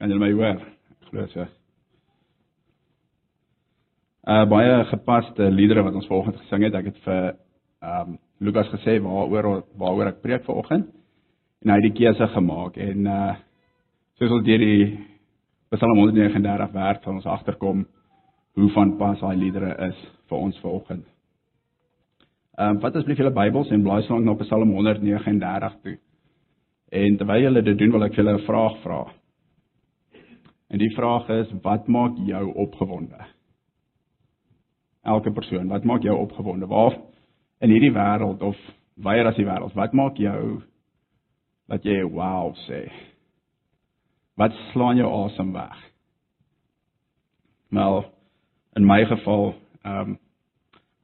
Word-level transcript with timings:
Kan 0.00 0.08
julle 0.08 0.22
my 0.22 0.32
hoor? 0.32 0.60
Glo 1.10 1.26
so. 1.28 1.44
Uh 4.24 4.46
baie 4.48 4.78
gepaste 4.88 5.50
liedere 5.52 5.82
wat 5.84 5.98
ons 5.98 6.08
vanoggend 6.08 6.38
gesing 6.40 6.64
het. 6.64 6.78
Ek 6.78 6.88
het 6.88 7.02
vir 7.04 7.20
ehm 7.84 8.14
um, 8.14 8.18
Lukas 8.40 8.70
gesê 8.72 8.96
waaroor 9.04 9.66
waaroor 9.76 10.08
ek 10.14 10.22
preek 10.24 10.46
vanoggend 10.46 10.88
en 11.60 11.72
hy 11.72 11.76
het 11.76 11.86
die 11.90 11.98
keuse 11.98 12.30
gemaak 12.32 12.80
en 12.80 13.06
uh 13.12 13.34
soos 14.16 14.32
ons 14.38 14.46
deur 14.48 14.64
die 14.64 14.96
Psalm 15.76 16.00
139 16.00 16.72
werk 16.72 17.04
van 17.04 17.20
ons 17.20 17.28
agterkom 17.36 17.84
hoe 18.56 18.70
van 18.72 18.96
pas 18.96 19.20
daai 19.20 19.36
liedere 19.36 19.76
is 19.90 20.02
vir 20.32 20.38
ons 20.48 20.64
vanoggend. 20.64 21.04
Ehm 22.56 22.76
um, 22.76 22.80
wat 22.80 22.96
asseblief 22.96 23.20
julle 23.20 23.36
Bybels 23.36 23.68
en 23.68 23.84
blaai 23.84 24.00
slank 24.08 24.24
na 24.24 24.40
Psalm 24.46 24.72
139 24.80 25.80
toe. 25.84 25.98
En 26.88 27.16
terwyl 27.16 27.50
julle 27.50 27.68
dit 27.68 27.78
doen 27.84 27.98
wil 27.98 28.08
ek 28.08 28.16
julle 28.16 28.38
'n 28.38 28.46
vraag 28.48 28.80
vra. 28.80 29.02
En 30.70 30.78
die 30.78 30.94
vraag 30.94 31.28
is 31.28 31.52
wat 31.62 31.88
maak 31.88 32.16
jou 32.26 32.46
opgewonde? 32.54 33.26
elke 35.02 35.30
persoon. 35.30 35.68
Wat 35.68 35.84
maak 35.84 36.02
jou 36.02 36.18
opgewonde? 36.18 36.66
Waar 36.66 36.98
in 37.58 37.70
hierdie 37.70 37.92
wêreld 37.92 38.42
of 38.42 38.56
weier 38.94 39.26
as 39.26 39.36
die 39.36 39.46
wêreld, 39.46 39.74
wat 39.74 39.92
maak 39.92 40.18
jou 40.20 40.60
dat 41.70 41.84
jy 41.86 42.02
wow 42.04 42.52
sê? 42.66 42.84
Wat 44.36 44.54
slaan 44.72 45.00
jou 45.00 45.08
asem 45.24 45.52
weg? 45.52 45.76
Nou 47.70 48.04
in 48.76 48.86
my 48.86 49.04
geval, 49.04 49.54
ehm 49.84 50.16
um, 50.16 50.18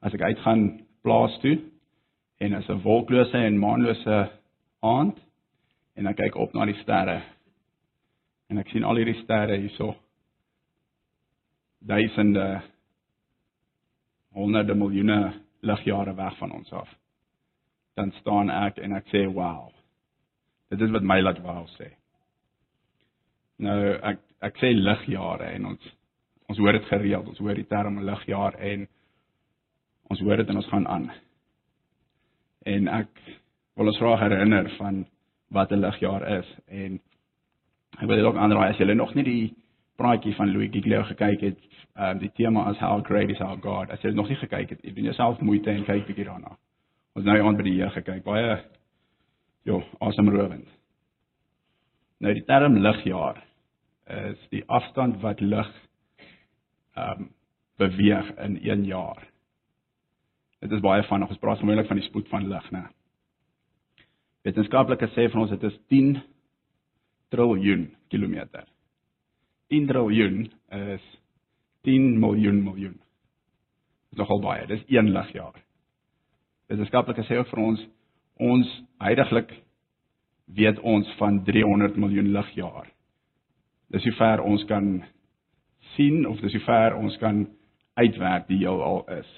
as 0.05 0.15
ek 0.15 0.23
uitgaan 0.23 0.85
plaas 1.03 1.33
toe 1.43 1.57
en 2.39 2.55
as 2.55 2.69
'n 2.69 2.83
wolklose 2.85 3.39
en 3.39 3.59
maanlose 3.59 4.19
aand 4.81 5.17
en 5.97 6.07
ek 6.07 6.17
kyk 6.17 6.37
op 6.37 6.55
na 6.55 6.65
die 6.65 6.77
sterre 6.83 7.23
en 8.51 8.59
ek 8.59 8.71
sien 8.71 8.85
al 8.85 9.01
hierdie 9.01 9.21
sterre 9.23 9.59
hierso 9.59 9.95
duisende 11.87 12.47
honderde 14.37 14.75
miljoene 14.75 15.19
ligjare 15.61 16.15
weg 16.15 16.39
van 16.39 16.53
ons 16.53 16.73
af. 16.73 16.89
Dan 17.97 18.13
staan 18.21 18.51
ek 18.51 18.79
en 18.79 18.97
ek 18.99 19.09
sê 19.13 19.25
wow. 19.27 19.71
Dit 20.71 20.83
is 20.83 20.93
wat 20.93 21.07
my 21.07 21.21
laat 21.23 21.41
wow 21.45 21.65
sê. 21.77 21.93
Nou 23.63 23.97
ek 23.97 24.21
ek 24.45 24.59
sê 24.61 24.73
ligjare 24.77 25.55
en 25.57 25.73
ons 25.73 25.93
ons 26.47 26.59
hoor 26.63 26.77
dit 26.77 26.91
gereeld. 26.91 27.33
Ons 27.33 27.41
hoor 27.43 27.59
die 27.59 27.67
term 27.67 27.99
ligjaar 28.07 28.59
en 28.63 28.87
ons 30.13 30.21
hoor 30.23 30.43
dit 30.43 30.53
en 30.53 30.61
ons 30.61 30.71
gaan 30.71 30.87
aan. 30.87 31.09
En 32.67 32.89
ek 33.01 33.23
wil 33.77 33.91
ons 33.91 33.99
graag 33.99 34.23
herinner 34.27 34.71
van 34.77 35.05
wat 35.55 35.73
'n 35.73 35.81
ligjaar 35.81 36.29
is 36.39 36.49
en 36.67 37.01
ek 37.97 38.09
wil 38.09 38.27
ook 38.27 38.37
aanraai 38.37 38.71
as 38.71 38.79
jy 38.81 38.95
nog 38.95 39.15
nie 39.15 39.25
die 39.25 39.55
praatjie 39.97 40.35
van 40.37 40.53
Louis 40.53 40.71
Giglio 40.73 41.03
gekyk 41.09 41.41
het, 41.41 41.61
ehm 41.97 42.17
um, 42.17 42.19
die 42.21 42.33
tema 42.37 42.71
is 42.71 42.79
how 42.79 43.01
great 43.05 43.31
is 43.31 43.41
our 43.41 43.57
God. 43.57 43.91
As 43.91 44.03
jy 44.05 44.13
nog 44.13 44.29
nie 44.29 44.37
gekyk 44.37 44.71
het, 44.71 44.83
doen 44.83 45.09
jouself 45.09 45.41
moeite 45.41 45.71
en 45.71 45.85
kyk 45.85 46.07
bietjie 46.07 46.27
daarna. 46.29 46.57
Ons 47.17 47.25
nou 47.25 47.37
aan 47.41 47.57
by 47.57 47.65
die 47.65 47.79
Here 47.79 47.91
gekyk. 47.91 48.25
Baie 48.25 48.59
jo, 49.65 49.83
asemrowend. 50.01 50.69
Nou 52.21 52.35
die 52.35 52.45
term 52.45 52.77
ligjaar 52.77 53.41
is 54.07 54.45
die 54.53 54.63
afstand 54.67 55.21
wat 55.23 55.41
lig 55.41 55.73
ehm 56.97 57.23
um, 57.23 57.33
beweeg 57.77 58.29
in 58.41 58.55
1 58.57 58.85
jaar. 58.89 59.19
Dit 60.65 60.73
is 60.73 60.81
baie 60.81 61.03
vinnig. 61.05 61.29
Ons 61.29 61.39
praat 61.39 61.59
gewoonlik 61.61 61.87
van 61.87 61.99
die 62.01 62.07
spoed 62.07 62.29
van 62.29 62.47
lig, 62.49 62.71
né? 62.73 62.87
Wetenskaplikes 64.49 65.13
sê 65.13 65.27
van 65.33 65.43
ons 65.43 65.53
dit 65.53 65.67
is 65.69 65.77
10 65.93 66.23
triljoen 67.37 67.91
kilometer. 68.09 68.65
10 69.69 69.87
triljoen 69.91 70.47
is 70.97 71.05
10 71.87 72.19
miljoen 72.21 72.63
miljoen. 72.65 72.97
Dis 74.11 74.19
nogal 74.19 74.43
baie. 74.43 74.67
Dis 74.71 74.85
1 74.89 75.13
ligjaar. 75.13 75.61
Wetenskaplikes 76.71 77.29
sê 77.29 77.39
ook 77.39 77.53
vir 77.53 77.63
ons 77.63 77.87
ons 78.43 78.73
heidaglik 79.01 79.53
weet 80.59 80.79
ons 80.85 81.09
van 81.19 81.39
300 81.45 81.97
miljoen 81.97 82.33
ligjaar. 82.35 82.91
Dis 83.95 84.05
hoe 84.05 84.15
ver 84.19 84.43
ons 84.43 84.65
kan 84.69 84.91
sien 85.95 86.27
of 86.29 86.41
dis 86.43 86.55
hoe 86.59 86.65
ver 86.67 86.97
ons 86.99 87.17
kan 87.23 87.47
uitwerk 87.97 88.49
die 88.51 88.61
heelal 88.61 89.05
is. 89.19 89.29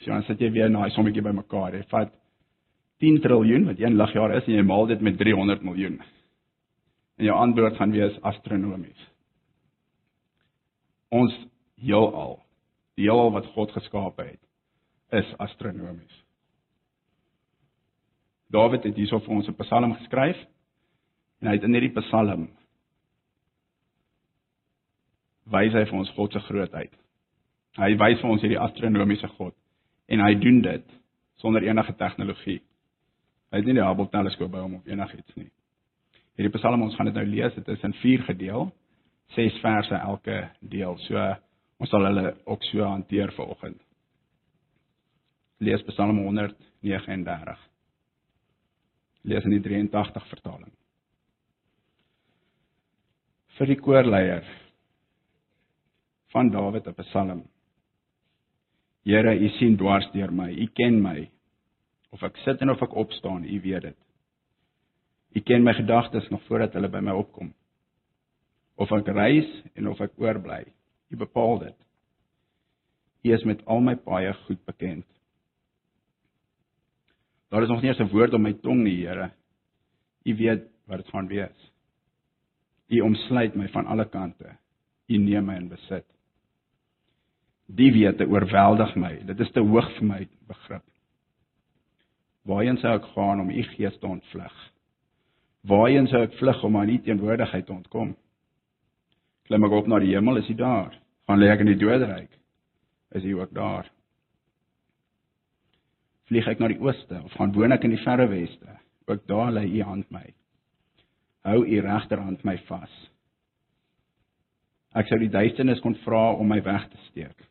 So 0.00 0.10
dan 0.14 0.24
sit 0.24 0.40
jy 0.40 0.50
weer 0.52 0.70
na 0.70 0.86
'n 0.86 0.90
sommetjie 0.90 1.22
bymekaar. 1.22 1.74
Jy 1.74 1.84
vat 1.90 2.14
10 3.00 3.20
triljoen 3.20 3.66
wat 3.66 3.78
1 3.78 3.96
ligjaar 3.96 4.36
is 4.36 4.46
en 4.46 4.54
jy 4.54 4.62
maal 4.62 4.86
dit 4.86 5.00
met 5.00 5.18
300 5.18 5.62
miljoen. 5.62 6.00
En 7.20 7.26
jou 7.26 7.36
antwoord 7.36 7.76
gaan 7.76 7.90
wees 7.92 8.14
astronomies. 8.24 9.00
Ons 11.12 11.34
heelal, 11.82 12.38
die 12.96 13.04
heelal 13.04 13.34
wat 13.34 13.50
God 13.52 13.74
geskaap 13.76 14.22
het, 14.24 14.40
is 15.12 15.34
astronomies. 15.36 16.14
Dawid 18.48 18.88
het 18.88 18.96
hierso 18.96 19.20
vir 19.20 19.36
ons 19.36 19.48
'n 19.48 19.58
Psalm 19.60 19.92
geskryf 19.98 20.40
en 21.42 21.48
hy 21.48 21.54
het 21.58 21.68
in 21.68 21.76
hierdie 21.76 22.00
Psalm 22.00 22.48
wys 25.44 25.72
hy 25.72 25.84
vir 25.84 25.98
ons 25.98 26.16
God 26.16 26.32
se 26.32 26.40
grootheid. 26.40 26.92
Hy 27.76 27.96
wys 27.96 28.20
vir 28.20 28.30
ons 28.30 28.40
hierdie 28.40 28.60
astronomiese 28.60 29.28
God 29.36 29.54
en 30.08 30.20
hy 30.20 30.34
doen 30.34 30.62
dit 30.62 30.86
sonder 31.36 31.62
enige 31.62 31.92
tegnologie. 31.92 32.62
Hy 33.52 33.56
het 33.56 33.66
nie 33.66 33.74
die 33.74 33.84
Hubble 33.84 34.08
teleskoop 34.08 34.50
by 34.50 34.58
hom 34.58 34.74
of 34.74 34.86
enigiets 34.86 35.36
nie. 35.36 35.50
Hierdie 36.40 36.56
Psalm 36.56 36.80
ons 36.80 36.94
gaan 36.96 37.04
dit 37.10 37.18
nou 37.18 37.26
lees, 37.28 37.52
dit 37.52 37.66
is 37.68 37.82
in 37.84 37.92
4 38.00 38.22
gedeel, 38.30 38.70
6 39.36 39.58
verse 39.60 39.98
elke 39.98 40.38
deel. 40.72 40.96
So 41.04 41.20
ons 41.84 41.92
sal 41.92 42.06
hulle 42.08 42.30
ook 42.48 42.64
so 42.70 42.86
hanteer 42.88 43.28
vanoggend. 43.36 43.76
Lees 45.60 45.84
Psalm 45.90 46.22
139. 46.24 47.60
Lees 49.28 49.44
in 49.44 49.52
die 49.52 49.60
83 49.68 50.30
vertaling. 50.32 50.72
Vir 53.58 53.68
die 53.74 53.80
koorleier 53.84 54.48
van 56.32 56.48
Dawid 56.48 56.88
'n 56.88 57.04
Psalm. 57.04 57.44
Here, 59.04 59.36
U 59.36 59.48
sien 59.58 59.76
dwars 59.76 60.08
deur 60.12 60.32
my. 60.32 60.48
U 60.56 60.66
ken 60.72 61.02
my. 61.02 61.28
Of 62.12 62.22
ek 62.22 62.36
sit 62.36 62.62
en 62.62 62.70
of 62.70 62.82
ek 62.82 62.96
opstaan, 62.96 63.44
U 63.44 63.60
weet 63.60 63.82
dit. 63.82 63.96
U 65.30 65.40
ken 65.40 65.62
my 65.62 65.74
gedagtes 65.74 66.28
nog 66.28 66.42
voordat 66.48 66.72
hulle 66.72 66.88
by 66.88 67.00
my 67.04 67.14
opkom. 67.14 67.52
Of 68.74 68.90
ek 68.96 69.08
reis 69.14 69.48
en 69.74 69.88
of 69.88 70.00
ek 70.00 70.16
oorbly, 70.18 70.64
U 71.10 71.16
bepaal 71.18 71.58
dit. 71.58 71.76
U 73.26 73.32
is 73.34 73.44
met 73.44 73.64
al 73.66 73.82
my 73.84 73.96
paaie 73.98 74.32
goed 74.46 74.60
bekend. 74.64 75.06
Daar 77.50 77.62
is 77.62 77.68
nog 77.68 77.82
nie 77.82 77.90
eens 77.90 78.00
'n 78.00 78.12
woord 78.12 78.34
op 78.34 78.40
my 78.40 78.52
tong 78.52 78.82
nie, 78.82 79.06
Here. 79.06 79.30
U 80.24 80.36
weet 80.36 80.62
wat 80.86 80.96
dit 80.96 81.08
gaan 81.08 81.26
wees. 81.26 81.72
U 82.88 83.00
omsluit 83.00 83.54
my 83.54 83.68
van 83.68 83.86
alle 83.86 84.08
kante. 84.08 84.56
U 85.06 85.16
neem 85.16 85.44
my 85.44 85.54
in 85.54 85.68
besit. 85.68 86.06
Die 87.66 87.92
wete 87.92 88.26
oorweldig 88.26 88.94
my. 88.94 89.24
Dit 89.26 89.40
is 89.40 89.50
te 89.50 89.60
hoog 89.60 89.90
vir 89.96 90.06
my 90.06 90.28
begrip. 90.46 90.84
Waarheen 92.42 92.78
sou 92.78 92.94
ek 92.96 93.04
gaan 93.14 93.40
om 93.40 93.50
u 93.50 93.62
gees 93.62 93.98
te 93.98 94.06
ontvlug? 94.06 94.72
Waarheen 95.68 96.08
sou 96.08 96.22
ek 96.24 96.36
vlug 96.38 96.62
om 96.64 96.76
aan 96.80 96.88
u 96.88 96.96
teenwoordigheid 97.04 97.66
te 97.66 97.72
ontkom? 97.72 98.14
Klim 99.44 99.64
ek 99.66 99.76
op 99.76 99.88
na 99.90 99.98
die 100.00 100.14
hemel, 100.14 100.40
is 100.40 100.48
hy 100.48 100.56
daar? 100.56 100.94
Gaan 101.28 101.40
lê 101.40 101.50
ek 101.52 101.64
in 101.64 101.72
die 101.72 101.80
doderyk? 101.80 102.30
Is 103.18 103.24
hy 103.26 103.34
ook 103.36 103.52
daar? 103.52 103.90
Vlieg 106.30 106.46
ek 106.48 106.62
na 106.62 106.70
die 106.70 106.80
ooste 106.80 107.18
of 107.26 107.34
gaan 107.36 107.52
woon 107.52 107.74
ek 107.74 107.84
in 107.84 107.92
die 107.92 108.04
verre 108.04 108.28
weste? 108.30 108.76
Ook 109.10 109.26
daar 109.28 109.50
lê 109.52 109.66
u 109.66 109.82
hand 109.84 110.08
my. 110.14 110.24
Hou 111.44 111.64
u 111.66 111.80
regterhand 111.84 112.44
my 112.46 112.54
vas. 112.68 112.94
Ek 114.96 115.10
sou 115.10 115.18
die 115.20 115.32
duisternis 115.32 115.82
kon 115.84 115.98
vra 116.06 116.30
om 116.38 116.48
my 116.48 116.62
weg 116.64 116.88
te 116.90 117.00
steek 117.10 117.46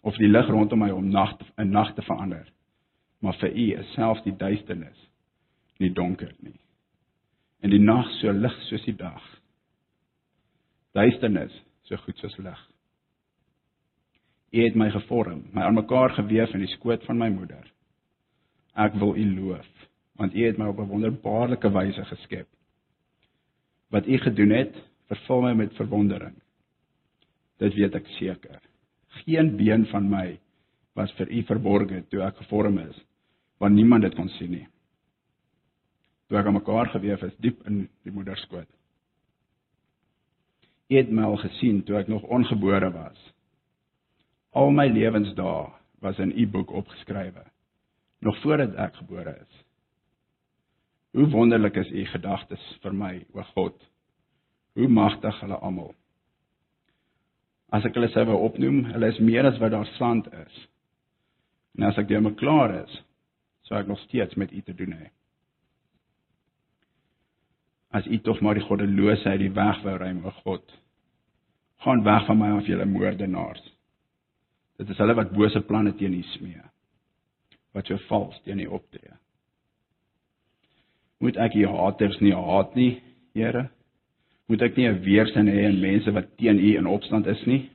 of 0.00 0.16
die 0.16 0.30
lig 0.30 0.48
rondom 0.48 0.80
my 0.80 0.88
om 0.96 1.10
nag 1.12 1.34
in 1.60 1.74
nag 1.76 1.90
te 1.92 2.02
verander. 2.02 2.46
Maar 3.20 3.36
vir 3.36 3.52
u 3.52 3.66
is 3.82 3.92
selfs 3.92 4.24
die 4.24 4.32
duisternis 4.32 5.06
nie 5.76 5.92
donker 5.92 6.32
nie 6.40 6.56
en 7.60 7.72
die 7.72 7.82
nag 7.82 8.08
so 8.18 8.32
lig 8.32 8.56
soos 8.68 8.84
die 8.88 8.96
dag. 8.96 9.20
Duisternis 10.96 11.54
so 11.88 11.98
goed 12.04 12.18
soos 12.22 12.36
lig. 12.42 12.60
U 14.50 14.62
het 14.64 14.78
my 14.78 14.88
gevorm, 14.90 15.44
my 15.54 15.62
aan 15.62 15.78
mekaar 15.78 16.16
gewewe 16.16 16.48
in 16.56 16.64
die 16.64 16.72
skoot 16.74 17.04
van 17.06 17.20
my 17.20 17.28
moeder. 17.30 17.68
Ek 18.74 18.96
wil 18.98 19.14
U 19.14 19.26
loof, 19.36 19.68
want 20.18 20.34
U 20.34 20.42
het 20.46 20.58
my 20.58 20.70
op 20.72 20.80
'n 20.80 20.90
wonderbaarlike 20.90 21.70
wyse 21.70 22.04
geskep. 22.04 22.48
Wat 23.90 24.06
U 24.06 24.18
gedoen 24.18 24.50
het, 24.50 24.74
vervul 25.06 25.42
my 25.42 25.54
met 25.54 25.74
verwondering. 25.74 26.34
Dit 27.58 27.74
weet 27.74 27.94
ek 27.94 28.06
seker. 28.18 28.60
Geen 29.24 29.56
been 29.56 29.86
van 29.86 30.10
my 30.10 30.38
was 30.94 31.12
vir 31.12 31.30
U 31.30 31.42
verborge 31.42 32.04
toe 32.08 32.22
ek 32.22 32.36
gevorm 32.36 32.78
is, 32.78 33.04
want 33.58 33.74
niemand 33.74 34.02
dit 34.02 34.14
kon 34.14 34.28
sien 34.28 34.50
nie 34.50 34.66
toe 36.30 36.38
ek 36.38 36.46
aan 36.46 36.60
mekaar 36.60 36.92
gewewe 36.92 37.26
is 37.26 37.38
diep 37.42 37.64
in 37.66 37.82
die 38.06 38.14
moederskoot. 38.14 38.68
U 40.90 40.94
het 40.94 41.10
my 41.10 41.26
al 41.26 41.40
gesien 41.42 41.82
toe 41.86 41.98
ek 41.98 42.10
nog 42.10 42.22
ongebore 42.30 42.92
was. 42.94 43.18
Al 44.54 44.70
my 44.74 44.86
lewensdae 44.90 45.72
was 46.02 46.22
in 46.22 46.30
U 46.30 46.46
boek 46.46 46.70
opgeskrywe, 46.70 47.42
nog 48.22 48.38
voordat 48.44 48.78
ek 48.78 49.02
gebore 49.02 49.34
is. 49.42 49.60
Hoe 51.18 51.26
wonderlik 51.34 51.82
is 51.82 51.90
U 51.90 52.06
gedagtes 52.14 52.62
vir 52.82 52.94
my, 52.94 53.12
o 53.34 53.42
God. 53.54 53.76
Hoe 54.78 54.88
magtig 54.88 55.34
hulle 55.42 55.58
almal. 55.58 55.94
As 57.74 57.86
ek 57.86 57.98
hulle 57.98 58.10
sou 58.14 58.28
wou 58.30 58.38
opnoem, 58.46 58.84
hulle 58.94 59.10
is 59.10 59.18
meer 59.18 59.50
as 59.50 59.58
wat 59.58 59.74
daar 59.74 59.90
sand 59.98 60.30
is. 60.46 60.66
En 61.78 61.90
as 61.90 61.98
ek 61.98 62.10
daarmee 62.10 62.38
klaar 62.38 62.84
is, 62.84 63.00
sou 63.66 63.78
ek 63.78 63.90
nog 63.90 63.98
steeds 64.06 64.38
met 64.38 64.54
U 64.54 64.62
te 64.62 64.78
doen 64.78 64.94
hê. 64.94 65.10
As 67.90 68.06
U 68.06 68.18
tog 68.22 68.40
maar 68.40 68.54
die 68.54 68.64
goddeloosheid 68.64 69.40
die 69.42 69.52
weg 69.54 69.82
wou 69.82 69.96
ruim, 69.98 70.22
o 70.24 70.30
God. 70.44 70.76
Gaan 71.82 72.04
weg 72.04 72.26
van 72.26 72.38
my 72.38 72.50
af 72.58 72.68
julle 72.68 72.86
moordenaars. 72.86 73.62
Dit 74.78 74.92
is 74.92 75.00
hulle 75.02 75.16
wat 75.18 75.32
bose 75.34 75.60
planne 75.66 75.94
teen 75.98 76.14
U 76.14 76.22
smee. 76.36 76.62
Wat 77.74 77.86
so 77.86 77.98
vals 78.08 78.38
teen 78.44 78.62
U 78.62 78.70
optree. 78.78 79.16
Moet 81.20 81.36
ek 81.36 81.58
U 81.58 81.66
haters 81.66 82.18
nie 82.20 82.34
haat 82.34 82.74
nie, 82.78 83.02
Here? 83.34 83.68
Moet 84.50 84.62
ek 84.66 84.76
nie 84.76 84.88
'n 84.88 85.02
weerstand 85.04 85.48
hê 85.48 85.68
in 85.68 85.80
mense 85.80 86.10
wat 86.10 86.36
teen 86.36 86.58
U 86.58 86.70
in 86.78 86.86
opstand 86.86 87.26
is 87.26 87.42
nie? 87.46 87.70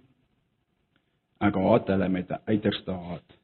Ek 1.39 1.55
haat 1.55 1.87
hulle 1.87 2.09
met 2.09 2.31
'n 2.31 2.41
uiterste 2.47 2.91
haat. 2.91 3.37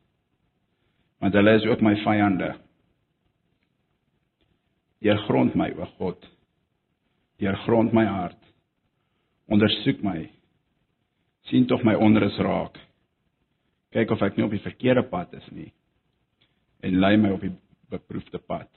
Want 1.20 1.34
hulle 1.34 1.56
is 1.56 1.66
ook 1.66 1.82
my 1.82 1.96
vyande. 1.96 2.56
Deurgrond 5.02 5.56
my, 5.56 5.72
o 5.72 5.86
God. 5.98 6.28
Deurgrond 7.42 7.94
my 7.94 8.06
hart. 8.06 8.38
Ondersoek 9.52 10.04
my. 10.06 10.30
sien 11.50 11.66
tog 11.68 11.84
my 11.84 11.96
onrus 11.98 12.38
raak. 12.38 12.78
Kyk 13.92 14.12
of 14.14 14.22
ek 14.24 14.38
nie 14.38 14.46
op 14.46 14.54
die 14.54 14.64
verkeerde 14.64 15.04
pad 15.10 15.34
is 15.36 15.48
nie. 15.52 15.72
En 16.86 17.00
lei 17.02 17.16
my 17.18 17.34
op 17.34 17.42
die 17.44 17.52
beproefde 17.92 18.40
pad. 18.40 18.70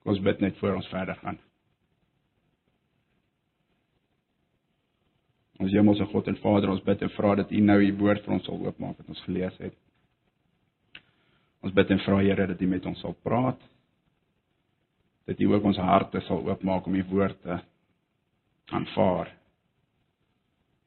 Kom 0.00 0.14
ons 0.14 0.22
bid 0.24 0.44
net 0.44 0.58
voor 0.60 0.76
ons 0.78 0.90
verder 0.92 1.16
gaan. 1.24 1.40
Ons 5.60 5.74
Hemelse 5.76 6.06
God 6.08 6.28
en 6.30 6.38
Vader, 6.40 6.70
ons 6.72 6.84
bid 6.84 7.02
en 7.04 7.12
vra 7.16 7.34
dat 7.42 7.50
U 7.52 7.60
nou 7.60 7.76
U 7.84 7.90
woord 8.00 8.24
vir 8.24 8.36
ons 8.36 8.46
sal 8.48 8.62
oopmaak 8.64 9.00
wat 9.00 9.10
ons 9.12 9.24
gelees 9.26 9.58
het. 9.60 9.76
Ons 11.60 11.74
bid 11.76 11.90
en 11.92 12.00
vra 12.06 12.22
Here 12.22 12.46
dat 12.48 12.62
U 12.62 12.68
met 12.70 12.86
ons 12.88 13.02
sal 13.04 13.16
praat. 13.26 13.60
Dat 15.30 15.40
U 15.40 15.52
ook 15.52 15.64
ons 15.64 15.78
harte 15.78 16.20
sal 16.26 16.40
oopmaak 16.42 16.86
om 16.86 16.94
U 16.94 17.04
woord 17.06 17.36
te 17.42 17.60
aanvaar 18.74 19.28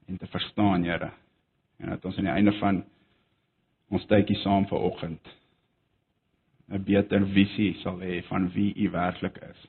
en 0.05 0.17
te 0.17 0.27
verstaan, 0.27 0.83
Here. 0.83 1.11
En 1.77 1.89
dat 1.89 2.05
ons 2.05 2.17
aan 2.17 2.27
die 2.27 2.33
einde 2.33 2.51
van 2.57 2.81
ons 3.87 4.05
tydjie 4.11 4.35
saam 4.41 4.67
vanoggend 4.67 5.31
'n 6.67 6.83
beter 6.83 7.23
visie 7.27 7.73
sal 7.85 8.03
hê 8.03 8.19
van 8.27 8.51
wie 8.51 8.75
U 8.75 8.89
werklik 8.89 9.37
is. 9.37 9.67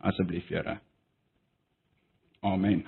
Asseblief, 0.00 0.48
Here. 0.48 0.78
Amen. 2.40 2.84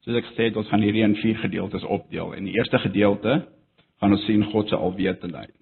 Soos 0.00 0.16
ek 0.16 0.30
gesê 0.30 0.42
het, 0.42 0.56
ons 0.56 0.68
gaan 0.68 0.80
hierdie 0.80 1.02
in 1.02 1.16
vier 1.16 1.38
gedeeltes 1.38 1.84
opdeel. 1.84 2.32
In 2.32 2.44
die 2.44 2.54
eerste 2.54 2.78
gedeelte 2.78 3.48
gaan 3.98 4.12
ons 4.12 4.24
sien 4.24 4.44
God 4.44 4.68
se 4.68 4.76
alwetendheid. 4.76 5.57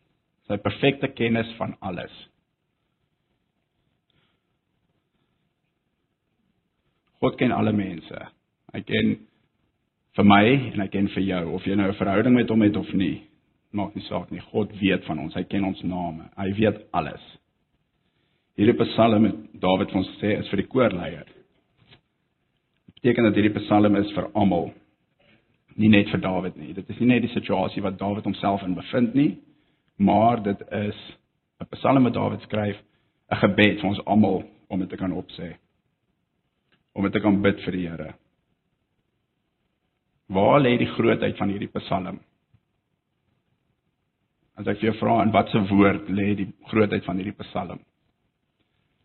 Sy 0.46 0.58
perfekte 0.62 1.10
kennis 1.14 1.50
van 1.58 1.74
alles. 1.80 2.12
God 7.20 7.38
ken 7.40 7.54
alle 7.54 7.72
mense. 7.74 8.26
Hy 8.74 8.82
ken 8.86 9.16
vir 10.16 10.28
my 10.28 10.44
en 10.72 10.82
hy 10.84 10.88
ken 10.92 11.08
vir 11.14 11.24
jou 11.24 11.44
of 11.56 11.64
jy 11.66 11.74
nou 11.74 11.88
'n 11.88 11.98
verhouding 11.98 12.34
met 12.34 12.48
hom 12.50 12.62
het 12.62 12.76
of 12.76 12.92
nie. 12.92 13.26
Maak 13.72 13.94
nie 13.94 14.04
saak 14.04 14.30
nie. 14.30 14.40
God 14.40 14.72
weet 14.80 15.04
van 15.04 15.18
ons. 15.18 15.34
Hy 15.34 15.42
ken 15.42 15.64
ons 15.64 15.82
name. 15.82 16.30
Hy 16.36 16.52
weet 16.52 16.86
alles. 16.92 17.22
Hierdie 18.56 18.84
Psalm 18.84 19.24
het 19.24 19.60
Dawid 19.60 19.90
vir 19.90 19.98
ons 19.98 20.08
gesê 20.08 20.38
is 20.38 20.48
vir 20.48 20.56
die 20.56 20.68
koorleier 20.68 21.26
beteken 23.06 23.24
dat 23.24 23.36
hierdie 23.38 23.60
Psalm 23.60 23.96
is 23.96 24.10
vir 24.16 24.30
almal. 24.34 24.72
Nie 25.76 25.88
net 25.92 26.08
vir 26.10 26.20
Dawid 26.20 26.56
nie. 26.58 26.72
Dit 26.74 26.88
is 26.90 26.98
nie 26.98 27.12
net 27.12 27.22
die 27.22 27.30
situasie 27.30 27.82
wat 27.84 27.98
Dawid 28.00 28.24
homself 28.26 28.64
in 28.66 28.74
bevind 28.74 29.14
nie, 29.14 29.36
maar 29.96 30.42
dit 30.42 30.60
is 30.70 31.16
'n 31.60 31.68
Psalm 31.70 32.02
wat 32.02 32.14
Dawid 32.14 32.40
skryf, 32.40 32.76
'n 33.30 33.36
gebed 33.36 33.80
vir 33.80 33.88
ons 33.88 34.04
almal 34.04 34.44
om 34.68 34.80
dit 34.80 34.88
te 34.88 34.96
kan 34.96 35.12
opsê. 35.12 35.56
Om 36.92 37.02
dit 37.02 37.12
te 37.12 37.20
kan 37.20 37.42
bid 37.42 37.60
vir 37.60 37.72
die 37.72 37.88
Here. 37.88 38.14
Waar 40.26 40.60
lê 40.60 40.76
die 40.78 40.92
grootheid 40.94 41.36
van 41.36 41.48
hierdie 41.48 41.70
Psalm? 41.78 42.20
As 44.56 44.66
ek 44.66 44.80
jou 44.80 44.92
vra 44.98 45.22
in 45.22 45.32
watter 45.32 45.66
woord 45.68 46.08
lê 46.08 46.34
die 46.34 46.52
grootheid 46.70 47.04
van 47.04 47.16
hierdie 47.16 47.36
Psalm? 47.44 47.80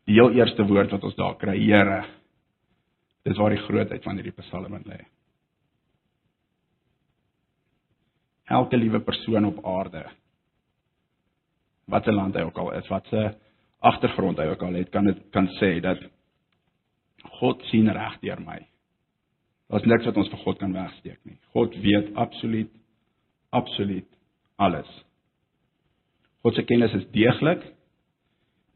Die 0.05 0.13
heel 0.13 0.31
eerste 0.31 0.63
woord 0.63 0.91
wat 0.91 1.03
ons 1.03 1.15
daar 1.15 1.35
kry, 1.37 1.57
Here. 1.57 2.05
Dis 3.23 3.37
waar 3.37 3.49
die 3.49 3.65
grootheid 3.67 4.03
van 4.03 4.15
hierdie 4.15 4.41
Psalm 4.41 4.75
in 4.75 4.83
lê. 4.83 5.05
Elke 8.45 8.77
liewe 8.77 8.99
persoon 8.99 9.45
op 9.45 9.65
aarde 9.65 10.09
wat 11.91 12.07
'n 12.07 12.15
land 12.15 12.35
hy 12.35 12.41
ook 12.47 12.57
al 12.57 12.73
is, 12.79 12.87
wat 12.87 13.07
se 13.07 13.35
agtergrond 13.79 14.37
hy 14.37 14.47
ook 14.51 14.63
al 14.63 14.73
het, 14.73 14.89
kan 14.89 15.05
dit 15.05 15.17
kan 15.31 15.47
sê 15.59 15.79
dat 15.81 15.99
God 17.39 17.63
sien 17.69 17.89
reg 17.89 18.19
deur 18.21 18.41
my. 18.41 18.59
Daar's 19.69 19.85
niks 19.85 20.05
wat 20.05 20.17
ons 20.17 20.29
vir 20.29 20.39
God 20.39 20.57
kan 20.57 20.73
wegsteek 20.73 21.19
nie. 21.23 21.37
God 21.53 21.75
weet 21.75 22.15
absoluut 22.15 22.71
absoluut 23.51 24.07
alles. 24.55 25.05
God 26.41 26.55
se 26.55 26.63
kennis 26.63 26.93
is 26.93 27.05
deeglik 27.11 27.63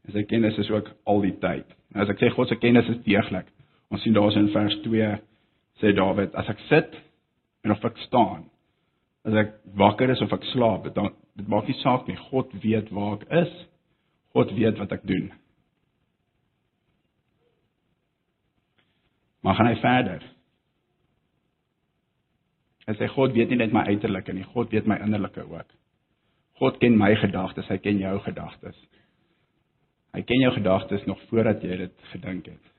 en 0.06 0.12
sy 0.12 0.22
kennis 0.22 0.58
is 0.58 0.70
ook 0.70 0.90
al 1.04 1.20
die 1.20 1.38
tyd. 1.38 1.66
Nou 1.94 2.04
as 2.04 2.10
ek 2.10 2.20
sê 2.20 2.30
God 2.30 2.48
se 2.48 2.56
kennis 2.56 2.88
is 2.88 3.02
deeglik, 3.04 3.46
Ons 3.92 4.02
sien 4.02 4.14
daar 4.16 4.34
in 4.34 4.48
vers 4.50 4.76
2 4.82 5.10
sê 5.80 5.92
Dawid, 5.94 6.34
as 6.34 6.48
ek 6.50 6.62
sit 6.70 6.96
en 7.66 7.74
of 7.74 7.84
ek 7.86 7.98
staan, 8.06 8.46
as 9.26 9.36
ek 9.42 9.54
wakker 9.78 10.10
is 10.10 10.22
of 10.24 10.32
ek 10.34 10.46
slaap, 10.52 10.88
dan 10.96 11.12
dit 11.36 11.48
maak 11.52 11.68
nie 11.68 11.76
saak 11.82 12.06
nie. 12.08 12.16
God 12.30 12.52
weet 12.62 12.92
waar 12.96 13.18
ek 13.18 13.26
is. 13.44 13.52
God 14.36 14.52
weet 14.56 14.78
wat 14.80 14.94
ek 14.96 15.04
doen. 15.08 15.30
Maar 19.46 19.54
gaan 19.54 19.70
hy 19.70 19.76
verder? 19.80 20.24
Hy 22.86 22.94
sê 22.98 23.08
God 23.10 23.34
weet 23.34 23.50
nie 23.50 23.60
net 23.60 23.74
my 23.74 23.84
uiterlike 23.90 24.34
nie, 24.34 24.46
God 24.54 24.70
weet 24.74 24.86
my 24.90 24.98
innerlike 25.02 25.42
ook. 25.42 25.72
God 26.60 26.78
ken 26.80 26.96
my 26.98 27.12
gedagtes, 27.20 27.68
hy 27.68 27.76
ken 27.82 27.98
jou 28.00 28.14
gedagtes. 28.24 28.76
Hy 30.16 30.22
ken 30.24 30.42
jou 30.42 30.52
gedagtes 30.54 31.04
nog 31.06 31.20
voordat 31.30 31.64
jy 31.64 31.76
dit 31.82 32.06
gedink 32.12 32.46
het. 32.48 32.72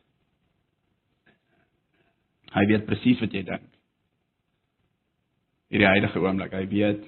Hy 2.56 2.64
weet 2.72 2.88
presies 2.88 3.20
wat 3.22 3.36
jy 3.36 3.44
dink. 3.46 3.68
Hierdie 5.68 5.90
huidige 5.92 6.24
oomblik, 6.24 6.56
hy 6.56 6.66
weet 6.72 7.04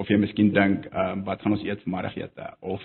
of 0.00 0.08
jy 0.08 0.16
miskien 0.20 0.52
dink, 0.56 0.88
ehm 0.88 1.20
um, 1.20 1.24
wat 1.28 1.42
gaan 1.42 1.56
ons 1.56 1.64
eet 1.66 1.82
vir 1.84 1.92
middagete 1.92 2.48
of 2.60 2.84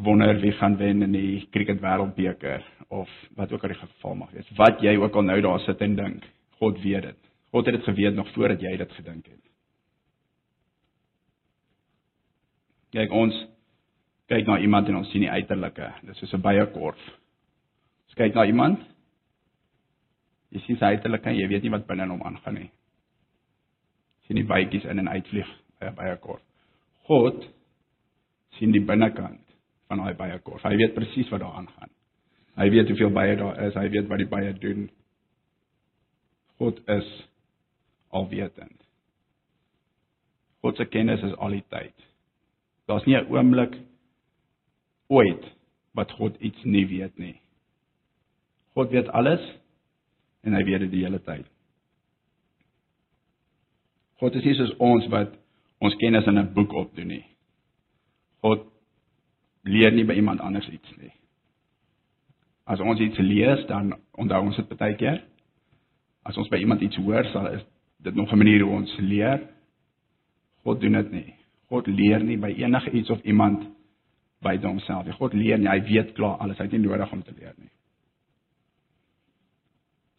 wonder 0.00 0.38
wie 0.40 0.52
gaan 0.56 0.78
wen 0.80 1.04
in 1.04 1.12
die 1.12 1.46
cricket 1.52 1.82
wêreldbeker 1.84 2.64
of 2.88 3.10
wat 3.36 3.52
ook 3.52 3.64
al 3.66 3.74
die 3.74 3.80
geval 3.82 4.16
mag 4.22 4.32
wees. 4.32 4.48
Wat 4.56 4.80
jy 4.80 4.96
ook 4.96 5.16
al 5.16 5.28
nou 5.28 5.40
daar 5.44 5.60
sit 5.66 5.84
en 5.84 5.96
dink, 5.96 6.24
God 6.62 6.80
weet 6.80 7.10
dit. 7.10 7.20
God 7.52 7.66
het 7.66 7.76
dit 7.76 7.84
geweet 7.84 8.16
nog 8.16 8.32
voordat 8.32 8.62
jy 8.62 8.76
dit 8.76 8.92
gedink 8.92 9.26
het. 9.26 9.44
Kyk 12.96 13.12
ons 13.12 13.46
kyk 14.30 14.46
na 14.46 14.60
iemand 14.62 14.88
en 14.88 15.02
ons 15.02 15.10
sien 15.10 15.26
die 15.26 15.30
uiterlike. 15.30 15.92
Dis 16.06 16.18
soos 16.22 16.34
'n 16.34 16.42
byekorf 16.42 17.20
kyk 18.20 18.36
na 18.36 18.44
iemand. 18.48 18.82
Jy 20.52 20.60
sien 20.66 20.78
sy 20.80 20.92
uiterlik 20.96 21.26
en 21.30 21.38
jy 21.38 21.48
weet 21.48 21.64
nie 21.64 21.72
wat 21.72 21.86
binne 21.88 22.08
hom 22.10 22.22
aangaan 22.26 22.58
nie. 22.58 22.70
Sien 24.30 24.38
die 24.38 24.46
bytjies 24.46 24.84
in 24.86 25.02
en 25.02 25.08
uitvlieg 25.10 25.48
by 25.82 25.88
baie 25.98 26.14
kort. 26.22 26.44
God 27.08 27.42
sien 28.60 28.70
die 28.70 28.84
binnekant 28.86 29.42
van 29.90 29.98
daai 29.98 30.14
baie 30.14 30.36
kort. 30.46 30.62
Hy 30.62 30.76
weet 30.78 30.94
presies 30.94 31.32
wat 31.34 31.42
daar 31.42 31.56
aangaan. 31.58 31.90
Hy 32.54 32.68
weet 32.70 32.92
hoeveel 32.92 33.10
baie 33.10 33.34
daar 33.40 33.58
is, 33.66 33.74
hy 33.74 33.88
weet 33.90 34.06
wat 34.06 34.22
die 34.22 34.28
baie 34.30 34.52
doen. 34.62 34.86
God 36.62 36.78
is 36.94 37.10
alwetend. 38.14 38.78
God 40.62 40.78
se 40.78 40.86
kennis 40.86 41.26
is 41.26 41.34
al 41.42 41.58
die 41.58 41.64
tyd. 41.74 42.06
Daar's 42.86 43.10
nie 43.10 43.18
'n 43.18 43.34
oomblik 43.34 43.80
ooit 45.08 45.44
wat 45.98 46.12
God 46.12 46.36
iets 46.38 46.64
nie 46.64 46.86
weet 46.86 47.18
nie. 47.18 47.40
God 48.78 48.90
weet 48.90 49.08
alles 49.08 49.42
en 50.46 50.54
hy 50.54 50.62
weet 50.64 50.86
dit 50.86 50.90
die 50.90 51.04
hele 51.04 51.18
tyd. 51.18 51.46
God 54.20 54.36
is 54.36 54.44
nie 54.44 54.56
soos 54.58 54.74
ons 54.78 55.06
wat 55.12 55.32
ons 55.80 55.96
kennis 55.96 56.26
in 56.28 56.38
'n 56.38 56.52
boek 56.54 56.72
opdoen 56.72 57.08
nie. 57.08 57.24
God 58.42 58.66
leer 59.64 59.92
nie 59.92 60.04
by 60.04 60.14
iemand 60.14 60.40
anders 60.40 60.68
iets 60.68 60.96
nie. 60.96 61.12
As 62.66 62.80
ons 62.80 63.00
iets 63.00 63.18
lees, 63.18 63.66
dan 63.66 63.94
onthou 64.12 64.42
ons 64.44 64.56
dit 64.56 64.78
baie 64.78 64.94
keer. 64.94 65.22
As 66.24 66.36
ons 66.36 66.48
by 66.48 66.56
iemand 66.56 66.80
iets 66.80 66.96
hoor, 66.96 67.24
sal 67.32 67.46
is 67.46 67.64
dit 67.98 68.14
nog 68.14 68.32
'n 68.32 68.38
manier 68.38 68.60
hoe 68.60 68.76
ons 68.76 68.96
leer. 68.98 69.48
God 70.64 70.80
doen 70.80 70.92
dit 70.92 71.12
nie. 71.12 71.34
God 71.68 71.86
leer 71.86 72.22
nie 72.22 72.36
by 72.36 72.50
enige 72.50 72.90
iets 72.90 73.10
of 73.10 73.22
iemand 73.22 73.68
by 74.42 74.56
homself. 74.56 75.06
God 75.16 75.32
leer 75.32 75.58
nie, 75.58 75.68
hy 75.68 75.80
weet 75.80 76.12
klaar 76.12 76.36
alles. 76.38 76.58
Hy 76.58 76.64
het 76.64 76.72
nie 76.72 76.80
nodig 76.80 77.12
om 77.12 77.22
te 77.22 77.32
leer 77.38 77.54
nie. 77.56 77.70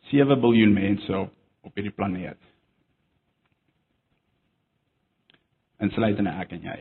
7 0.02 0.40
miljard 0.40 0.72
mense 0.72 1.18
op 1.18 1.34
op 1.62 1.76
hierdie 1.76 1.94
planeet. 1.94 2.51
Insluitende 5.82 6.34
ek 6.42 6.52
en 6.58 6.66
jy. 6.66 6.80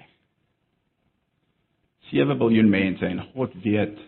7 2.10 2.36
miljard 2.38 2.68
mense 2.68 3.06
en 3.06 3.22
God 3.34 3.54
weet 3.64 3.98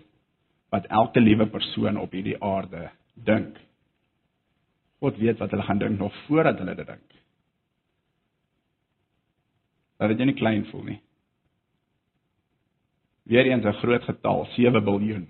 wat 0.72 0.88
elke 0.90 1.20
liewe 1.20 1.46
persoon 1.52 2.00
op 2.00 2.12
hierdie 2.16 2.38
aarde 2.42 2.88
dink. 3.14 3.56
God 5.02 5.18
weet 5.20 5.40
wat 5.42 5.52
hulle 5.52 5.66
gaan 5.66 5.80
dink 5.82 5.98
nog 5.98 6.14
voordat 6.26 6.58
hulle 6.58 6.74
dit 6.78 6.86
dink. 6.86 7.08
Dat 9.98 10.10
dit 10.16 10.26
nie 10.26 10.34
klein 10.34 10.64
voel 10.70 10.82
nie. 10.82 11.00
Weereens 13.22 13.64
'n 13.64 13.78
groot 13.80 14.02
getal, 14.02 14.46
7 14.56 14.84
miljard. 14.84 15.28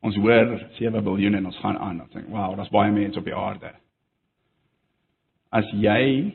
Ons 0.00 0.16
hoor 0.16 0.58
7 0.78 1.04
miljard 1.04 1.34
en 1.34 1.46
ons 1.46 1.58
gaan 1.58 1.78
aan. 1.78 2.00
Ons 2.00 2.12
dink, 2.12 2.28
"Wow, 2.28 2.56
daar's 2.56 2.68
baie 2.68 2.92
mense 2.92 3.18
op 3.18 3.24
die 3.24 3.34
aarde." 3.34 3.72
As 5.50 5.70
jy 5.70 6.34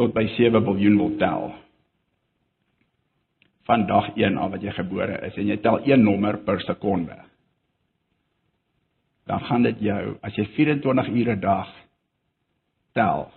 tot 0.00 0.14
by 0.16 0.22
7 0.32 0.64
miljard 0.64 0.96
wil 0.96 1.12
tel, 1.20 1.50
van 3.68 3.84
dag 3.86 4.16
1 4.16 4.38
af 4.40 4.48
wat 4.54 4.62
jy 4.64 4.72
gebore 4.72 5.18
is 5.28 5.36
en 5.38 5.46
jy 5.46 5.56
tel 5.60 5.78
een 5.84 6.04
nommer 6.04 6.38
per 6.46 6.60
sekonde. 6.64 7.16
Dan 9.28 9.40
gaan 9.46 9.62
dit 9.62 9.80
jou 9.84 10.18
as 10.26 10.34
jy 10.38 10.46
24 10.56 11.08
ure 11.08 11.36
'n 11.36 11.40
dag 11.40 11.68
tel. 12.92 13.30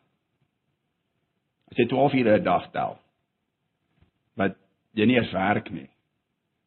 As 1.69 1.77
jy 1.77 1.85
12 1.85 2.13
ure 2.21 2.37
'n 2.39 2.43
dag 2.43 2.71
tel, 2.71 2.97
wat 4.35 4.57
jy 4.93 5.05
nie 5.05 5.17
eens 5.17 5.31
werk 5.31 5.69
nie. 5.71 5.89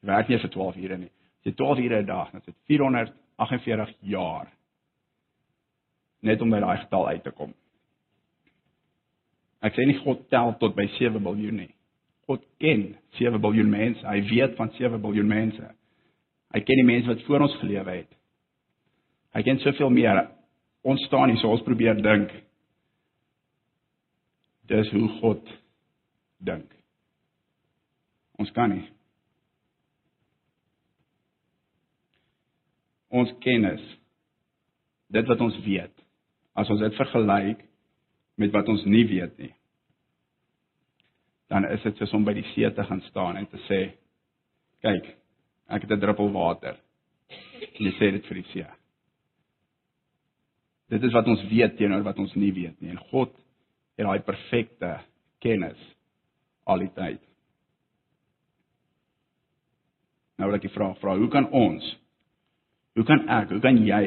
Jy 0.02 0.06
werk 0.06 0.28
nie 0.28 0.38
vir 0.38 0.50
12 0.50 0.76
ure 0.76 0.98
nie. 0.98 1.10
As 1.40 1.44
jy 1.44 1.52
12 1.52 1.78
ure 1.78 2.02
'n 2.02 2.06
dag, 2.06 2.30
dan 2.30 2.40
is 2.40 2.46
dit 2.46 2.56
448 2.66 3.94
jaar 4.00 4.46
net 6.20 6.40
om 6.40 6.50
by 6.50 6.60
daai 6.60 6.78
getal 6.78 7.08
uit 7.08 7.22
te 7.22 7.30
kom. 7.30 7.54
Ek 9.62 9.74
sê 9.74 9.86
nie 9.86 9.98
God 9.98 10.28
tel 10.30 10.54
tot 10.58 10.74
by 10.74 10.86
7 10.98 11.22
miljard 11.22 11.54
nie. 11.54 11.74
God 12.26 12.44
ken 12.58 12.96
7 13.18 13.40
miljard 13.40 13.68
mense. 13.68 14.06
Hy 14.06 14.22
weet 14.30 14.56
van 14.56 14.70
7 14.78 15.00
miljard 15.00 15.26
mense. 15.26 15.70
Hy 16.54 16.60
ken 16.60 16.76
die 16.76 16.86
mense 16.86 17.08
wat 17.08 17.22
voor 17.22 17.40
ons 17.40 17.56
gelewe 17.60 17.90
het. 17.90 18.10
Hy 19.32 19.42
ken 19.46 19.60
soveel 19.62 19.90
meer 19.90 20.26
ons 20.84 21.02
staan 21.06 21.30
hier 21.30 21.40
so 21.40 21.52
ons 21.52 21.64
probeer 21.64 22.00
dink. 22.02 22.32
Dis 24.68 24.90
hoe 24.92 25.08
God 25.20 25.48
dink. 26.42 26.68
Ons 28.40 28.50
kan 28.56 28.72
nie. 28.72 28.84
Ons 33.12 33.32
kennis 33.44 33.82
dit 35.12 35.28
wat 35.28 35.42
ons 35.44 35.58
weet 35.64 35.92
as 36.56 36.70
ons 36.72 36.80
dit 36.80 36.96
vergelyk 36.96 37.60
met 38.40 38.52
wat 38.54 38.68
ons 38.72 38.84
nie 38.88 39.04
weet 39.08 39.34
nie 39.40 39.52
dan 41.52 41.66
is 41.68 41.82
dit 41.84 41.98
soos 42.00 42.14
om 42.16 42.24
by 42.24 42.32
die 42.36 42.46
see 42.54 42.68
te 42.72 42.84
gaan 42.88 43.02
staan 43.10 43.36
en 43.40 43.48
te 43.52 43.60
sê 43.68 43.80
kyk 44.84 45.10
ek 45.68 45.84
het 45.84 45.92
'n 45.92 46.00
druppel 46.00 46.32
water 46.32 46.78
en 47.28 47.86
jy 47.86 47.92
sê 47.98 48.12
dit 48.16 48.26
vir 48.26 48.40
die 48.40 48.48
see 48.52 48.81
Dit 50.92 51.06
is 51.08 51.14
wat 51.16 51.28
ons 51.30 51.42
weet 51.48 51.78
teenoor 51.78 52.04
wat 52.04 52.18
ons 52.20 52.34
nie 52.36 52.52
weet 52.52 52.76
nie. 52.80 52.92
En 52.92 53.00
God 53.08 53.32
het 53.96 54.04
daai 54.04 54.20
perfekte 54.26 54.98
kennis 55.40 55.80
al 56.68 56.84
die 56.84 56.92
tyd. 56.92 57.22
Nou 60.36 60.50
wil 60.50 60.58
ek 60.58 60.66
die 60.66 60.74
vraag 60.74 60.98
vra, 61.00 61.16
hoe 61.16 61.30
kan 61.32 61.48
ons 61.54 61.86
hoe 62.92 63.04
kan 63.08 63.24
ek, 63.30 63.54
hoe 63.54 63.62
kan 63.64 63.78
jy 63.80 64.04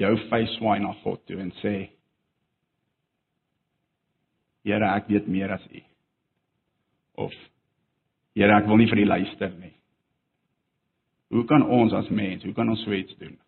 jou 0.00 0.12
face 0.30 0.54
swaai 0.56 0.78
na 0.80 0.94
God 1.02 1.20
toe 1.28 1.40
en 1.42 1.52
sê 1.62 1.76
Here, 4.68 4.84
ek 4.84 5.06
weet 5.08 5.28
meer 5.32 5.52
as 5.54 5.62
U. 5.72 5.80
Of 7.24 7.36
Here, 8.36 8.52
ek 8.52 8.66
wil 8.68 8.76
nie 8.80 8.88
vir 8.90 9.00
U 9.00 9.06
luister 9.08 9.52
nie. 9.56 9.72
Hoe 11.32 11.44
kan 11.48 11.64
ons 11.64 11.94
as 11.96 12.10
mens, 12.12 12.44
hoe 12.44 12.52
kan 12.56 12.68
ons 12.68 12.82
so 12.84 12.92
iets 12.92 13.16
doen? 13.20 13.38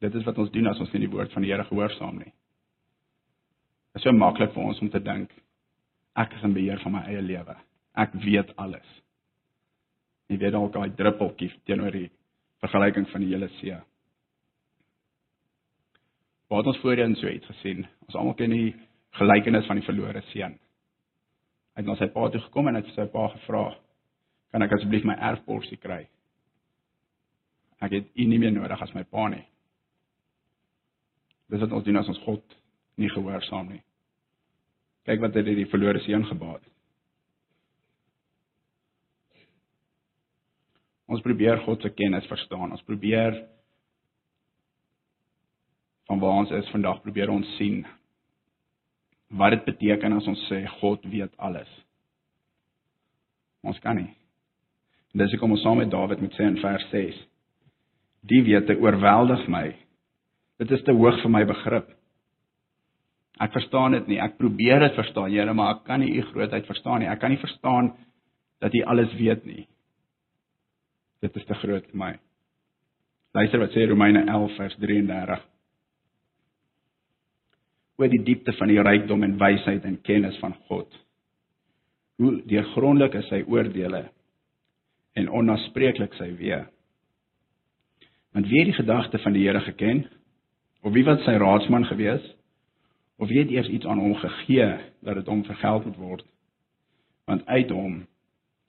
Dit 0.00 0.14
is 0.14 0.24
wat 0.28 0.38
ons 0.38 0.52
doen 0.52 0.68
as 0.68 0.80
ons 0.80 0.92
nie 0.92 1.06
die 1.06 1.12
woord 1.12 1.32
van 1.32 1.44
die 1.44 1.52
Here 1.52 1.64
gehoorsaam 1.64 2.18
nie. 2.20 2.32
Dit 3.96 4.02
is 4.02 4.04
so 4.04 4.12
maklik 4.12 4.52
vir 4.52 4.68
ons 4.68 4.80
om 4.84 4.90
te 4.92 5.00
dink 5.00 5.32
ek 6.16 6.32
is 6.36 6.44
in 6.44 6.54
beheer 6.56 6.80
van 6.82 6.94
my 6.96 7.02
eie 7.08 7.22
lewe. 7.24 7.56
Ek 7.96 8.14
weet 8.24 8.52
alles. 8.60 8.88
Jy 10.28 10.38
weet 10.40 10.54
dalk 10.56 10.72
daai 10.74 10.92
druppeltjie 10.96 11.50
teenoor 11.68 11.92
die 11.92 12.08
vergelyking 12.64 13.06
van 13.12 13.24
die 13.24 13.30
hele 13.32 13.48
see. 13.60 13.76
Wat 16.52 16.66
ons 16.66 16.80
voorheen 16.82 17.16
so 17.20 17.28
iets 17.28 17.48
gesien. 17.52 17.84
Ons 18.06 18.16
almal 18.16 18.36
ken 18.38 18.54
die 18.54 18.74
gelykenis 19.18 19.66
van 19.68 19.80
die 19.80 19.86
verlore 19.86 20.22
seun. 20.30 20.56
Hy 21.76 21.82
het 21.82 21.88
na 21.88 21.96
sy 21.98 22.08
pa 22.12 22.28
toe 22.32 22.40
gekom 22.46 22.70
en 22.70 22.78
het 22.78 22.88
sy 22.94 23.04
pa 23.12 23.26
gevra: 23.34 23.64
"Kan 24.52 24.62
ek 24.62 24.72
asseblief 24.72 25.04
my 25.04 25.16
erfporsie 25.30 25.76
kry?" 25.76 26.06
Ek 27.80 27.92
het 27.92 28.06
u 28.16 28.24
nie 28.24 28.38
meer 28.38 28.52
nodig 28.52 28.82
as 28.82 28.94
my 28.94 29.04
pa 29.04 29.28
nie. 29.28 29.44
Dis 31.50 31.62
wat 31.62 31.72
ons 31.72 31.84
doen 31.86 32.00
as 32.00 32.08
ons 32.10 32.22
God 32.24 32.56
nie 32.98 33.10
gehoorsaam 33.12 33.68
nie. 33.70 33.82
Kyk 35.06 35.22
wat 35.22 35.36
het 35.38 35.46
hierdie 35.46 35.68
verlore 35.70 36.00
seun 36.02 36.24
gebaat. 36.26 36.64
Ons 41.06 41.22
probeer 41.22 41.62
God 41.62 41.82
se 41.82 41.92
kennis 41.94 42.26
verstaan. 42.26 42.72
Ons 42.74 42.82
probeer 42.86 43.36
van 46.06 46.22
waar 46.22 46.42
ons 46.42 46.50
is 46.54 46.72
vandag 46.74 47.02
probeer 47.02 47.30
ons 47.30 47.46
sien 47.60 47.84
wat 49.38 49.54
dit 49.54 49.64
beteken 49.66 50.14
as 50.18 50.26
ons 50.30 50.42
sê 50.50 50.60
God 50.78 51.02
weet 51.10 51.32
alles. 51.42 51.70
Ons 53.66 53.78
kan 53.82 53.98
nie. 53.98 54.10
En 55.14 55.22
dis 55.22 55.32
hoekom 55.34 55.56
ons 55.56 55.62
saam 55.66 55.80
met 55.82 55.90
Dawid 55.90 56.22
moet 56.22 56.34
sê 56.38 56.46
in 56.46 56.60
vers 56.62 56.86
6: 56.92 57.18
Die 58.30 58.42
wete 58.46 58.78
oorweldig 58.78 59.46
my 59.50 59.68
Dit 60.60 60.70
is 60.72 60.82
te 60.86 60.94
hoog 60.96 61.20
vir 61.22 61.32
my 61.32 61.44
begrip. 61.48 61.88
Ek 63.44 63.52
verstaan 63.52 63.92
dit 63.98 64.06
nie. 64.08 64.20
Ek 64.22 64.38
probeer 64.40 64.80
dit 64.86 64.94
verstaan, 64.96 65.30
Here, 65.32 65.52
maar 65.54 65.74
ek 65.74 65.82
kan 65.88 66.00
nie 66.00 66.14
u 66.16 66.22
grootheid 66.30 66.68
verstaan 66.68 67.02
nie. 67.04 67.10
Ek 67.12 67.20
kan 67.20 67.30
nie 67.34 67.42
verstaan 67.42 67.92
dat 68.64 68.74
u 68.74 68.82
alles 68.88 69.12
weet 69.18 69.44
nie. 69.44 69.66
Dit 71.20 71.36
is 71.36 71.44
te 71.44 71.58
groot 71.60 71.84
vir 71.90 72.00
my. 72.00 72.14
Luister 73.36 73.60
wat 73.60 73.74
sê 73.76 73.84
Romeine 73.88 74.24
11 74.24 74.56
vers 74.56 74.76
33. 74.80 75.42
Oor 78.00 78.12
die 78.12 78.22
diepte 78.24 78.52
van 78.56 78.72
die 78.72 78.80
rykdom 78.80 79.24
en 79.24 79.36
wysheid 79.40 79.84
en 79.84 80.00
kennis 80.04 80.38
van 80.40 80.54
God. 80.70 80.88
Hoe 82.16 82.38
deurgrondelik 82.48 83.18
is 83.20 83.28
sy 83.28 83.42
oordeele 83.44 84.06
en 85.16 85.28
onnaspreeklik 85.32 86.16
sy 86.16 86.30
weë. 86.38 86.62
Want 88.36 88.48
wie 88.48 88.62
het 88.62 88.72
die 88.72 88.80
gedagte 88.80 89.20
van 89.20 89.36
die 89.36 89.44
Here 89.44 89.60
geken? 89.64 90.06
Of 90.86 90.92
wie 90.94 91.02
was 91.04 91.24
sy 91.26 91.34
raadsman 91.34 91.84
gewees? 91.90 92.22
Of 93.18 93.28
wie 93.28 93.40
het 93.40 93.50
eers 93.50 93.68
iets 93.68 93.86
aan 93.86 93.98
hom 93.98 94.14
gegee 94.14 94.68
dat 95.02 95.18
dit 95.18 95.26
hom 95.26 95.44
vergeld 95.44 95.84
moet 95.84 95.96
word? 95.96 96.26
Want 97.26 97.46
uit 97.46 97.70
hom 97.74 98.04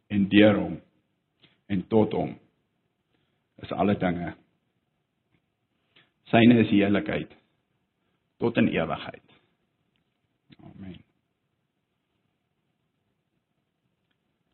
en 0.08 0.30
deur 0.30 0.58
hom 0.58 0.80
en 1.66 1.84
tot 1.88 2.16
hom 2.18 2.32
is 3.62 3.72
alle 3.72 3.98
dinge. 3.98 4.34
Syne 6.32 6.58
is 6.64 6.74
heiligheid 6.74 7.36
tot 8.42 8.58
in 8.58 8.72
ewigheid. 8.74 9.38
Amen. 10.64 10.98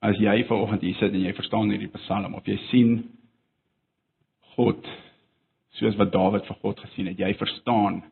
As 0.04 0.20
jy 0.20 0.36
vanoggend 0.52 0.84
hier 0.84 1.00
sit 1.00 1.16
en 1.16 1.24
jy 1.24 1.32
verstaan 1.36 1.72
hierdie 1.72 1.92
Psalm 1.96 2.36
of 2.36 2.48
jy 2.48 2.60
sien 2.68 2.94
God 4.58 4.84
soos 5.80 5.98
wat 5.98 6.12
Dawid 6.14 6.46
vir 6.48 6.60
God 6.62 6.82
gesien 6.86 7.10
het. 7.10 7.20
Jy 7.20 7.34
verstaan 7.40 8.04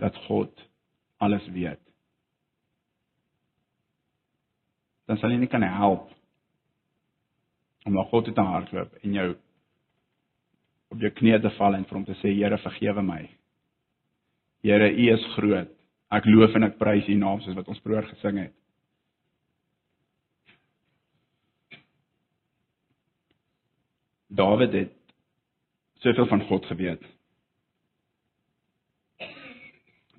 dat 0.00 0.16
God 0.26 0.52
alles 1.20 1.44
weet. 1.52 1.80
Dan 5.08 5.18
sal 5.20 5.32
jy 5.34 5.40
nie 5.42 5.50
kan 5.50 5.64
help 5.66 6.08
om 7.88 7.96
na 7.96 8.04
God 8.10 8.28
toe 8.28 8.34
te 8.36 8.44
hardloop 8.44 8.96
en 9.02 9.16
jou 9.16 9.28
op 10.90 11.02
jou 11.02 11.10
knieë 11.18 11.40
te 11.42 11.52
val 11.56 11.76
en 11.76 11.84
vir 11.86 11.98
hom 11.98 12.06
te 12.06 12.16
sê 12.20 12.32
Here 12.34 12.58
vergewe 12.58 13.02
my. 13.04 13.20
Here 14.66 14.90
U 14.90 15.04
is 15.14 15.26
groot. 15.36 15.70
Ek 16.10 16.26
loof 16.26 16.56
en 16.58 16.66
ek 16.66 16.78
prys 16.80 17.08
U 17.08 17.16
naam 17.18 17.42
soos 17.44 17.56
wat 17.58 17.68
ons 17.70 17.82
vroeër 17.84 18.08
gesing 18.14 18.40
het. 18.44 18.56
Dawid 24.30 24.74
het 24.74 24.96
soveel 26.00 26.26
van 26.26 26.42
God 26.48 26.66
geweet. 26.66 27.02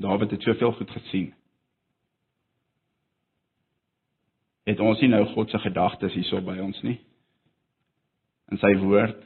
Dawid 0.02 0.32
het 0.32 0.42
soveel 0.42 0.72
goed 0.72 0.90
gesien. 0.90 1.34
Het 4.64 4.80
ons 4.80 5.00
nie 5.02 5.10
nou 5.10 5.26
God 5.34 5.50
se 5.50 5.60
gedagtes 5.60 6.14
hierso 6.14 6.42
by 6.46 6.58
ons 6.62 6.82
nie? 6.86 7.00
In 8.54 8.62
sy 8.62 8.74
woord 8.82 9.24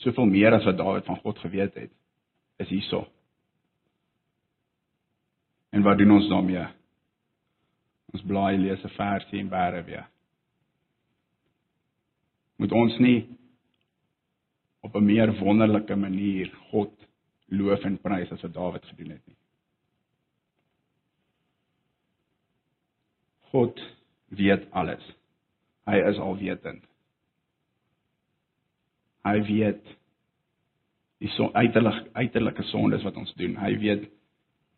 soveel 0.00 0.28
meer 0.32 0.56
as 0.56 0.64
wat 0.68 0.78
Dawid 0.80 1.08
van 1.08 1.20
God 1.20 1.40
geweet 1.44 1.76
het, 1.76 1.92
is 2.60 2.68
hierso. 2.72 3.04
En 5.70 5.84
wat 5.84 5.98
doen 5.98 6.16
ons 6.16 6.28
daarmee? 6.28 6.64
Ons 8.12 8.24
blaai 8.26 8.56
lees 8.58 8.84
'n 8.84 8.96
versie 8.96 9.40
en 9.40 9.48
bære 9.48 9.84
weer. 9.84 10.08
Moet 12.56 12.72
ons 12.72 12.98
nie 12.98 13.39
op 14.80 14.94
'n 14.94 15.04
meer 15.04 15.32
wonderlike 15.38 15.96
manier 15.96 16.52
God 16.70 16.92
loof 17.48 17.84
en 17.84 17.98
prys 17.98 18.30
as 18.32 18.40
wat 18.40 18.54
Dawid 18.54 18.84
gedoen 18.84 19.10
het 19.10 19.26
nie. 19.26 19.36
God 23.50 23.80
weet 24.28 24.70
alles. 24.70 25.02
Hy 25.84 25.98
is 26.10 26.18
alwetend. 26.18 26.84
Hy 29.26 29.40
weet 29.42 29.96
die 31.20 31.28
so 31.28 31.50
uiterlik 31.52 32.06
uiterlike 32.12 32.62
sondes 32.70 33.02
wat 33.04 33.16
ons 33.16 33.32
doen. 33.34 33.56
Hy 33.56 33.74
weet 33.78 34.06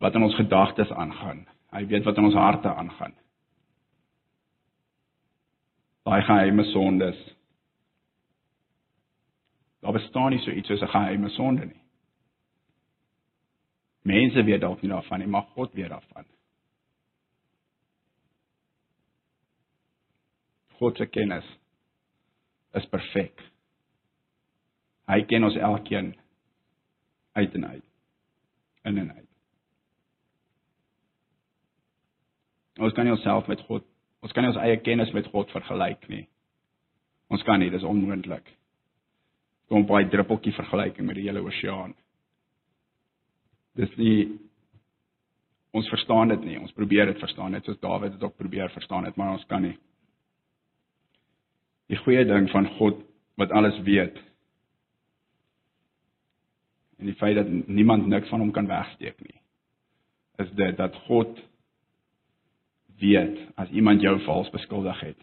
wat 0.03 0.15
in 0.19 0.25
ons 0.27 0.35
gedagtes 0.35 0.91
aangaan. 0.91 1.45
Hy 1.71 1.85
weet 1.87 2.05
wat 2.05 2.17
in 2.19 2.25
ons 2.25 2.39
harte 2.39 2.73
aangaan. 2.75 3.15
Daai 6.03 6.23
geheime 6.27 6.65
sondes 6.73 7.19
Daar 9.83 9.93
bestaan 9.93 10.31
nie 10.31 10.39
so 10.39 10.51
iets 10.51 10.69
soos 10.69 10.81
'n 10.81 10.89
geheime 10.95 11.29
sonde 11.29 11.65
nie. 11.67 11.81
Mense 14.03 14.45
weet 14.45 14.61
dalk 14.61 14.83
nie 14.83 14.91
daarvan 14.91 15.19
nie, 15.19 15.29
maar 15.29 15.43
God 15.43 15.73
weet 15.73 15.89
daarvan. 15.89 16.25
God 20.79 20.97
se 20.97 21.07
kennis 21.07 21.59
is 22.73 22.87
perfek. 22.87 23.43
Hy 25.07 25.23
ken 25.23 25.45
ons 25.45 25.57
elkeen 25.57 26.17
uit 27.33 27.55
en 27.55 27.67
uit. 27.67 27.85
In 28.83 28.99
en 28.99 29.12
uit. 29.12 29.29
Ons 32.79 32.93
kan 32.93 33.05
nie 33.05 33.12
onsself 33.12 33.47
met 33.47 33.61
God, 33.61 33.85
ons 34.21 34.33
kan 34.33 34.43
nie 34.43 34.53
ons 34.53 34.62
eie 34.62 34.81
kennis 34.81 35.12
met 35.12 35.27
God 35.27 35.51
vergelyk 35.51 36.09
nie. 36.09 36.29
Ons 37.27 37.43
kan 37.43 37.59
nie, 37.59 37.71
dis 37.71 37.83
onmoontlik 37.83 38.62
kom 39.73 39.87
baie 39.88 40.09
druppeltjie 40.12 40.52
vergelyking 40.52 41.07
met 41.09 41.17
die 41.17 41.25
hele 41.31 41.41
oseaan. 41.41 41.95
Dis 43.81 43.93
nie 43.97 44.17
ons 45.73 45.88
verstaan 45.88 46.35
dit 46.35 46.45
nie. 46.45 46.59
Ons 46.61 46.75
probeer 46.76 47.09
dit 47.09 47.23
verstaan 47.23 47.57
net 47.57 47.64
soos 47.64 47.81
Dawid 47.81 48.12
dit 48.18 48.27
ook 48.27 48.37
probeer 48.37 48.68
verstaan 48.75 49.09
het, 49.09 49.16
maar 49.16 49.33
ons 49.38 49.47
kan 49.49 49.64
nie. 49.64 49.79
Die 51.88 52.01
goeie 52.05 52.27
ding 52.29 52.51
van 52.53 52.68
God 52.77 53.01
wat 53.40 53.53
alles 53.57 53.79
weet. 53.87 54.18
En 57.01 57.09
die 57.09 57.16
feit 57.16 57.38
dat 57.40 57.49
niemand 57.49 58.07
niks 58.12 58.29
van 58.29 58.44
hom 58.44 58.53
kan 58.53 58.68
wegsteek 58.68 59.25
nie. 59.25 59.40
Is 60.44 60.53
dit 60.57 60.77
dat 60.77 60.97
God 61.09 61.40
weet 63.01 63.40
as 63.57 63.73
iemand 63.73 64.05
jou 64.05 64.18
vals 64.29 64.53
beskuldig 64.53 65.01
het. 65.01 65.18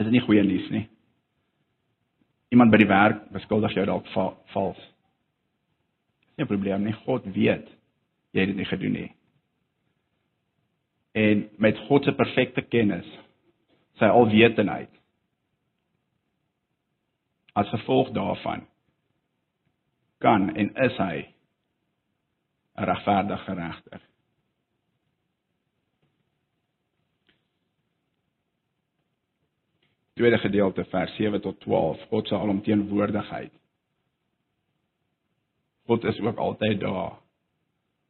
Is 0.00 0.08
dit 0.08 0.16
nie 0.16 0.24
goeie 0.24 0.42
nuus 0.44 0.72
nie? 0.72 0.88
Iemand 2.48 2.70
by 2.70 2.80
die 2.80 2.88
werk 2.88 3.28
beskuldig 3.34 3.74
jou 3.76 3.86
dalk 3.86 4.06
va 4.14 4.30
vals. 4.52 4.78
Dis 4.78 6.36
nie 6.36 6.44
'n 6.44 6.48
probleem 6.48 6.84
nie. 6.84 6.92
God 7.04 7.24
weet 7.24 7.68
jy 8.32 8.40
het 8.40 8.48
dit 8.48 8.56
nie 8.56 8.64
gedoen 8.64 8.92
nie. 8.92 9.12
En 11.12 11.48
met 11.58 11.78
God 11.88 12.04
se 12.04 12.12
perfekte 12.12 12.62
kennis, 12.62 13.06
sy 13.98 14.04
alwetendheid 14.04 14.90
as 17.58 17.68
gevolg 17.68 18.12
daarvan 18.14 18.66
kan 20.22 20.54
en 20.54 20.70
is 20.74 20.96
hy 20.96 21.26
'n 22.78 22.84
regverdige 22.84 23.54
regter. 23.54 24.00
Tweede 30.18 30.38
gedeelte 30.42 30.84
vers 30.90 31.14
7 31.16 31.40
tot 31.40 31.60
12 31.64 32.04
God 32.10 32.28
se 32.28 32.36
alomteenwoordigheid. 32.36 33.52
God 35.88 36.04
is 36.04 36.20
ook 36.20 36.36
altyd 36.36 36.80
daar. 36.80 37.20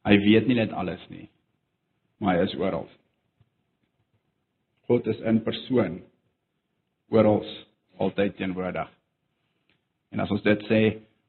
Hy 0.03 0.17
weet 0.25 0.47
nie 0.47 0.57
net 0.57 0.73
alles 0.75 1.03
nie 1.09 1.29
maar 2.19 2.37
hy 2.37 2.45
is 2.45 2.55
oral. 2.59 2.87
God 4.89 5.07
is 5.07 5.19
in 5.27 5.41
persoon. 5.45 5.99
Oral 7.13 7.43
altyd 7.99 8.35
teenwoordig. 8.37 8.89
En 10.13 10.23
as 10.23 10.31
ons 10.33 10.43
dit 10.45 10.65
sê 10.69 10.81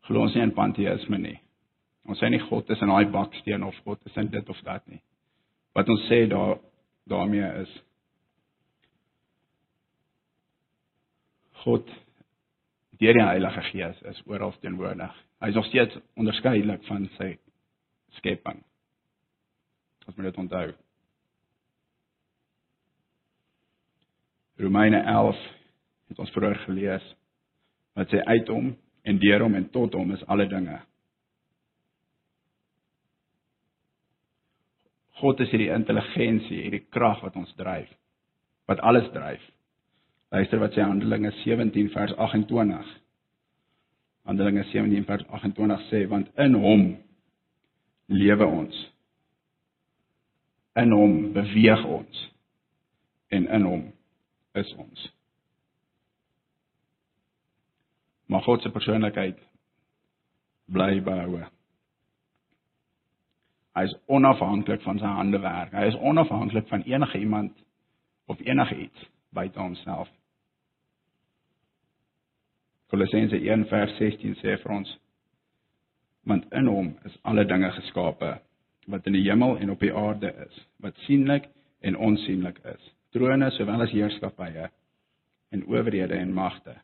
glo 0.08 0.24
ons 0.26 0.34
nie 0.34 0.44
in 0.44 0.56
panteïsme 0.56 1.20
nie. 1.20 1.36
Ons 2.08 2.20
sê 2.22 2.30
nie 2.32 2.40
God 2.48 2.68
is 2.72 2.82
in 2.82 2.90
daai 2.90 3.10
baksteen 3.12 3.64
of 3.66 3.76
God 3.84 4.00
is 4.08 4.16
in 4.20 4.30
dit 4.32 4.48
of 4.50 4.60
dat 4.66 4.86
nie. 4.90 5.00
Wat 5.76 5.88
ons 5.92 6.06
sê 6.10 6.24
daar 6.30 6.58
daarmee 7.10 7.46
is 7.62 7.72
God 11.64 11.88
deur 13.00 13.16
die 13.16 13.24
Heilige 13.24 13.62
Gees 13.70 14.02
is 14.12 14.20
oral 14.28 14.52
teenwoordig. 14.60 15.12
Hy 15.40 15.48
is 15.48 15.56
nog 15.56 15.68
steeds 15.70 15.96
onderskeidelik 16.20 16.84
van 16.88 17.06
sy 17.16 17.30
skepping. 18.18 18.60
As 20.06 20.16
moet 20.16 20.30
dit 20.30 20.40
onthou. 20.42 20.66
Romeine 24.60 25.00
11 25.08 25.40
het 26.12 26.20
ons 26.20 26.32
vroeër 26.34 26.60
gelees 26.66 27.06
wat 27.96 28.12
sê 28.12 28.20
uit 28.26 28.48
hom 28.52 28.74
en 29.08 29.20
deur 29.20 29.44
hom 29.46 29.56
en 29.56 29.68
tot 29.72 29.96
hom 29.96 30.12
is 30.12 30.24
alle 30.28 30.46
dinge. 30.50 30.76
God 35.20 35.40
is 35.44 35.50
hierdie 35.52 35.72
intelligensie, 35.72 36.62
hierdie 36.64 36.84
krag 36.92 37.20
wat 37.24 37.36
ons 37.36 37.50
dryf, 37.58 37.88
wat 38.68 38.80
alles 38.84 39.08
dryf. 39.12 39.42
Luister 40.30 40.60
wat 40.62 40.74
sê 40.74 40.82
Handelinge 40.86 41.32
17 41.42 41.90
vers 41.90 42.12
28. 42.16 42.90
Handelinge 44.22 44.64
17 44.70 45.04
vers 45.04 45.24
28 45.26 45.86
sê 45.90 46.04
want 46.08 46.28
in 46.38 46.54
hom 46.54 46.84
lewe 48.06 48.46
ons. 48.46 48.76
In 50.78 50.94
hom 50.94 51.32
beweeg 51.34 51.82
ons 51.84 52.26
en 53.34 53.48
in 53.58 53.66
hom 53.66 53.88
is 54.54 54.70
ons. 54.78 55.08
Maar 58.30 58.46
God 58.46 58.62
se 58.62 58.70
persoonlikheid 58.70 59.38
bly 60.70 61.00
behou. 61.02 61.40
Hy 63.74 63.84
is 63.86 63.96
onafhanklik 64.06 64.82
van 64.86 65.02
sy 65.02 65.10
hande 65.18 65.42
werk. 65.42 65.74
Hy 65.74 65.90
is 65.90 65.98
onafhanklik 65.98 66.70
van 66.70 66.86
enige 66.86 67.18
iemand 67.18 67.58
of 68.30 68.38
enige 68.46 68.78
iets 68.86 69.10
buite 69.34 69.58
homself. 69.58 70.08
Kolossense 72.90 73.38
1 73.38 73.68
vers 73.70 73.92
16 73.98 74.35
sê 74.42 74.57
vir 74.59 74.72
ons 74.74 74.96
want 76.31 76.46
in 76.59 76.68
hom 76.68 76.88
is 77.07 77.14
alle 77.31 77.44
dinge 77.48 77.70
geskape 77.76 78.33
wat 78.90 79.05
in 79.07 79.14
die 79.14 79.22
hemel 79.29 79.57
en 79.62 79.70
op 79.70 79.83
die 79.83 79.92
aarde 79.94 80.33
is 80.44 80.57
wat 80.83 80.98
sienlik 81.07 81.46
en 81.87 81.96
onsienlik 81.96 82.59
is. 82.66 82.81
Trone 83.14 83.50
sowel 83.55 83.85
as 83.87 83.94
heerskappye 83.94 84.66
en 85.55 85.62
owerhede 85.68 86.18
en 86.18 86.35
magte. 86.35 86.74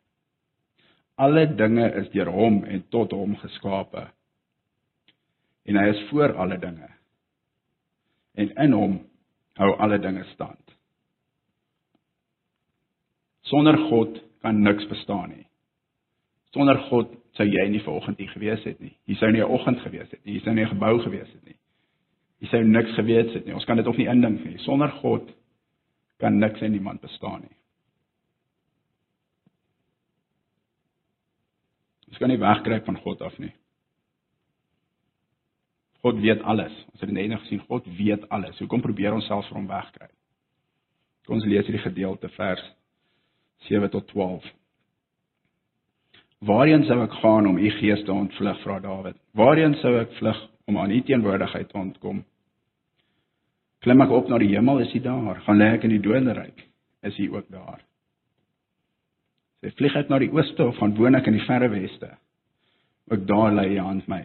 Alle 1.19 1.45
dinge 1.59 1.89
is 2.01 2.07
deur 2.15 2.31
hom 2.31 2.61
en 2.63 2.85
tot 2.93 3.11
hom 3.11 3.35
geskape. 3.43 4.05
En 5.67 5.79
hy 5.79 5.89
is 5.91 6.05
voor 6.09 6.35
alle 6.39 6.57
dinge. 6.61 6.87
En 8.39 8.53
in 8.63 8.73
hom 8.73 8.95
hou 9.59 9.73
alle 9.75 9.99
dinge 9.99 10.23
stand. 10.31 10.63
Sonder 13.51 13.77
God 13.89 14.21
kan 14.41 14.63
niks 14.63 14.87
bestaan 14.87 15.35
nie 15.35 15.46
Sonder 16.55 16.79
God 16.89 17.11
sou 17.37 17.45
jy 17.45 17.67
nie 17.69 17.83
vanoggend 17.83 18.17
hier 18.17 18.31
gewees 18.31 18.63
het 18.63 18.79
nie. 18.79 18.93
Jy 19.05 19.15
sou 19.19 19.31
nie 19.31 19.41
'n 19.41 19.51
oggend 19.51 19.79
gewees 19.79 20.09
het 20.11 20.25
nie. 20.25 20.33
Jy 20.35 20.41
sou 20.43 20.53
nie 20.53 20.63
'n 20.63 20.69
gebou 20.69 20.99
gewees 20.99 21.31
het 21.31 21.45
nie. 21.45 21.55
Jy 22.39 22.47
sou 22.47 22.63
niks 22.63 22.93
geweet 22.95 23.33
het 23.33 23.45
nie. 23.45 23.53
Ons 23.53 23.65
kan 23.65 23.77
dit 23.77 23.87
ook 23.87 23.97
nie 23.97 24.07
indink 24.07 24.43
nie. 24.45 24.57
Sonder 24.57 24.91
God 25.01 25.29
kan 26.17 26.37
niks 26.39 26.61
en 26.61 26.71
niemand 26.71 27.01
bestaan 27.01 27.41
nie. 27.41 27.57
Ons 32.07 32.17
kan 32.17 32.29
nie 32.29 32.39
wegkruip 32.39 32.85
van 32.85 32.97
God 32.97 33.21
af 33.21 33.37
nie. 33.37 33.53
God 36.01 36.21
weet 36.21 36.41
alles. 36.41 36.73
Ons 36.93 37.01
het 37.01 37.11
net 37.11 37.39
gesien 37.39 37.59
God 37.67 37.85
weet 37.97 38.29
alles. 38.29 38.59
Hoekom 38.59 38.81
probeer 38.81 39.13
ons 39.13 39.25
selfs 39.25 39.49
vir 39.49 39.57
hom 39.57 39.67
wegkruip? 39.67 40.13
Kom 41.25 41.35
ons 41.35 41.45
lees 41.45 41.65
hierdie 41.67 41.83
gedeelte 41.83 42.29
vers 42.37 42.63
7 43.67 43.89
tot 43.91 44.07
12. 44.07 44.45
Waarheen 46.45 46.83
sou 46.85 46.99
ek 47.01 47.15
gaan 47.17 47.47
om 47.49 47.57
u 47.57 47.69
gees 47.79 48.03
te 48.05 48.13
ontvlug, 48.13 48.59
vra 48.61 48.79
Dawid? 48.79 49.17
Waarheen 49.33 49.73
sou 49.81 49.95
ek 49.97 50.13
vlug 50.19 50.37
om 50.69 50.77
aan 50.77 50.91
u 50.93 51.01
teenwoordigheid 51.01 51.69
te 51.69 51.77
ontkom? 51.77 52.21
Klim 53.81 54.01
ek 54.05 54.13
op 54.13 54.29
na 54.29 54.37
die 54.41 54.51
hemel, 54.53 54.83
is 54.85 54.93
hy 54.93 55.01
daar? 55.01 55.41
Gaan 55.45 55.57
lê 55.57 55.71
ek 55.73 55.87
in 55.87 55.95
die 55.95 56.03
doderyk, 56.03 56.61
is 57.09 57.17
hy 57.17 57.29
ook 57.33 57.49
daar? 57.53 57.81
Sy 59.65 59.73
vlieg 59.79 59.97
ek 59.97 60.11
na 60.13 60.19
die 60.21 60.29
ooste 60.29 60.67
of 60.67 60.77
gaan 60.77 60.93
woon 60.97 61.17
ek 61.17 61.29
in 61.31 61.39
die 61.39 61.45
verre 61.47 61.71
weste? 61.73 62.11
Ook 63.09 63.25
daar 63.25 63.55
lê 63.57 63.71
hy 63.71 63.81
aan 63.81 64.03
my. 64.05 64.21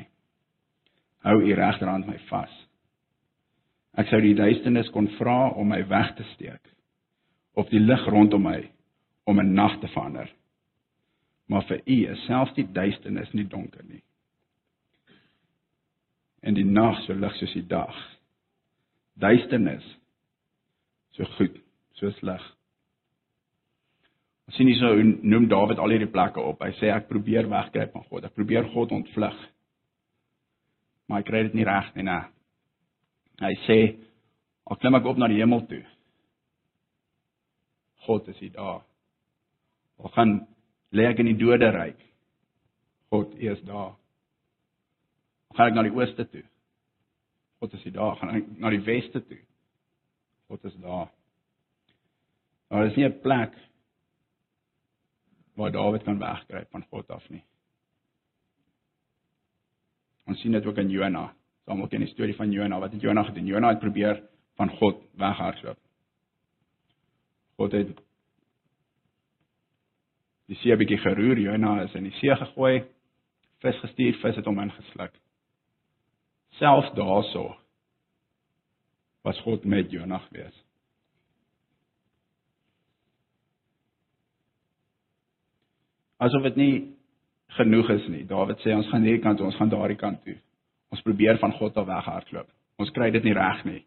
Hou 1.25 1.39
u 1.41 1.55
regterhand 1.57 2.09
my 2.11 2.19
vas. 2.29 2.53
Ek 3.97 4.09
sou 4.11 4.21
die 4.21 4.37
duisternis 4.37 4.91
kon 4.93 5.09
vra 5.17 5.53
om 5.57 5.73
my 5.73 5.81
weg 5.89 6.13
te 6.19 6.27
steek 6.35 6.61
of 7.57 7.69
die 7.69 7.81
lig 7.81 8.05
rondom 8.09 8.47
my 8.49 8.59
om 9.29 9.41
'n 9.41 9.55
nag 9.55 9.81
te 9.81 9.89
verander. 9.89 10.29
Maar 11.51 11.67
vir 11.69 11.83
u 11.87 11.99
is 12.13 12.25
selfs 12.27 12.55
die 12.57 12.67
duisternis 12.73 13.33
nie 13.33 13.47
donker 13.49 13.85
nie. 13.85 14.03
En 16.43 16.55
die 16.55 16.67
nag 16.67 17.03
so 17.07 17.15
lig 17.15 17.35
soos 17.39 17.55
die 17.55 17.67
dag. 17.67 17.95
Duisternis 19.21 19.85
so 21.17 21.27
goed 21.37 21.59
soos 22.01 22.19
lig. 22.23 22.45
Ons 24.49 24.59
sien 24.59 24.69
hier 24.69 24.81
so 24.81 24.93
noem 25.03 25.49
Dawid 25.51 25.81
al 25.81 25.95
hierdie 25.95 26.11
plekke 26.11 26.43
op. 26.43 26.63
Hy 26.65 26.75
sê 26.81 26.91
ek 26.93 27.11
probeer 27.11 27.49
wegkruip 27.51 27.95
van 27.95 28.07
God. 28.09 28.27
Ek 28.27 28.37
probeer 28.37 28.67
God 28.75 28.95
ontvlug. 28.97 29.39
Maar 31.09 31.23
ek 31.23 31.29
kry 31.29 31.43
dit 31.47 31.59
nie 31.59 31.69
reg 31.69 31.93
nie, 31.97 32.07
nee. 32.09 32.23
Hy 33.43 33.53
sê 33.67 33.79
al 34.71 34.79
klim 34.81 34.99
ek 34.99 35.07
op 35.09 35.19
na 35.19 35.29
die 35.31 35.41
hemel 35.41 35.65
toe. 35.71 35.83
God 38.07 38.29
is 38.33 38.39
hier 38.43 38.55
daar. 38.55 38.83
Al 40.03 40.15
gaan 40.17 40.35
lê 40.93 41.09
ek 41.09 41.19
in 41.23 41.33
die 41.33 41.39
doderyk. 41.41 41.99
God 43.13 43.35
is 43.41 43.61
daar. 43.69 43.95
Gaan 45.57 45.73
ek 45.73 45.77
na 45.77 45.85
die 45.89 45.95
ooste 45.97 46.25
toe. 46.29 46.45
God 47.61 47.75
is 47.77 47.85
daar. 47.93 48.17
Gaan 48.21 48.37
ek 48.37 48.49
na 48.59 48.71
die 48.73 48.85
weste 48.87 49.21
toe. 49.25 49.41
God 50.49 50.65
is 50.69 50.77
daar. 50.85 51.11
Daar 52.73 52.87
is 52.87 52.97
nie 52.97 53.05
'n 53.05 53.21
plek 53.21 53.53
waar 55.55 55.73
Dawid 55.73 56.03
kan 56.03 56.19
wegkruip 56.19 56.71
van 56.71 56.85
God 56.91 57.11
af 57.11 57.29
nie. 57.31 57.45
Ons 60.27 60.41
sien 60.41 60.53
dit 60.53 60.67
ook 60.67 60.79
in 60.79 60.91
Jona. 60.91 61.35
Ons 61.65 61.89
ken 61.89 62.01
die 62.01 62.09
storie 62.09 62.35
van 62.35 62.53
Jona. 62.53 62.79
Wat 62.81 62.93
het 62.93 63.01
Jona 63.01 63.23
gedoen? 63.23 63.47
Jona 63.47 63.69
het 63.69 63.79
probeer 63.79 64.23
van 64.57 64.69
God 64.69 65.03
weghardloop. 65.17 65.79
God 67.57 67.73
het 67.73 68.01
die 70.51 70.59
see 70.61 70.77
bietjie 70.77 70.99
geroer, 71.03 71.39
Jona 71.39 71.77
is 71.85 71.95
in 71.99 72.09
die 72.09 72.17
see 72.19 72.35
gegooi, 72.37 72.83
vis 73.63 73.79
gestuur, 73.85 74.19
vis 74.23 74.39
het 74.41 74.49
hom 74.49 74.61
ingesluk. 74.63 75.15
Selfs 76.59 76.91
daarso 76.99 77.53
was 79.23 79.39
God 79.47 79.65
met 79.65 79.93
Jona 79.93 80.19
gewees. 80.27 80.57
Asof 86.23 86.43
dit 86.51 86.59
nie 86.59 86.75
genoeg 87.57 87.91
is 87.97 88.09
nie. 88.11 88.25
Dawid 88.29 88.61
sê 88.63 88.75
ons 88.77 88.89
gaan 88.91 89.07
hierdie 89.07 89.23
kant 89.23 89.41
toe, 89.41 89.49
ons 89.49 89.59
gaan 89.59 89.71
daardie 89.73 89.99
kant 89.99 90.21
toe. 90.27 90.37
Ons 90.93 91.03
probeer 91.07 91.39
van 91.41 91.55
God 91.59 91.79
af 91.81 91.89
weghardloop. 91.89 92.51
Ons 92.83 92.93
kry 92.95 93.11
dit 93.15 93.25
nie 93.27 93.35
reg 93.37 93.65
nie. 93.67 93.81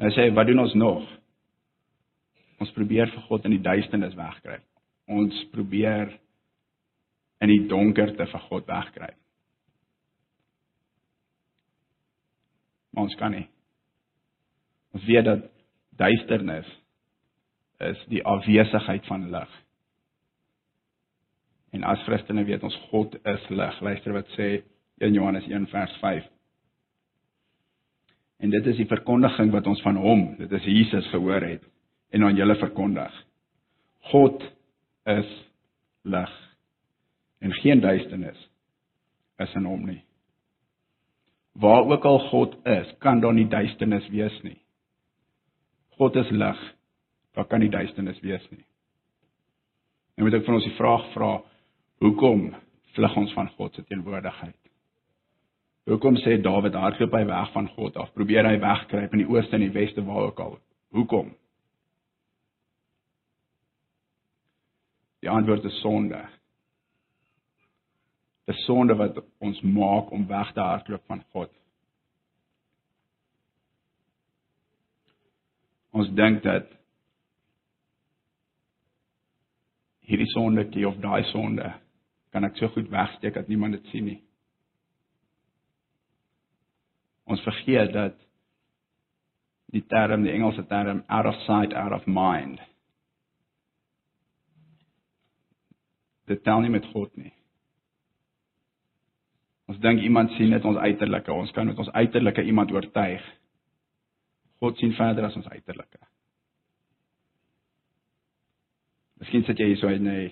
Nou 0.00 0.10
sê 0.12 0.26
hy, 0.26 0.34
wat 0.36 0.48
doen 0.48 0.64
ons 0.64 0.74
nog? 0.76 1.04
Ons 2.60 2.72
probeer 2.76 3.12
vir 3.12 3.24
God 3.28 3.46
in 3.48 3.56
die 3.56 3.64
duisternis 3.64 4.16
wegkry. 4.16 4.58
Ons 5.06 5.36
probeer 5.52 6.10
in 7.44 7.52
die 7.52 7.66
donkerte 7.70 8.26
vir 8.26 8.44
God 8.48 8.66
wegkry. 8.68 9.12
Maar 12.94 13.04
ons 13.04 13.18
kan 13.20 13.34
nie. 13.36 13.44
Ons 14.96 15.04
weet 15.04 15.26
dat 15.28 15.44
duisternis 16.00 16.68
is 17.84 18.00
die 18.08 18.22
afwesigheid 18.24 19.04
van 19.06 19.28
lig. 19.30 19.50
En 21.76 21.84
as 21.84 22.00
Christene 22.06 22.46
weet 22.48 22.64
ons 22.64 22.76
God 22.88 23.18
is 23.28 23.50
lig. 23.52 23.80
Luister 23.84 24.16
wat 24.16 24.32
sê 24.38 24.48
1 25.04 25.12
Johannes 25.12 25.44
1 25.50 25.68
vers 25.68 25.92
5. 26.00 26.24
En 28.40 28.52
dit 28.52 28.66
is 28.72 28.80
die 28.80 28.88
verkondiging 28.88 29.52
wat 29.52 29.68
ons 29.68 29.80
van 29.84 29.96
hom, 30.00 30.26
dit 30.40 30.52
is 30.58 30.68
Jesus 30.68 31.08
gehoor 31.12 31.44
het 31.44 31.64
en 32.14 32.24
aan 32.24 32.36
julle 32.38 32.56
verkondig. 32.60 33.12
God 34.12 34.44
is 35.06 35.30
lig 36.02 36.34
en 37.38 37.52
geen 37.62 37.80
duisternis 37.80 38.38
is 39.38 39.54
in 39.54 39.64
hom 39.68 39.84
nie. 39.86 40.02
Waar 41.56 41.84
ook 41.88 42.04
al 42.04 42.18
God 42.28 42.56
is, 42.68 42.92
kan 42.98 43.20
daar 43.20 43.34
nie 43.34 43.48
duisternis 43.48 44.08
wees 44.12 44.36
nie. 44.42 44.58
God 45.96 46.16
is 46.16 46.30
lig, 46.30 46.60
daar 47.34 47.46
kan 47.48 47.60
nie 47.60 47.72
duisternis 47.72 48.20
wees 48.20 48.44
nie. 48.50 48.64
En 50.16 50.24
moet 50.24 50.36
ek 50.36 50.44
van 50.44 50.58
ons 50.58 50.64
die 50.64 50.76
vraag 50.76 51.04
vra, 51.14 51.32
hoekom 52.04 52.48
vlug 52.96 53.16
ons 53.20 53.32
van 53.36 53.48
God 53.56 53.74
se 53.76 53.84
teenwoordigheid? 53.84 54.58
Hoekom 55.86 56.16
sê 56.18 56.40
Dawid 56.42 56.74
hardloop 56.74 57.12
hy 57.14 57.24
weg 57.28 57.50
van 57.54 57.68
God 57.76 57.96
af? 58.00 58.12
Probeer 58.16 58.48
hy 58.48 58.56
wegkruip 58.60 59.12
in 59.14 59.22
die 59.22 59.28
ooste 59.30 59.54
en 59.54 59.62
die 59.62 59.74
weste 59.74 60.02
waar 60.04 60.30
ook 60.30 60.40
al? 60.42 60.56
Hoekom? 60.96 61.30
Die 65.26 65.32
antwoord 65.32 65.64
is 65.64 65.80
sonde. 65.80 66.20
Dis 68.46 68.64
sonde 68.64 68.94
wat 68.94 69.16
ons 69.42 69.60
maak 69.60 70.12
om 70.14 70.26
weg 70.26 70.52
te 70.54 70.62
hardloop 70.62 71.02
van 71.10 71.22
God. 71.34 71.50
Ons 75.90 76.12
dink 76.14 76.44
dat 76.44 76.70
hierdie 80.06 80.28
sondetjie 80.30 80.86
of 80.86 81.02
daai 81.02 81.24
sonde 81.32 81.72
kan 82.30 82.46
ek 82.46 82.62
so 82.62 82.70
goed 82.76 82.86
wegsteek 82.94 83.34
dat 83.34 83.50
niemand 83.50 83.74
dit 83.80 83.90
sien 83.90 84.06
nie. 84.12 84.20
Ons 87.26 87.42
vergeet 87.42 87.90
dat 87.98 88.22
die 89.74 89.82
term, 89.90 90.22
die 90.22 90.36
Engelse 90.38 90.62
term 90.70 91.02
out 91.10 91.26
of 91.26 91.42
sight, 91.48 91.74
out 91.74 91.98
of 91.98 92.06
mind 92.06 92.62
dit 96.26 96.42
tel 96.42 96.60
nie 96.60 96.70
met 96.70 96.86
God 96.92 97.12
nie. 97.16 97.32
Ons 99.66 99.78
dink 99.82 100.02
iemand 100.02 100.30
sien 100.36 100.52
net 100.54 100.64
ons 100.64 100.78
uiterlike. 100.78 101.32
Ons 101.32 101.50
kan 101.54 101.66
met 101.66 101.78
ons 101.78 101.90
uiterlike 101.90 102.42
iemand 102.46 102.70
oortuig. 102.74 103.22
God 104.62 104.78
sien 104.78 104.94
verder 104.96 105.26
as 105.26 105.36
ons 105.36 105.48
uiterlike. 105.50 106.00
Miskien 109.20 109.44
sit 109.46 109.58
jy 109.58 109.72
hier 109.72 109.80
so 109.80 109.90
en 109.90 110.04
nee. 110.06 110.28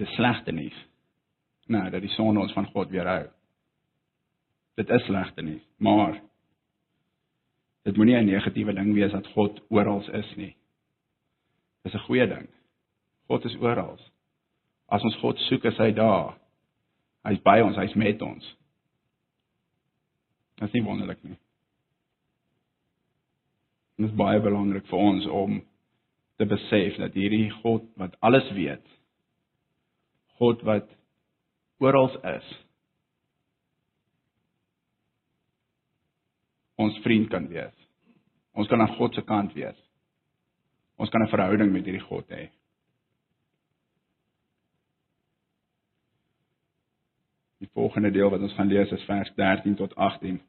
Dis 0.00 0.10
slegte 0.16 0.52
nuus. 0.56 0.76
Nou, 1.70 1.84
dat 1.92 2.02
die 2.02 2.12
son 2.16 2.40
ons 2.40 2.54
van 2.56 2.66
God 2.72 2.90
weerhou. 2.90 3.28
Dit 4.80 4.90
is 4.90 5.04
slegte 5.06 5.42
nuus, 5.44 5.62
maar 5.78 6.16
dit 7.84 7.96
moenie 7.96 8.16
'n 8.16 8.26
negatiewe 8.26 8.72
ding 8.74 8.94
wees 8.94 9.12
dat 9.12 9.26
God 9.34 9.60
oral 9.68 10.02
is 10.10 10.36
nie. 10.36 10.56
Dis 11.84 11.94
'n 11.94 12.06
goeie 12.06 12.26
ding. 12.26 12.48
God 13.28 13.44
is 13.44 13.56
oral. 13.56 13.98
As 14.90 15.04
ons 15.06 15.16
God 15.22 15.38
soek, 15.46 15.64
is 15.70 15.78
hy 15.78 15.90
daar. 15.94 16.34
Hy's 17.26 17.40
by 17.44 17.60
ons, 17.62 17.78
hy's 17.78 17.94
met 18.00 18.22
ons. 18.24 18.46
Dit 20.58 20.68
is 20.68 20.76
nie 20.76 20.84
wonderlik 20.84 21.20
nie. 21.24 21.36
Dit 24.00 24.08
is 24.08 24.16
baie 24.16 24.40
belangrik 24.40 24.86
vir 24.88 25.02
ons 25.04 25.26
om 25.28 25.60
te 26.40 26.46
besef 26.48 26.96
dat 27.00 27.16
hierdie 27.16 27.50
God 27.60 27.84
wat 28.00 28.16
alles 28.24 28.46
weet, 28.56 28.84
God 30.40 30.62
wat 30.64 30.88
oral 31.84 32.08
is, 32.32 32.46
ons 36.80 36.96
vriend 37.04 37.28
kan 37.32 37.48
wees. 37.52 37.76
Ons 38.56 38.68
kan 38.72 38.80
aan 38.80 38.96
God 38.96 39.14
se 39.14 39.24
kant 39.28 39.52
wees. 39.56 39.76
Ons 40.96 41.10
kan 41.12 41.22
'n 41.22 41.32
verhouding 41.32 41.72
met 41.72 41.84
hierdie 41.84 42.08
God 42.08 42.26
hê. 42.28 42.48
Die 47.60 47.68
volgende 47.72 48.10
deel 48.10 48.30
wat 48.32 48.40
ons 48.40 48.54
gaan 48.56 48.70
lees 48.72 48.92
is 48.96 49.04
vers 49.04 49.32
13 49.36 49.76
tot 49.76 49.94
18. 49.94 50.40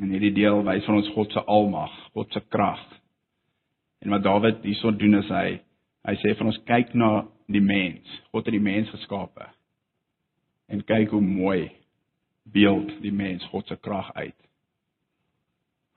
En 0.00 0.12
hierdie 0.14 0.32
deel 0.32 0.62
wys 0.64 0.86
van 0.88 0.96
ons 1.02 1.10
God 1.12 1.32
se 1.32 1.42
almag, 1.44 1.92
God 2.14 2.32
se 2.32 2.40
krag. 2.48 2.80
En 4.00 4.14
wat 4.14 4.24
Dawid 4.24 4.62
hierson 4.64 4.96
doen 4.96 5.20
is 5.20 5.28
hy 5.28 5.60
hy 6.08 6.14
sê 6.22 6.32
van 6.38 6.48
ons 6.48 6.62
kyk 6.64 6.94
na 6.96 7.10
die 7.52 7.60
mens. 7.60 8.08
God 8.32 8.46
het 8.48 8.56
die 8.56 8.64
mens 8.64 8.88
geskape. 8.94 9.50
En 10.72 10.80
kyk 10.88 11.12
hoe 11.12 11.20
mooi 11.20 11.68
beeld 12.48 12.94
die 13.02 13.12
mens 13.12 13.44
God 13.52 13.68
se 13.68 13.76
krag 13.76 14.08
uit. 14.16 14.36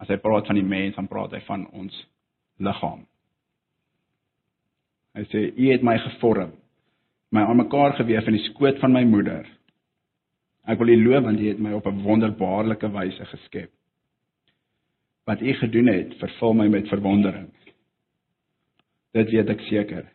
As 0.03 0.11
hy 0.11 0.17
praat 0.19 0.49
van 0.49 0.59
die 0.59 0.67
mens, 0.67 0.97
dan 0.97 1.07
praat 1.07 1.31
hy 1.31 1.39
van 1.47 1.63
ons 1.71 1.95
liggaam. 2.59 3.05
Hy 5.15 5.23
sê 5.31 5.45
u 5.53 5.69
het 5.69 5.85
my 5.85 5.95
gevorm, 6.09 6.51
my 7.33 7.41
aan 7.49 7.57
mekaar 7.57 7.95
gewewe 7.97 8.29
in 8.29 8.37
die 8.37 8.47
skoot 8.51 8.77
van 8.81 8.93
my 8.93 9.01
moeder. 9.09 9.47
Ek 10.69 10.77
wil 10.79 10.93
u 10.93 10.97
loof 11.01 11.23
want 11.25 11.41
u 11.41 11.47
het 11.49 11.59
my 11.59 11.73
op 11.73 11.87
'n 11.87 12.03
wonderbaarlike 12.05 12.89
wyse 12.93 13.25
geskep. 13.25 13.71
Wat 15.25 15.41
u 15.41 15.53
gedoen 15.53 15.87
het, 15.87 16.13
vervul 16.19 16.53
my 16.53 16.67
met 16.67 16.87
verwondering. 16.87 17.49
Dit 19.13 19.29
weet 19.29 19.49
ek 19.49 19.61
seker. 19.61 20.11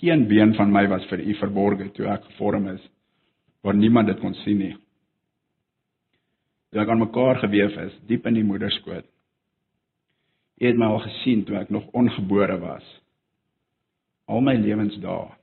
Geen 0.00 0.28
been 0.28 0.54
van 0.54 0.72
my 0.72 0.86
was 0.88 1.06
vir 1.06 1.20
u 1.20 1.34
verborge 1.34 1.90
toe 1.92 2.06
ek 2.06 2.24
gevorm 2.24 2.68
is, 2.68 2.90
waar 3.62 3.74
niemand 3.74 4.06
dit 4.06 4.20
kon 4.20 4.34
sien 4.34 4.58
nie. 4.58 4.76
Toe 6.70 6.80
ek 6.80 6.88
aan 6.88 6.98
mekaar 6.98 7.38
gewewe 7.38 7.86
is, 7.86 7.98
diep 8.06 8.26
in 8.26 8.34
die 8.34 8.44
moederskoot. 8.44 9.04
U 10.60 10.66
het 10.66 10.76
my 10.76 10.86
al 10.86 10.98
gesien 10.98 11.44
toe 11.44 11.56
ek 11.56 11.70
nog 11.70 11.86
ongebore 11.92 12.58
was. 12.58 13.02
Al 14.26 14.40
my 14.40 14.54
lewensdae 14.54 15.39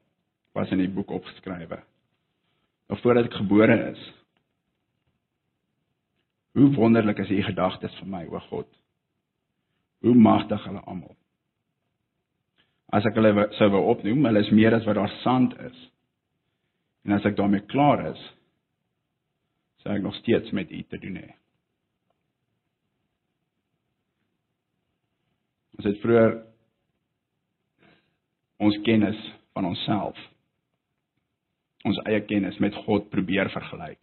was 0.57 0.71
in 0.73 0.81
die 0.81 0.89
boek 0.89 1.11
opgeskrywe. 1.13 1.77
Nog 2.89 3.01
voordat 3.03 3.29
ek 3.29 3.37
gebore 3.37 3.77
is. 3.91 4.03
Hoe 6.57 6.71
wonderlik 6.73 7.19
is 7.21 7.29
u 7.29 7.41
gedagtes 7.45 7.93
vir 7.99 8.09
my, 8.09 8.23
o 8.25 8.39
God. 8.49 8.69
Hoe 10.01 10.15
magtig 10.17 10.63
hulle 10.65 10.81
almal. 10.89 11.13
As 12.89 13.05
ek 13.05 13.19
hulle 13.19 13.49
sou 13.59 13.67
wou 13.73 13.83
opnoem, 13.91 14.25
hulle 14.25 14.41
is 14.41 14.53
meer 14.55 14.73
as 14.73 14.87
wat 14.87 14.97
daar 14.97 15.13
sand 15.21 15.53
is. 15.67 15.83
En 17.05 17.13
as 17.17 17.27
ek 17.27 17.37
daarmee 17.37 17.67
klaar 17.69 18.07
is, 18.13 18.23
sou 19.83 19.93
ek 19.93 20.01
nog 20.05 20.15
steeds 20.21 20.55
met 20.55 20.71
u 20.71 20.79
te 20.89 20.99
doen 21.03 21.19
hê. 21.21 21.27
Ons 25.77 25.91
het 25.91 26.01
vroeër 26.01 26.39
ons 28.65 28.81
kennis 28.87 29.21
van 29.53 29.69
onsself 29.69 30.17
ons 31.87 31.99
eie 32.05 32.21
kennis 32.27 32.59
met 32.63 32.75
God 32.85 33.09
probeer 33.13 33.49
vergelyk. 33.53 33.99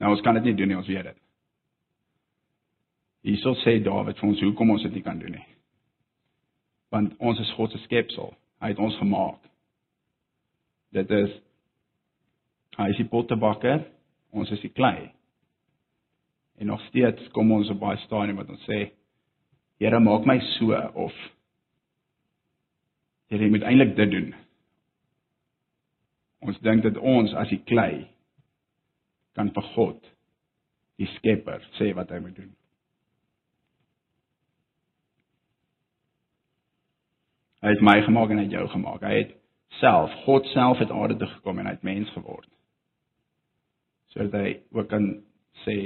Nou 0.00 0.14
ons 0.14 0.22
kan 0.24 0.36
dit 0.38 0.48
nie 0.48 0.56
doen 0.56 0.72
nie, 0.72 0.78
ons 0.78 0.88
weet 0.88 1.10
dit. 1.10 1.18
Hierso 3.28 3.52
sê 3.60 3.76
Dawid 3.84 4.18
vir 4.18 4.28
ons 4.30 4.42
hoekom 4.46 4.72
ons 4.76 4.84
dit 4.86 4.96
nie 4.96 5.04
kan 5.04 5.18
doen 5.20 5.34
nie. 5.36 5.46
Want 6.90 7.14
ons 7.20 7.40
is 7.42 7.52
God 7.58 7.72
se 7.74 7.80
skepsel. 7.84 8.32
Hy 8.60 8.72
het 8.72 8.80
ons 8.82 8.96
gemaak. 9.00 9.40
Dit 10.96 11.10
is 11.14 11.34
hy 12.80 12.88
is 12.94 13.00
die 13.00 13.08
pottebakker, 13.10 13.82
ons 14.32 14.50
is 14.54 14.62
die 14.64 14.72
klei. 14.72 15.10
En 16.60 16.70
nog 16.72 16.80
steeds 16.88 17.28
kom 17.34 17.52
ons 17.52 17.68
op 17.72 17.80
baie 17.82 18.00
stadium 18.06 18.40
wat 18.40 18.50
ons 18.52 18.64
sê 18.68 18.88
Here 19.80 19.96
maak 20.00 20.26
my 20.28 20.36
so 20.58 20.76
of 20.76 21.14
Here 23.32 23.48
moet 23.48 23.64
eintlik 23.64 23.94
dit 23.96 24.10
doen. 24.12 24.32
Ons 26.40 26.60
dink 26.64 26.82
dat 26.82 26.96
ons 26.96 27.34
as 27.36 27.50
die 27.52 27.60
klei 27.68 28.06
kan 29.36 29.52
vir 29.54 29.66
God 29.74 30.00
die 31.00 31.08
Skepper 31.16 31.62
sê 31.78 31.92
wat 31.96 32.10
hy 32.12 32.20
moet 32.20 32.36
doen. 32.36 32.50
Hy 37.60 37.74
het 37.74 37.84
my 37.84 37.98
gemaak 38.06 38.32
en 38.32 38.40
hy 38.40 38.46
het 38.46 38.56
jou 38.56 38.66
gemaak. 38.72 39.04
Hy 39.04 39.16
het 39.18 39.34
self, 39.80 40.12
God 40.24 40.48
self 40.54 40.80
het 40.80 40.92
aarde 40.92 41.18
toe 41.20 41.28
gekom 41.34 41.60
en 41.60 41.68
hy 41.68 41.74
het 41.76 41.84
mens 41.84 42.12
geword. 42.16 42.48
Sodat 44.12 44.40
hy 44.40 44.54
ook 44.76 44.88
kan 44.90 45.10
sê 45.66 45.76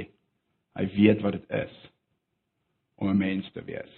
hy 0.75 0.85
weet 0.95 1.23
wat 1.23 1.35
dit 1.35 1.51
is 1.59 1.75
om 2.95 3.09
'n 3.11 3.17
mens 3.17 3.51
te 3.51 3.63
wees. 3.63 3.91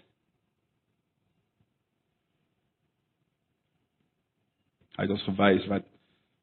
Hy 4.98 5.06
het 5.06 5.14
ons 5.14 5.28
gewys 5.30 5.66
wat 5.70 5.86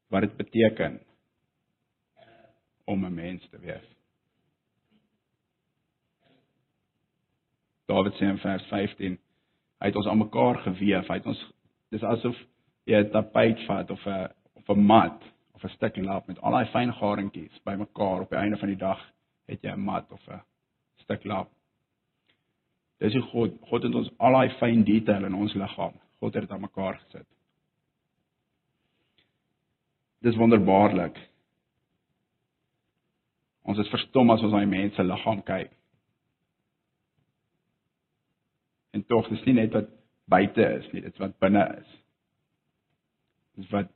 wat 0.09 0.21
dit 0.21 0.37
beteken 0.37 1.01
om 2.85 3.05
'n 3.05 3.15
mens 3.15 3.49
te 3.51 3.59
wees. 3.59 3.89
Dawid 7.87 8.15
sê 8.15 8.25
in 8.25 8.39
vers 8.39 8.65
15, 8.65 9.19
hy 9.79 9.87
het 9.87 9.97
ons 9.97 10.07
aan 10.07 10.19
mekaar 10.19 10.59
gewewe, 10.59 11.05
hy 11.07 11.15
het 11.15 11.27
ons 11.27 11.53
dis 11.91 12.03
asof 12.03 12.37
jy 12.85 13.01
'n 13.01 13.11
tapijt 13.11 13.67
vat 13.67 13.91
of 13.91 14.07
'n 14.07 14.29
of 14.55 14.69
'n 14.69 14.87
mat 14.87 15.23
of 15.53 15.65
'n 15.65 15.69
stuk 15.69 15.97
lap 15.97 16.27
met 16.27 16.41
al 16.41 16.53
daai 16.53 16.67
fyn 16.73 16.93
garingkies 16.93 17.61
bymekaar 17.65 18.21
op 18.21 18.31
die 18.31 18.39
einde 18.39 18.57
van 18.57 18.69
die 18.69 18.77
dag 18.77 19.01
het 19.47 19.63
jy 19.63 19.73
'n 19.73 19.85
mat 19.85 20.13
of 20.13 20.29
'n 20.29 20.43
stuk 20.97 21.25
lap. 21.25 21.51
Dis 22.99 23.13
hoe 23.13 23.23
God 23.23 23.59
God 23.61 23.83
het 23.83 23.95
ons 23.95 24.11
al 24.19 24.33
daai 24.33 24.51
fyn 24.59 24.85
detail 24.85 25.25
in 25.25 25.35
ons 25.35 25.55
liggaam. 25.55 25.95
God 26.21 26.35
het 26.35 26.43
dit 26.43 26.51
aan 26.51 26.61
mekaar 26.61 26.99
gesit. 26.99 27.34
Dis 30.25 30.37
wonderbaarlik. 30.41 31.19
Ons 33.69 33.81
is 33.81 33.91
verstom 33.93 34.33
as 34.33 34.45
ons 34.45 34.55
na 34.55 34.63
die 34.63 34.71
mens 34.71 34.97
se 34.97 35.05
liggaam 35.05 35.43
kyk. 35.45 35.73
En 38.95 39.05
tog, 39.11 39.29
dis 39.29 39.45
nie 39.49 39.57
net 39.59 39.75
wat 39.75 39.91
buite 40.31 40.65
is 40.79 40.89
nie, 40.93 41.03
dit 41.05 41.21
wat 41.21 41.37
binne 41.43 41.65
is. 41.81 41.93
Dis 43.59 43.69
wat 43.75 43.91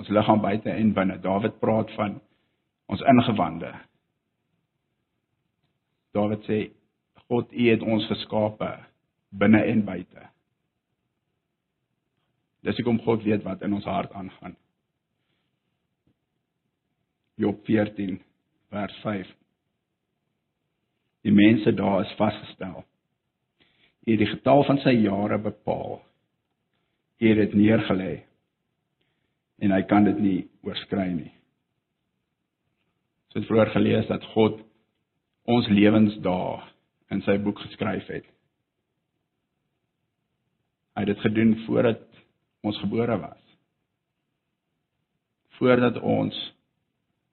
ons 0.00 0.08
liggaam 0.12 0.40
buite 0.44 0.72
en 0.72 0.94
binne. 0.96 1.18
Dawid 1.24 1.60
praat 1.60 1.92
van 1.98 2.18
ons 2.92 3.04
ingewande. 3.12 3.72
Dawid 6.16 6.44
sê 6.48 6.60
God 7.26 7.52
U 7.52 7.70
het 7.72 7.82
ons 7.82 8.06
geskape 8.08 8.70
binne 9.36 9.64
en 9.72 9.82
buite. 9.84 10.28
Dis 12.64 12.78
hoekom 12.80 13.02
God 13.04 13.26
weet 13.26 13.44
wat 13.44 13.64
in 13.66 13.74
ons 13.76 13.88
hart 13.88 14.14
aangaan. 14.16 14.56
Job 17.36 17.64
14 17.64 18.20
vers 18.72 19.00
5. 19.02 19.28
Die 21.26 21.32
mense 21.32 21.72
daar 21.76 22.04
is 22.04 22.14
vasgestel. 22.16 22.84
U 24.06 24.10
het 24.10 24.22
die 24.22 24.30
getal 24.30 24.64
van 24.64 24.78
sy 24.80 24.94
jare 25.02 25.38
bepaal. 25.42 25.98
U 27.20 27.28
het 27.28 27.40
dit 27.42 27.58
neergelê 27.58 28.14
en 29.60 29.72
hy 29.72 29.82
kan 29.88 30.04
dit 30.04 30.18
nie 30.20 30.38
oorskry 30.64 31.08
nie. 31.12 31.32
Ons 33.28 33.40
het 33.40 33.48
vroeër 33.50 33.72
gelees 33.74 34.08
dat 34.08 34.24
God 34.32 34.60
ons 35.48 35.68
lewensdae 35.72 36.60
in 37.12 37.22
sy 37.24 37.36
boek 37.42 37.60
geskryf 37.64 38.08
het. 38.12 38.26
Hy 40.96 41.04
het 41.04 41.12
dit 41.12 41.24
gedoen 41.24 41.56
voordat 41.66 42.04
ons 42.64 42.78
gebore 42.80 43.18
was. 43.20 43.42
Voordat 45.60 46.00
ons 46.00 46.36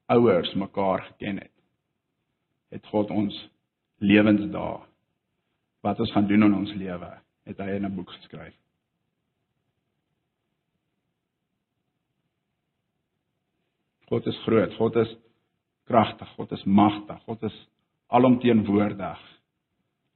ouers 0.06 0.54
mekaar 0.54 1.02
geken 1.02 1.38
het, 1.38 1.52
het 2.70 2.88
God 2.92 3.12
ons 3.12 3.38
lewensdae 4.04 4.82
wat 5.84 6.00
ons 6.00 6.12
gaan 6.12 6.28
doen 6.28 6.44
in 6.48 6.56
ons 6.56 6.74
lewe, 6.80 7.10
het 7.44 7.58
hy 7.60 7.76
in 7.76 7.86
'n 7.86 7.96
boek 7.96 8.10
geskryf. 8.10 8.56
God 14.08 14.28
is 14.28 14.40
groot, 14.44 14.74
God 14.74 14.96
is 14.96 15.16
kragtig, 15.84 16.30
God 16.36 16.52
is 16.52 16.64
magtig, 16.64 17.22
God 17.24 17.44
is 17.44 17.56
alomteenwoordig. 18.08 19.22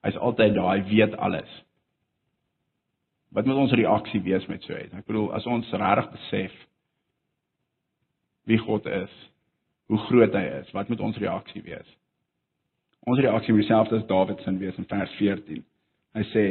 Hy's 0.02 0.17
altyd 0.17 0.54
daar, 0.54 0.76
hy 0.76 0.84
weet 0.89 1.15
alles. 1.17 1.63
Wat 3.30 3.45
moet 3.45 3.56
ons 3.56 3.71
reaksie 3.71 4.21
wees 4.21 4.45
met 4.47 4.63
so 4.63 4.78
iets? 4.78 4.93
Ek 4.93 5.06
bedoel, 5.06 5.34
as 5.34 5.45
ons 5.45 5.71
regtig 5.71 6.12
besef 6.12 6.54
wie 8.47 8.58
God 8.58 8.86
is, 8.86 9.15
hoe 9.88 9.97
groot 9.97 10.34
hy 10.36 10.43
is, 10.60 10.71
wat 10.76 10.89
moet 10.91 11.04
ons 11.04 11.17
reaksie 11.21 11.62
wees? 11.63 11.88
Ons 13.08 13.21
reaksie 13.23 13.54
moet 13.56 13.63
dieselfde 13.63 14.02
as 14.02 14.08
Dawid 14.10 14.41
se 14.43 14.52
wees 14.60 14.80
in 14.80 14.88
vers 14.89 15.13
14. 15.19 15.63
Hy 16.17 16.23
sê: 16.34 16.45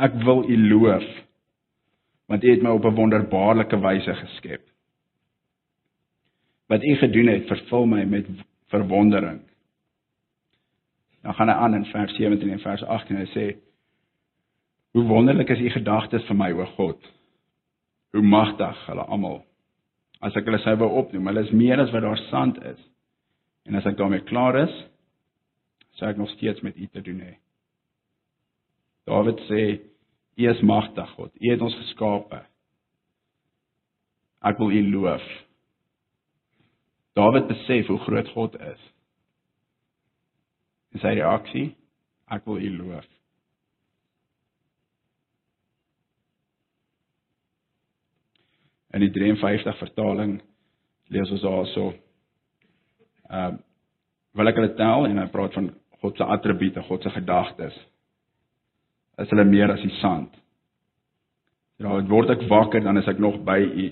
Ek 0.00 0.16
wil 0.24 0.46
U 0.48 0.56
loof 0.70 1.08
want 2.30 2.44
U 2.46 2.50
het 2.52 2.62
my 2.62 2.70
op 2.70 2.84
'n 2.86 2.94
wonderbaarlike 2.94 3.76
wyse 3.82 4.14
geskep. 4.14 4.62
Wat 6.70 6.84
U 6.84 6.94
gedoen 6.96 7.26
het, 7.26 7.46
vervul 7.46 7.86
my 7.86 8.04
met 8.04 8.26
verwondering. 8.70 9.40
Dan 11.22 11.34
gaan 11.34 11.48
hy 11.48 11.54
aan 11.54 11.74
in 11.74 11.84
vers 11.84 12.14
17 12.14 12.50
en 12.50 12.60
vers 12.60 12.82
18 12.82 13.16
en 13.16 13.26
hy 13.26 13.30
sê: 13.34 13.56
Hoe 14.92 15.04
wonderlik 15.04 15.48
is 15.48 15.58
U 15.58 15.70
gedagtes 15.70 16.24
vir 16.24 16.36
my, 16.36 16.52
o 16.52 16.64
God. 16.64 17.12
Hoe 18.12 18.22
magtig 18.22 18.86
hulle 18.86 19.04
almal 19.04 19.44
as 20.24 20.36
ek 20.36 20.48
hulle 20.48 20.60
sou 20.64 20.76
wou 20.82 20.90
opnoem. 21.00 21.30
Hulle 21.30 21.44
is 21.46 21.52
meer 21.56 21.80
as 21.80 21.92
wat 21.94 22.04
daar 22.04 22.24
sand 22.28 22.60
is. 22.72 22.80
En 23.68 23.76
as 23.78 23.86
ek 23.88 23.98
daarmee 23.98 24.24
klaar 24.28 24.58
is, 24.64 24.74
sou 25.98 26.08
ek 26.08 26.20
nog 26.20 26.30
steeds 26.36 26.62
met 26.64 26.76
U 26.76 26.88
te 26.92 27.02
doen 27.04 27.22
hê. 27.24 27.34
Dawid 29.08 29.40
sê 29.48 29.62
U 30.40 30.48
is 30.48 30.62
magtig 30.64 31.10
God. 31.16 31.32
U 31.36 31.50
het 31.50 31.62
ons 31.64 31.76
geskape. 31.82 32.42
Ek 34.48 34.60
wil 34.60 34.72
U 34.72 34.82
loof. 34.94 35.26
Dawid 37.18 37.48
besef 37.50 37.90
hoe 37.90 38.00
groot 38.06 38.28
God 38.36 38.56
is. 38.70 38.84
En 40.94 41.02
sy 41.02 41.14
reaksie, 41.18 41.66
ek 42.32 42.46
wil 42.48 42.62
U 42.62 42.70
loof. 42.78 43.08
In 48.94 49.04
die 49.04 49.12
53 49.14 49.78
vertaling 49.78 50.38
lees 51.10 51.30
ons 51.30 51.44
daarso 51.44 51.92
ehm 53.30 53.54
uh, 53.54 53.58
wil 54.38 54.46
ek 54.46 54.58
hulle 54.60 54.74
tel 54.78 55.08
en 55.08 55.18
hy 55.18 55.26
praat 55.30 55.56
van 55.58 55.72
God 56.00 56.16
se 56.16 56.24
attribute, 56.24 56.82
God 56.86 57.02
se 57.02 57.10
gedagtes. 57.10 57.74
Is 59.18 59.32
hulle 59.34 59.44
meer 59.44 59.72
as 59.74 59.82
die 59.82 59.96
sand? 59.98 60.36
Ja, 61.82 61.98
word 62.08 62.30
ek 62.30 62.46
wakker 62.48 62.84
dan 62.84 63.00
is 63.00 63.08
ek 63.10 63.18
nog 63.18 63.40
by 63.44 63.58
U. 63.58 63.88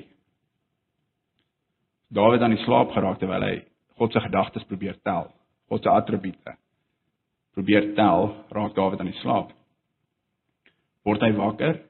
Dawid 2.14 2.42
aan 2.44 2.54
die 2.54 2.62
slaap 2.64 2.94
geraak 2.94 3.18
terwyl 3.20 3.44
hy 3.44 3.54
God 3.98 4.14
se 4.14 4.22
gedagtes 4.22 4.64
probeer 4.70 4.96
tel, 5.04 5.32
God 5.68 5.82
se 5.82 5.90
attribute. 5.90 6.54
Probeer 7.58 7.92
tel, 7.98 8.30
raak 8.54 8.76
Dawid 8.76 9.00
aan 9.02 9.11
die 9.11 9.20
slaap. 9.20 9.50
Word 11.04 11.24
hy 11.24 11.32
wakker? 11.34 11.80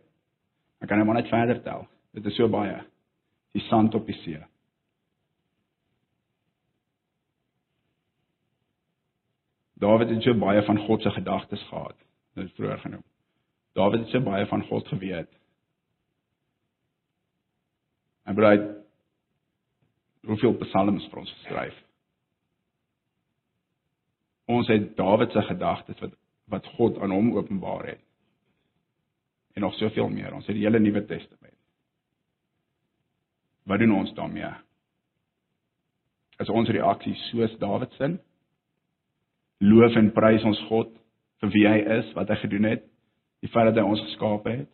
Ek 0.81 0.88
kan 0.88 1.03
hom 1.03 1.12
net 1.14 1.29
verder 1.31 1.61
tel. 1.64 1.85
Dit 2.16 2.27
is 2.31 2.38
so 2.38 2.49
baie. 2.51 2.79
Die 3.57 3.63
sand 3.63 3.95
op 3.95 4.07
die 4.07 4.17
see. 4.23 4.41
Dawid 9.79 10.11
het 10.11 10.23
so 10.23 10.35
baie 10.35 10.63
van 10.67 10.79
God 10.87 11.03
se 11.03 11.11
gedagtes 11.15 11.63
gehad, 11.71 11.97
dit 12.35 12.53
vroeër 12.57 12.81
genoem. 12.83 13.05
Dawid 13.79 14.01
het 14.01 14.11
so 14.11 14.21
baie 14.27 14.47
van 14.47 14.65
God 14.67 14.89
geweet. 14.89 15.31
En 18.27 18.35
bly 18.35 18.57
hoeveel 20.27 20.57
psalms 20.65 21.07
vir 21.09 21.23
ons 21.23 21.35
geskryf. 21.37 21.77
Ons 24.49 24.69
het 24.73 24.97
Dawid 24.97 25.33
se 25.33 25.47
gedagtes 25.53 26.01
wat 26.05 26.17
wat 26.49 26.67
God 26.79 26.97
aan 26.99 27.13
hom 27.13 27.35
openbaar 27.37 27.87
het. 27.87 28.01
En 29.53 29.61
nog 29.61 29.75
soveel 29.75 30.09
meer. 30.09 30.33
Ons 30.35 30.47
het 30.47 30.57
die 30.57 30.65
hele 30.65 30.81
Nuwe 30.81 31.05
Testament. 31.05 31.58
Wat 33.68 33.78
doen 33.78 33.92
ons 33.92 34.14
daarmee? 34.16 34.50
Is 36.40 36.48
ons 36.48 36.70
reaksie 36.72 37.14
soos 37.28 37.57
Dawid 37.61 37.92
se? 37.98 38.14
Loof 39.59 39.96
en 39.98 40.12
prys 40.14 40.44
ons 40.46 40.61
God 40.70 40.94
vir 41.42 41.52
wie 41.52 41.66
hy 41.68 41.78
is, 41.98 42.12
wat 42.16 42.31
hy 42.33 42.38
gedoen 42.40 42.68
het, 42.70 42.87
die 43.44 43.50
feit 43.52 43.68
dat 43.68 43.81
hy 43.83 43.85
ons 43.85 44.04
geskaap 44.07 44.46
het? 44.48 44.70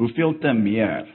Hoeveel 0.00 0.38
te 0.40 0.54
meer 0.56 1.10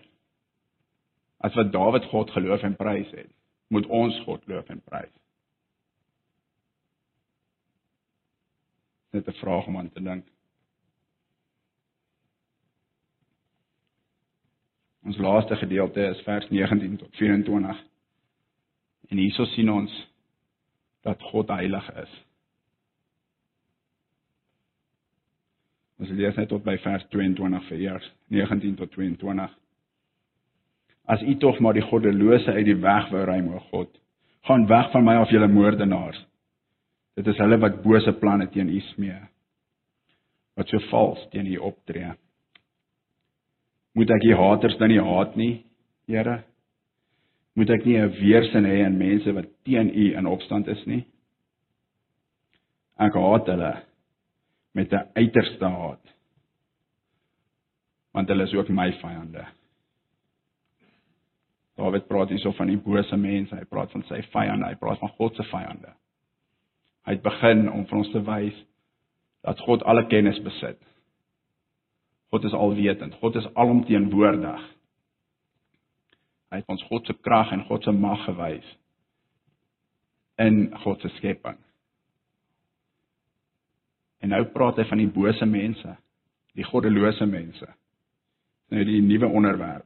as 1.41 1.55
wat 1.57 1.73
Dawid 1.73 2.05
God 2.11 2.31
geloof 2.35 2.65
en 2.67 2.77
prys 2.77 3.09
het, 3.15 3.31
moet 3.73 3.89
ons 3.89 4.21
God 4.27 4.45
loof 4.51 4.69
en 4.69 4.83
prys. 4.85 5.13
Net 9.15 9.27
'n 9.27 9.39
vraag 9.41 9.67
om 9.67 9.77
aan 9.77 9.89
te 9.89 10.03
dink. 10.03 10.25
Ons 15.07 15.19
laaste 15.23 15.55
gedeelte 15.55 16.03
is 16.11 16.23
vers 16.27 16.49
19 16.51 16.97
tot 16.99 17.15
24. 17.15 17.83
En 19.07 19.21
hierso 19.21 19.45
sien 19.53 19.69
ons 19.71 19.93
dat 21.07 21.21
God 21.31 21.53
heilig 21.55 21.87
is. 22.03 22.17
Ons 25.97 26.11
lees 26.13 26.35
net 26.35 26.51
tot 26.51 26.65
by 26.65 26.75
vers 26.83 27.07
22 27.15 27.71
vir 27.71 27.85
eers, 27.87 28.11
19 28.35 28.75
tot 28.83 28.91
22 28.93 29.55
as 31.07 31.21
u 31.21 31.37
tog 31.37 31.59
maar 31.59 31.73
die 31.73 31.85
goddelose 31.87 32.51
uit 32.51 32.65
die 32.67 32.79
weg 32.83 33.09
wou 33.11 33.23
ruim 33.25 33.47
o 33.55 33.59
God. 33.71 33.89
Gaan 34.47 34.67
weg 34.67 34.91
van 34.91 35.05
my 35.07 35.15
af 35.15 35.31
julle 35.31 35.47
moordenaars. 35.47 36.19
Dit 37.15 37.27
is 37.31 37.39
hulle 37.39 37.57
wat 37.63 37.81
bose 37.83 38.11
planne 38.19 38.49
teen 38.51 38.69
u 38.69 38.79
smee. 38.91 39.19
Wat 40.59 40.67
so 40.67 40.83
vals 40.91 41.23
teen 41.31 41.47
u 41.47 41.57
optree. 41.69 42.11
Moet 43.97 44.12
ek 44.13 44.21
die 44.21 44.36
haters 44.38 44.77
dan 44.77 44.93
nie 44.93 45.01
haat 45.01 45.36
nie, 45.36 45.63
Here? 46.07 46.43
Moet 47.57 47.71
ek 47.73 47.86
nie 47.86 47.97
'n 47.97 48.13
weerstand 48.21 48.67
hê 48.69 48.86
aan 48.86 48.97
mense 48.97 49.33
wat 49.33 49.47
teen 49.65 49.89
u 49.89 50.15
in 50.15 50.27
opstand 50.27 50.67
is 50.67 50.86
nie? 50.86 51.05
Ek 52.99 53.13
haat 53.13 53.47
hulle 53.47 53.73
met 54.73 54.93
'n 54.93 55.10
uiterste 55.15 55.65
haat. 55.65 56.13
Want 58.13 58.29
hulle 58.29 58.43
is 58.43 58.53
ook 58.53 58.69
my 58.69 58.91
vyande. 58.91 59.45
Dawid 61.75 62.07
praat 62.07 62.29
hierso 62.29 62.51
van 62.51 62.67
die 62.67 62.77
bose 62.77 63.17
mense, 63.17 63.55
hy 63.55 63.65
praat 63.65 63.91
van 63.91 64.03
sy 64.03 64.21
vyande, 64.21 64.65
hy 64.65 64.75
praat 64.75 64.99
van 64.99 65.10
God 65.10 65.36
se 65.36 65.43
vyande. 65.43 65.93
Hy 67.05 67.12
het 67.12 67.21
begin 67.21 67.69
om 67.71 67.86
vir 67.86 67.97
ons 67.97 68.12
te 68.12 68.21
wys 68.21 68.65
dat 69.43 69.60
God 69.60 69.83
alle 69.83 70.07
kennis 70.07 70.39
besit. 70.39 70.79
God 72.31 72.43
is 72.43 72.53
alwetend, 72.53 73.15
God 73.21 73.35
is 73.39 73.47
alomteenwoordig. 73.55 74.65
Hy 76.51 76.59
het 76.61 76.71
ons 76.71 76.83
God 76.87 77.07
se 77.07 77.15
krag 77.23 77.51
en 77.55 77.65
God 77.67 77.83
se 77.83 77.91
mag 77.91 78.23
gewys 78.27 78.67
in 80.37 80.67
God 80.83 81.01
se 81.01 81.09
skepping. 81.17 81.57
En 84.21 84.33
nou 84.33 84.43
praat 84.53 84.77
hy 84.77 84.85
van 84.89 85.01
die 85.01 85.09
bose 85.11 85.45
mense, 85.49 85.93
die 86.57 86.65
goddelose 86.65 87.25
mense. 87.29 87.67
Nou 88.73 88.83
die 88.85 89.01
nuwe 89.01 89.29
onderwerp. 89.29 89.85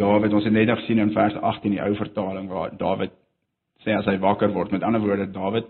Dawid, 0.00 0.32
ons 0.32 0.46
het 0.46 0.54
net 0.54 0.70
gesien 0.78 1.00
in 1.02 1.12
vers 1.12 1.34
18 1.36 1.74
die 1.74 1.82
ou 1.84 1.92
vertaling 1.98 2.48
waar 2.48 2.72
Dawid 2.80 3.12
sê 3.84 3.92
as 3.96 4.08
hy 4.08 4.16
wakker 4.20 4.52
word, 4.52 4.72
met 4.72 4.84
ander 4.84 5.02
woorde 5.02 5.26
Dawid 5.32 5.68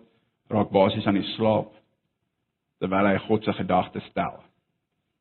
raak 0.50 0.70
basies 0.74 1.06
aan 1.06 1.18
die 1.18 1.28
slaap 1.36 1.72
terwyl 2.80 3.06
hy 3.06 3.18
God 3.26 3.44
se 3.44 3.52
gedagtes 3.52 4.06
stel. 4.10 4.38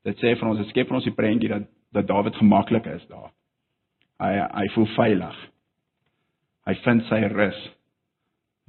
Dit 0.07 0.17
sê 0.21 0.31
vir 0.35 0.47
ons, 0.47 0.57
dit 0.57 0.69
skep 0.71 0.87
vir 0.87 0.95
ons 0.99 1.07
die 1.07 1.15
prentjie 1.15 1.51
dat 1.51 1.67
dat 1.89 2.05
Dawid 2.07 2.35
gemaklik 2.37 2.85
is 2.85 3.05
daar. 3.09 3.31
Hy 4.21 4.33
hy 4.37 4.67
voel 4.75 4.87
veilig. 4.93 5.37
Hy 6.69 6.75
vind 6.85 7.05
sy 7.07 7.19
rus 7.33 7.59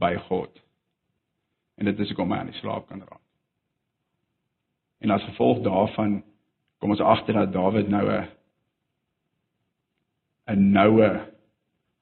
by 0.00 0.14
God. 0.28 0.54
En 1.76 1.88
dit 1.90 2.00
is 2.00 2.12
hoekom 2.12 2.32
hy 2.32 2.38
aan 2.40 2.52
die 2.52 2.60
slaap 2.60 2.88
kan 2.88 3.02
raak. 3.04 3.20
En 5.04 5.12
as 5.12 5.24
gevolg 5.28 5.60
daarvan 5.64 6.22
kom 6.80 6.94
ons 6.94 7.04
agter 7.04 7.36
dat 7.36 7.52
Dawid 7.52 7.88
nou 7.88 8.06
'n 8.08 8.28
'n 10.48 10.72
noue 10.72 11.10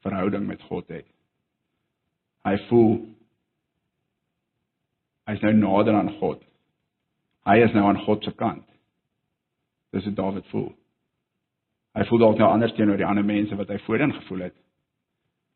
verhouding 0.03 0.47
met 0.47 0.63
God 0.63 0.89
het. 0.89 1.07
Hy 2.45 2.57
voel 2.69 3.18
hy's 5.29 5.43
nou 5.45 5.53
nader 5.55 5.97
aan 5.99 6.15
God. 6.19 6.41
Hy 7.49 7.59
is 7.65 7.75
nou 7.77 7.85
aan 7.89 8.01
God 8.05 8.25
se 8.25 8.33
kant. 8.37 8.65
Dis 9.93 10.07
wat 10.09 10.17
Dawid 10.17 10.49
voel. 10.53 10.71
Hy 11.97 12.05
voel 12.09 12.23
dalk 12.23 12.41
nou 12.41 12.49
anders 12.53 12.75
teenoor 12.77 13.01
die 13.01 13.07
ander 13.09 13.27
mense 13.27 13.57
wat 13.57 13.71
hy 13.73 13.79
voorheen 13.87 14.15
gevoel 14.21 14.49
het. 14.49 14.57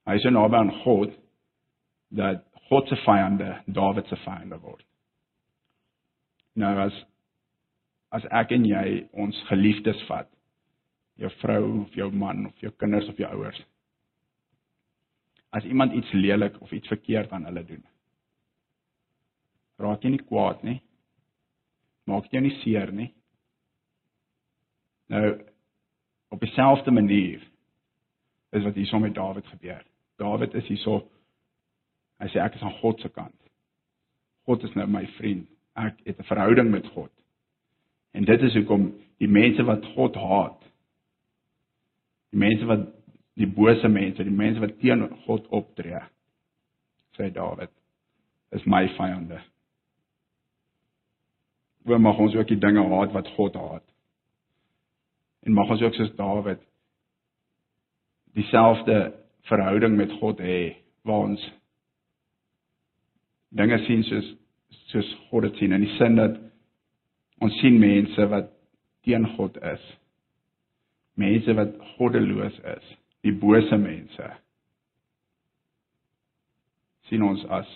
Hy 0.09 0.17
is 0.19 0.25
so 0.25 0.33
naby 0.35 0.59
aan 0.59 0.73
God 0.83 1.13
dat 2.13 2.43
God 2.69 2.89
se 2.89 2.99
vyande 3.05 3.55
Dawid 3.67 4.09
se 4.11 4.19
vyande 4.25 4.59
word. 4.61 4.85
Nou 6.59 6.75
as 6.87 6.97
as 8.13 8.25
ek 8.43 8.51
en 8.53 8.67
jy 8.69 8.87
ons 9.17 9.39
geliefdes 9.49 10.01
vat 10.05 10.29
jou 11.21 11.31
vrou 11.41 11.63
of 11.85 11.95
jou 11.97 12.11
man 12.13 12.47
of 12.51 12.59
jou 12.61 12.73
kinders 12.77 13.09
of 13.09 13.21
jou 13.21 13.29
ouers. 13.39 13.61
As 15.53 15.65
iemand 15.65 15.95
iets 15.97 16.13
lelik 16.13 16.59
of 16.61 16.73
iets 16.73 16.89
verkeerd 16.89 17.33
aan 17.33 17.47
hulle 17.49 17.65
doen. 17.65 17.85
Raak 19.83 20.05
jy 20.05 20.15
nie 20.15 20.25
kwaad 20.25 20.63
nie? 20.67 20.79
Maak 22.11 22.31
jy 22.33 22.43
nie 22.43 22.55
seer 22.63 22.93
nie? 22.95 23.11
Nou 25.13 25.27
op 26.33 26.41
dieselfde 26.41 26.91
manier 26.91 27.43
is 28.57 28.65
wat 28.65 28.79
hierso 28.79 28.99
met 28.99 29.15
Dawid 29.15 29.47
gebeur. 29.53 29.83
Dawid 30.17 30.55
is 30.55 30.69
hierso 30.71 31.03
hy 32.23 32.31
sê 32.31 32.41
ek 32.41 32.57
is 32.57 32.63
aan 32.65 32.79
God 32.81 33.01
se 33.03 33.11
kant. 33.13 33.37
God 34.47 34.65
is 34.65 34.75
nou 34.79 34.87
my 34.91 35.05
vriend. 35.19 35.49
Ek 35.77 35.99
het 36.07 36.19
'n 36.19 36.29
verhouding 36.31 36.71
met 36.71 36.87
God. 36.95 37.11
En 38.13 38.25
dit 38.25 38.43
is 38.43 38.55
hoekom 38.55 38.93
die 39.19 39.29
mense 39.29 39.63
wat 39.65 39.85
God 39.95 40.15
haat, 40.15 40.61
die 42.31 42.39
mense 42.39 42.65
wat 42.65 42.89
die 43.35 43.47
bose 43.47 43.89
mense, 43.89 44.25
die 44.25 44.31
mense 44.31 44.61
wat 44.61 44.79
teen 44.81 45.09
God 45.25 45.47
optree. 45.49 46.01
Sê 47.17 47.31
Dawid, 47.33 47.71
is 48.53 48.65
my 48.65 48.89
vyande. 48.89 49.41
Hoe 51.85 51.99
mag 51.99 52.19
ons 52.19 52.35
ook 52.35 52.49
die 52.49 52.61
dinge 52.61 52.83
haat 52.89 53.13
wat 53.13 53.29
God 53.37 53.57
haat? 53.59 53.87
En 55.43 55.57
mag 55.57 55.71
ons 55.71 55.83
ook 55.83 55.95
soos 55.95 56.13
Dawid 56.17 56.61
dieselfde 58.33 59.13
verhouding 59.51 59.97
met 59.97 60.13
God 60.21 60.39
hê 60.41 60.77
waar 61.05 61.27
ons 61.27 61.43
dinge 63.53 63.77
sien 63.85 64.07
soos 64.09 64.31
soos 64.93 65.11
God 65.29 65.49
dit 65.49 65.59
sien 65.61 65.75
in 65.77 65.85
die 65.85 65.97
sin 65.99 66.17
dat 66.17 66.39
ons 67.45 67.59
sien 67.61 67.77
mense 67.81 68.29
wat 68.31 68.49
teen 69.05 69.27
God 69.35 69.59
is. 69.75 69.83
Mense 71.19 71.53
wat 71.59 71.75
goddeloos 71.97 72.57
is, 72.77 72.87
die 73.27 73.35
bose 73.37 73.77
mense. 73.77 74.31
sien 77.13 77.23
ons 77.27 77.43
as 77.53 77.69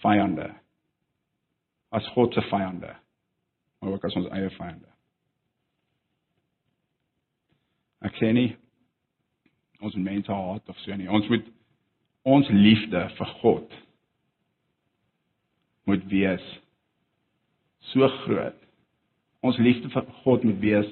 vyande. 0.00 0.48
As 1.92 2.06
God 2.14 2.32
se 2.32 2.40
vyande. 2.48 2.94
Maar 3.84 3.92
ook 3.92 4.04
as 4.04 4.14
ons 4.16 4.28
eie 4.32 4.48
vyande. 4.56 4.88
Ek 8.08 8.16
sê 8.16 8.30
nie 8.32 8.54
ons 9.84 9.96
mense 10.00 10.32
haat 10.32 10.70
of 10.72 10.78
so 10.80 10.96
nie. 10.96 11.10
Ons 11.12 11.28
moet 11.28 11.44
ons 12.24 12.48
liefde 12.48 13.02
vir 13.18 13.32
God 13.42 13.74
moet 15.84 16.06
wees 16.08 16.46
so 17.90 18.08
groot. 18.22 18.56
Ons 19.44 19.60
liefde 19.60 19.92
vir 19.92 20.08
God 20.22 20.48
moet 20.48 20.62
wees 20.64 20.88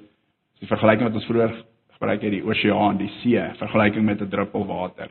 die 0.61 0.69
vergelyking 0.69 1.09
wat 1.09 1.17
ons 1.17 1.31
vroeër 1.31 1.57
gebruik 1.97 2.29
het 2.29 2.37
die 2.37 2.45
oseaan, 2.45 3.01
die 3.01 3.09
see, 3.23 3.41
vergelyking 3.63 4.05
met 4.05 4.21
'n 4.21 4.29
druppel 4.29 4.69
water. 4.69 5.09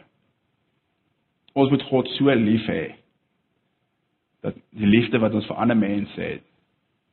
Ons 1.57 1.73
moet 1.73 1.89
God 1.89 2.13
so 2.19 2.29
lief 2.29 2.69
hê 2.69 2.93
dat 4.45 4.53
die 4.69 4.85
liefde 4.85 5.17
wat 5.17 5.33
ons 5.33 5.49
vir 5.49 5.57
ander 5.57 5.77
mense 5.77 6.21
het, 6.21 6.45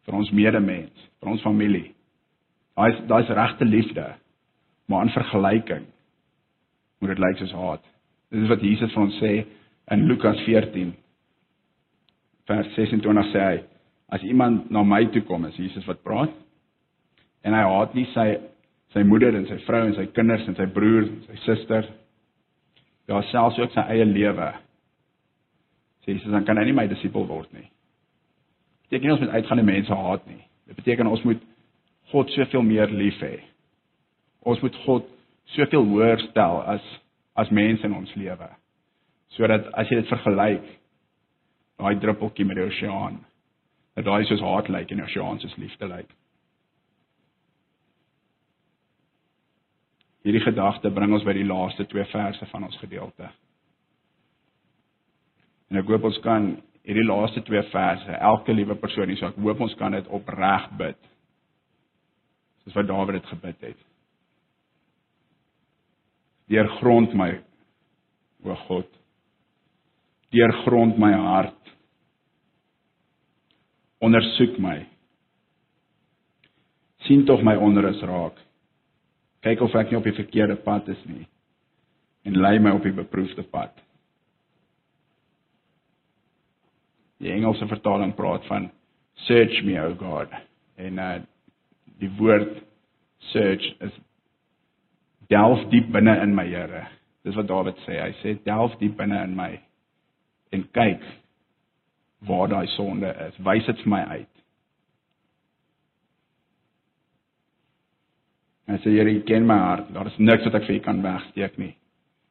vir 0.09 0.17
ons 0.17 0.33
medemens, 0.33 1.07
vir 1.21 1.31
ons 1.35 1.45
familie. 1.45 1.93
Daai 2.79 3.05
daai's 3.11 3.31
regte 3.37 3.69
liefde. 3.69 4.07
Maar 4.89 5.05
in 5.05 5.13
vergelyking 5.13 5.87
moet 6.99 7.13
dit 7.13 7.21
lyk 7.23 7.41
soos 7.43 7.53
haat. 7.53 7.85
Dit 8.33 8.43
is 8.43 8.51
wat 8.51 8.65
Jesus 8.65 8.95
vir 8.95 9.05
ons 9.05 9.19
sê 9.21 9.33
in 9.93 10.07
Lukas 10.09 10.41
14 10.47 10.95
vers 12.49 12.71
26 12.75 13.33
sê 13.35 13.45
hy 13.45 13.59
as 14.17 14.25
iemand 14.25 14.71
na 14.73 14.81
my 14.89 15.03
toe 15.13 15.21
kom, 15.29 15.45
is 15.45 15.57
Jesus 15.61 15.85
wat 15.89 16.01
praat. 16.01 16.33
En 17.45 17.53
hy 17.53 17.65
haat 17.69 17.97
nie 17.97 18.07
sy 18.15 18.31
sy 18.95 19.03
moeder 19.05 19.37
en 19.37 19.45
sy 19.45 19.59
vrou 19.67 19.83
en 19.85 19.93
sy 19.99 20.07
kinders 20.17 20.47
en 20.49 20.57
sy 20.57 20.65
broer 20.73 21.05
en 21.05 21.19
sy 21.27 21.37
suster. 21.45 21.85
Ja, 23.09 23.21
selfs 23.29 23.61
ook 23.61 23.75
sy 23.75 23.85
eie 23.93 24.07
lewe. 24.09 24.49
Sê 26.05 26.15
Jesus 26.15 26.33
dan 26.33 26.47
kan 26.49 26.57
hy 26.57 26.65
nie 26.71 26.77
my 26.77 26.87
disipel 26.89 27.29
word 27.29 27.53
nie. 27.53 27.69
Beteken 28.89 29.05
nie 29.05 29.13
ons 29.13 29.21
moet 29.21 29.35
uitgaan 29.37 29.61
en 29.61 29.69
mense 29.69 29.95
haat 29.95 30.27
nie. 30.27 30.41
Dit 30.67 30.77
beteken 30.81 31.07
ons 31.07 31.23
moet 31.29 31.43
God 32.09 32.31
soveel 32.33 32.63
meer 32.65 32.89
lief 32.89 33.19
hê. 33.21 33.35
Ons 34.49 34.63
moet 34.65 34.77
God 34.87 35.09
soveel 35.53 35.85
hoër 35.91 36.23
stel 36.31 36.63
as 36.65 36.85
as 37.39 37.53
mense 37.55 37.85
in 37.87 37.95
ons 37.95 38.15
lewe. 38.19 38.49
Sodat 39.37 39.69
as 39.79 39.91
jy 39.93 40.01
dit 40.01 40.09
vergelyk 40.11 40.65
daai 41.79 42.01
druppeltjie 42.03 42.47
met 42.49 42.59
die 42.59 42.65
oseaan, 42.65 43.21
dat 43.95 44.09
daai 44.09 44.25
soos 44.27 44.43
haat 44.43 44.71
lyk 44.73 44.91
en 44.91 45.03
die 45.03 45.07
oseaan 45.07 45.39
soos 45.39 45.55
liefde 45.61 45.87
lyk. 45.87 46.09
Hierdie 50.27 50.43
gedagte 50.43 50.91
bring 50.91 51.13
ons 51.15 51.29
by 51.29 51.37
die 51.37 51.47
laaste 51.47 51.87
twee 51.93 52.09
verse 52.11 52.49
van 52.51 52.67
ons 52.67 52.81
gedeelte. 52.81 53.29
En 55.71 55.79
ek 55.79 55.93
hoop 55.93 56.09
ons 56.09 56.19
kan 56.25 56.57
hierdie 56.89 57.05
laaste 57.05 57.43
twee 57.45 57.61
verse, 57.69 58.17
elke 58.17 58.55
liewe 58.57 58.77
persoon 58.81 59.11
hier, 59.11 59.19
so 59.21 59.29
ek 59.29 59.41
hoop 59.45 59.61
ons 59.61 59.75
kan 59.77 59.93
dit 59.93 60.07
opreg 60.15 60.71
bid. 60.81 60.99
Soos 62.65 62.77
wat 62.79 62.89
Dawid 62.89 63.19
dit 63.19 63.33
gebid 63.35 63.67
het. 63.69 63.83
Deurgrond 66.49 67.13
my 67.17 67.35
o 68.49 68.57
God. 68.65 68.89
Deurgrond 70.33 70.97
my 71.01 71.11
hart. 71.13 71.73
Ondersoek 74.05 74.57
my. 74.63 74.79
Sien 77.05 77.27
tog 77.29 77.45
my 77.45 77.57
onderes 77.61 78.01
raak. 78.09 78.39
Kyk 79.45 79.61
of 79.65 79.77
ek 79.77 79.93
nie 79.93 80.01
op 80.01 80.09
die 80.09 80.17
verkeerde 80.17 80.57
pad 80.65 80.89
is 80.89 81.05
nie. 81.09 81.27
En 82.25 82.41
lei 82.41 82.57
my 82.63 82.73
op 82.77 82.89
die 82.89 82.97
beproefde 82.97 83.45
pad 83.53 83.77
die 87.23 87.33
Engelse 87.35 87.67
vertaling 87.71 88.15
praat 88.17 88.47
van 88.47 88.71
search 89.27 89.63
me 89.67 89.79
o 89.83 89.95
God 89.99 90.33
en 90.79 90.99
uh, 91.03 91.15
die 91.99 92.11
woord 92.19 92.61
search 93.33 93.65
is 93.83 93.95
delf 95.29 95.65
diep 95.73 95.91
binne 95.93 96.15
in 96.23 96.35
my 96.37 96.47
Here. 96.49 96.87
Dis 97.27 97.37
wat 97.37 97.49
Dawid 97.51 97.81
sê. 97.85 97.99
Hy 98.01 98.13
sê 98.23 98.37
delf 98.47 98.77
diep 98.81 98.97
binne 98.99 99.19
in 99.27 99.35
my 99.37 99.51
en 100.55 100.65
kyk 100.73 101.03
waar 102.29 102.49
daai 102.49 102.67
sonde 102.77 103.11
is. 103.27 103.37
Wys 103.45 103.67
dit 103.69 103.83
vir 103.85 103.93
my 103.93 104.01
uit. 104.15 104.39
En 108.69 108.81
sê 108.85 108.95
Here, 108.95 109.13
U 109.13 109.21
ken 109.29 109.47
my 109.49 109.59
hart. 109.59 109.93
Daar 109.97 110.09
is 110.11 110.17
niks 110.23 110.47
wat 110.49 110.57
ek 110.61 110.67
vir 110.69 110.79
U 110.79 110.81
kan 110.87 111.05
wegsteek 111.05 111.61
nie. 111.61 111.75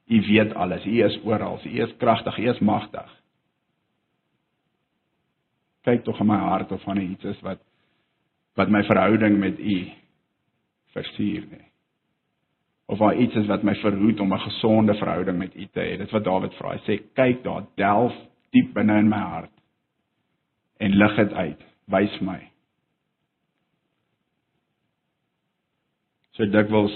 U 0.07 0.21
weet 0.29 0.55
alles. 0.55 0.85
U 0.87 0.97
is 1.05 1.19
oral. 1.25 1.59
U 1.65 1.77
is 1.83 1.95
kragtig. 2.01 2.37
U 2.39 2.49
is 2.49 2.63
magtig. 2.63 3.13
Kyk 5.87 6.03
tog 6.03 6.19
in 6.19 6.27
my 6.27 6.39
hart 6.41 6.71
of 6.75 6.83
van 6.83 6.99
iets 7.01 7.23
is 7.23 7.39
wat 7.45 7.63
wat 8.57 8.73
my 8.73 8.83
verhouding 8.83 9.37
met 9.39 9.59
U 9.59 9.79
versuur 10.95 11.45
nie 11.51 11.67
of 12.87 12.97
waar 12.97 13.17
iets 13.19 13.35
is 13.35 13.47
wat 13.47 13.63
my 13.63 13.75
verhoed 13.75 14.19
om 14.19 14.33
'n 14.33 14.39
gesonde 14.39 14.95
verhouding 14.95 15.37
met 15.37 15.55
U 15.55 15.65
te 15.65 15.79
hê. 15.79 15.97
Dit 15.97 16.11
wat 16.11 16.23
Dawid 16.23 16.53
vra. 16.53 16.71
Hy 16.71 16.79
sê 16.85 17.03
kyk 17.13 17.43
daar, 17.43 17.65
delf 17.75 18.13
diep 18.51 18.73
binne 18.73 18.97
in 18.97 19.09
my 19.09 19.17
hart 19.17 19.51
en 20.77 20.95
lig 20.95 21.15
dit 21.15 21.33
uit. 21.33 21.65
Wys 21.85 22.19
my. 22.19 22.51
So 26.31 26.45
dikwels 26.45 26.95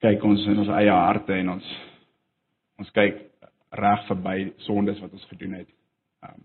kyk 0.00 0.24
ons 0.24 0.46
in 0.46 0.58
ons 0.58 0.68
eie 0.68 0.90
harte 0.90 1.32
en 1.32 1.48
ons 1.48 1.76
ons 2.78 2.90
kyk 2.90 3.22
reg 3.70 4.06
verby 4.06 4.52
sondes 4.56 5.00
wat 5.00 5.12
ons 5.12 5.24
gedoen 5.24 5.52
het. 5.52 5.77
Um, 6.26 6.42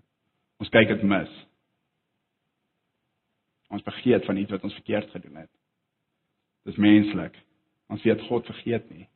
ons 0.61 0.69
kyk 0.73 0.91
dit 0.91 1.03
mis. 1.07 1.31
Ons 3.73 3.85
vergeet 3.85 4.25
van 4.25 4.37
iets 4.37 4.53
wat 4.53 4.63
ons 4.63 4.77
verkeerd 4.81 5.09
gedoen 5.15 5.41
het. 5.43 5.51
Dis 6.67 6.77
menslik. 6.81 7.35
Ons 7.91 8.03
weet 8.05 8.21
God 8.29 8.45
vergeet 8.45 8.85
nie. 8.93 9.07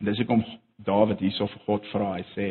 En 0.00 0.10
dis 0.10 0.18
hoekom 0.22 0.44
Dawid 0.80 1.20
hierso 1.20 1.44
vir 1.52 1.64
God 1.66 1.86
vra. 1.92 2.14
Hy 2.16 2.24
sê: 2.32 2.46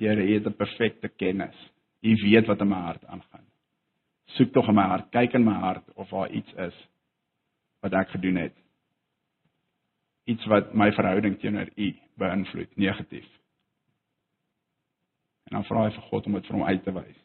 Here, 0.00 0.22
U 0.22 0.34
het 0.34 0.46
'n 0.46 0.56
perfekte 0.56 1.08
kennis. 1.08 1.56
U 2.02 2.14
weet 2.22 2.46
wat 2.46 2.60
in 2.60 2.68
my 2.68 2.80
hart 2.80 3.04
aangaan. 3.04 3.44
Soek 4.36 4.52
tog 4.52 4.68
in 4.68 4.74
my 4.74 4.82
hart, 4.82 5.10
kyk 5.10 5.34
in 5.34 5.44
my 5.44 5.54
hart 5.54 5.84
of 5.94 6.10
daar 6.10 6.30
iets 6.30 6.52
is 6.52 6.74
wat 7.80 7.92
ek 7.92 8.08
gedoen 8.08 8.36
het. 8.36 8.54
Iets 10.26 10.46
wat 10.46 10.74
my 10.74 10.92
verhouding 10.92 11.38
teenoor 11.40 11.68
U 11.76 11.94
beïnvloed 12.18 12.76
negatief. 12.76 13.28
En 15.46 15.58
dan 15.58 15.64
vra 15.64 15.86
hy 15.86 15.94
vir 15.94 16.08
God 16.10 16.26
om 16.26 16.36
dit 16.38 16.46
vir 16.48 16.58
hom 16.58 16.66
uit 16.66 16.84
te 16.84 16.94
wys. 16.94 17.18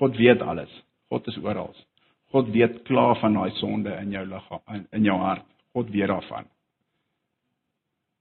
God 0.00 0.16
weet 0.16 0.40
alles. 0.42 0.72
God 1.12 1.26
is 1.28 1.36
oral. 1.42 1.74
God 2.32 2.48
weet 2.54 2.80
klaar 2.88 3.18
van 3.20 3.36
daai 3.36 3.52
sonde 3.60 3.92
in 4.00 4.14
jou 4.14 4.24
liggaam 4.26 4.76
in, 4.76 4.86
in 4.96 5.04
jou 5.04 5.18
hart. 5.20 5.44
God 5.76 5.90
weet 5.92 6.08
daarvan. 6.08 6.48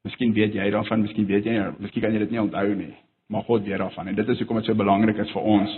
Miskien 0.03 0.34
weet 0.34 0.55
jy 0.57 0.68
daarvan, 0.74 1.05
miskien 1.05 1.28
weet 1.30 1.47
jy 1.47 1.55
miskien 1.78 2.03
kan 2.03 2.14
jy 2.16 2.24
dit 2.26 2.34
nie 2.34 2.41
onthou 2.41 2.74
nie, 2.76 2.93
maar 3.32 3.45
God 3.47 3.64
weet 3.68 3.80
daarvan 3.80 4.09
en 4.09 4.18
dit 4.18 4.32
is 4.34 4.41
hoekom 4.41 4.59
dit 4.59 4.70
so 4.70 4.78
belangrik 4.78 5.20
is 5.22 5.34
vir 5.36 5.47
ons 5.55 5.78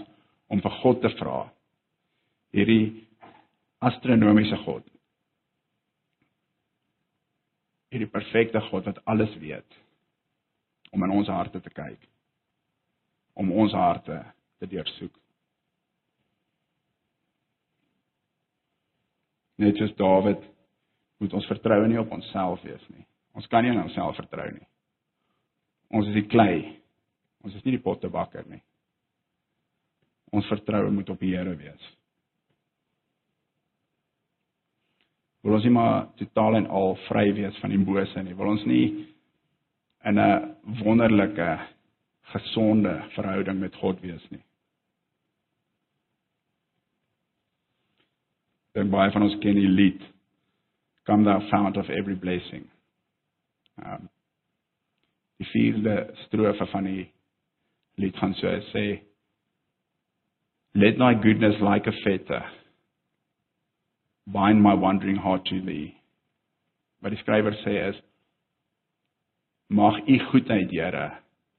om 0.53 0.61
vir 0.63 0.75
God 0.79 1.01
te 1.03 1.11
vra. 1.19 1.37
Hierdie 2.55 2.85
astronomiese 3.83 4.57
God. 4.63 4.85
Hierdie 7.93 8.09
perfekte 8.09 8.63
God 8.71 8.87
wat 8.89 9.01
alles 9.11 9.33
weet 9.41 9.81
om 10.93 11.03
in 11.03 11.13
ons 11.17 11.29
harte 11.33 11.61
te 11.61 11.73
kyk. 11.73 11.99
Om 13.33 13.51
ons 13.63 13.73
harte 13.73 14.19
te 14.61 14.69
deursoek. 14.69 15.15
Net 19.63 19.77
soos 19.77 19.95
Dawid 19.97 20.45
moet 21.21 21.33
ons 21.33 21.49
vertroue 21.49 21.87
nie 21.89 21.99
op 22.01 22.13
onsself 22.13 22.61
wees 22.65 22.83
nie. 22.93 23.05
Ons 23.33 23.49
kan 23.49 23.65
nie 23.65 23.73
aan 23.73 23.85
onsself 23.87 24.17
vertrou 24.19 24.45
nie. 24.51 24.67
Ons 25.93 26.09
is 26.11 26.17
die 26.17 26.27
klei. 26.29 26.77
Ons 27.45 27.57
is 27.57 27.65
nie 27.65 27.77
die 27.77 27.83
pottebakker 27.83 28.45
nie. 28.49 28.61
Ons 30.33 30.49
vertroue 30.49 30.93
moet 30.93 31.09
op 31.13 31.21
die 31.21 31.33
Here 31.33 31.53
wees. 31.57 31.91
Wil 35.43 35.57
ons 35.57 35.65
nie 35.67 35.73
maar 35.75 36.07
totaal 36.21 36.61
en 36.61 36.69
al 36.71 36.95
vry 37.09 37.27
wees 37.35 37.57
van 37.61 37.73
die 37.73 37.81
bose 37.81 38.23
nie. 38.23 38.35
Wil 38.37 38.53
ons 38.55 38.65
nie 38.69 38.85
in 40.05 40.19
'n 40.19 40.52
wonderlike 40.63 41.59
gesonde 42.33 43.03
verhouding 43.17 43.59
met 43.59 43.75
God 43.75 43.99
wees 44.01 44.23
nie. 44.29 44.43
dink 48.73 48.89
baie 48.93 49.11
van 49.13 49.25
ons 49.27 49.37
ken 49.41 49.57
die 49.57 49.69
lied 49.69 50.01
come 51.05 51.25
thou 51.27 51.39
fount 51.51 51.77
of 51.77 51.89
every 51.93 52.15
blessing. 52.15 52.65
Um 53.77 54.09
die 55.41 55.49
vierde 55.49 55.95
strofe 56.27 56.65
van 56.71 56.85
die 56.87 57.07
lied 57.99 58.15
gaan 58.21 58.35
so 58.39 58.51
sê 58.71 58.85
Let 60.73 60.97
thy 60.97 61.13
goodness 61.21 61.59
like 61.61 61.89
a 61.89 61.93
fetter 62.03 62.41
bind 64.25 64.61
my 64.63 64.73
wandering 64.73 65.17
heart 65.17 65.45
to 65.49 65.59
thee. 65.65 65.97
Wat 67.01 67.11
die 67.13 67.19
skrywer 67.21 67.57
sê 67.61 67.75
is 67.89 67.99
mag 69.73 69.97
u 70.07 70.19
goedheid, 70.29 70.71
Here, 70.71 71.09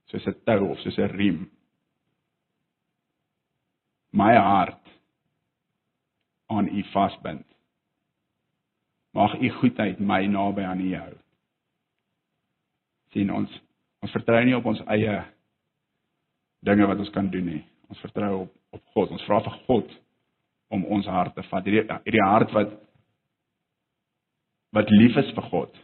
soos 0.07 0.27
'n 0.27 0.37
tou 0.47 0.71
of 0.71 0.79
soos 0.81 0.99
'n 0.99 1.11
riem 1.19 1.51
my 4.13 4.35
hart 4.37 4.87
aan 6.47 6.69
u 6.69 6.85
vasbind. 6.93 7.47
Mag 9.13 9.35
u 9.41 9.51
goedheid 9.51 9.99
my 9.99 10.27
naby 10.27 10.63
aan 10.63 10.81
u 10.81 10.95
hou. 10.95 11.15
sien 13.15 13.31
ons 13.31 13.61
ons 14.03 14.13
vertrou 14.13 14.45
nie 14.45 14.57
op 14.57 14.65
ons 14.67 14.81
eie 14.91 15.13
dinge 16.67 16.87
wat 16.87 16.99
ons 16.99 17.11
kan 17.11 17.31
doen 17.31 17.47
nie. 17.47 17.65
Ons 17.89 18.01
vertrou 18.01 18.41
op 18.41 18.53
op 18.75 18.83
God. 18.95 19.11
Ons 19.15 19.23
vra 19.29 19.39
vir 19.45 19.59
God 19.69 19.93
om 20.75 20.85
ons 20.97 21.07
hart 21.07 21.35
te 21.35 21.43
vat. 21.47 21.65
Hierdie 21.65 21.99
hierdie 22.07 22.27
hart 22.27 22.53
wat 22.57 22.73
wat 24.75 24.91
lief 24.91 25.17
is 25.17 25.31
vir 25.37 25.47
God, 25.51 25.77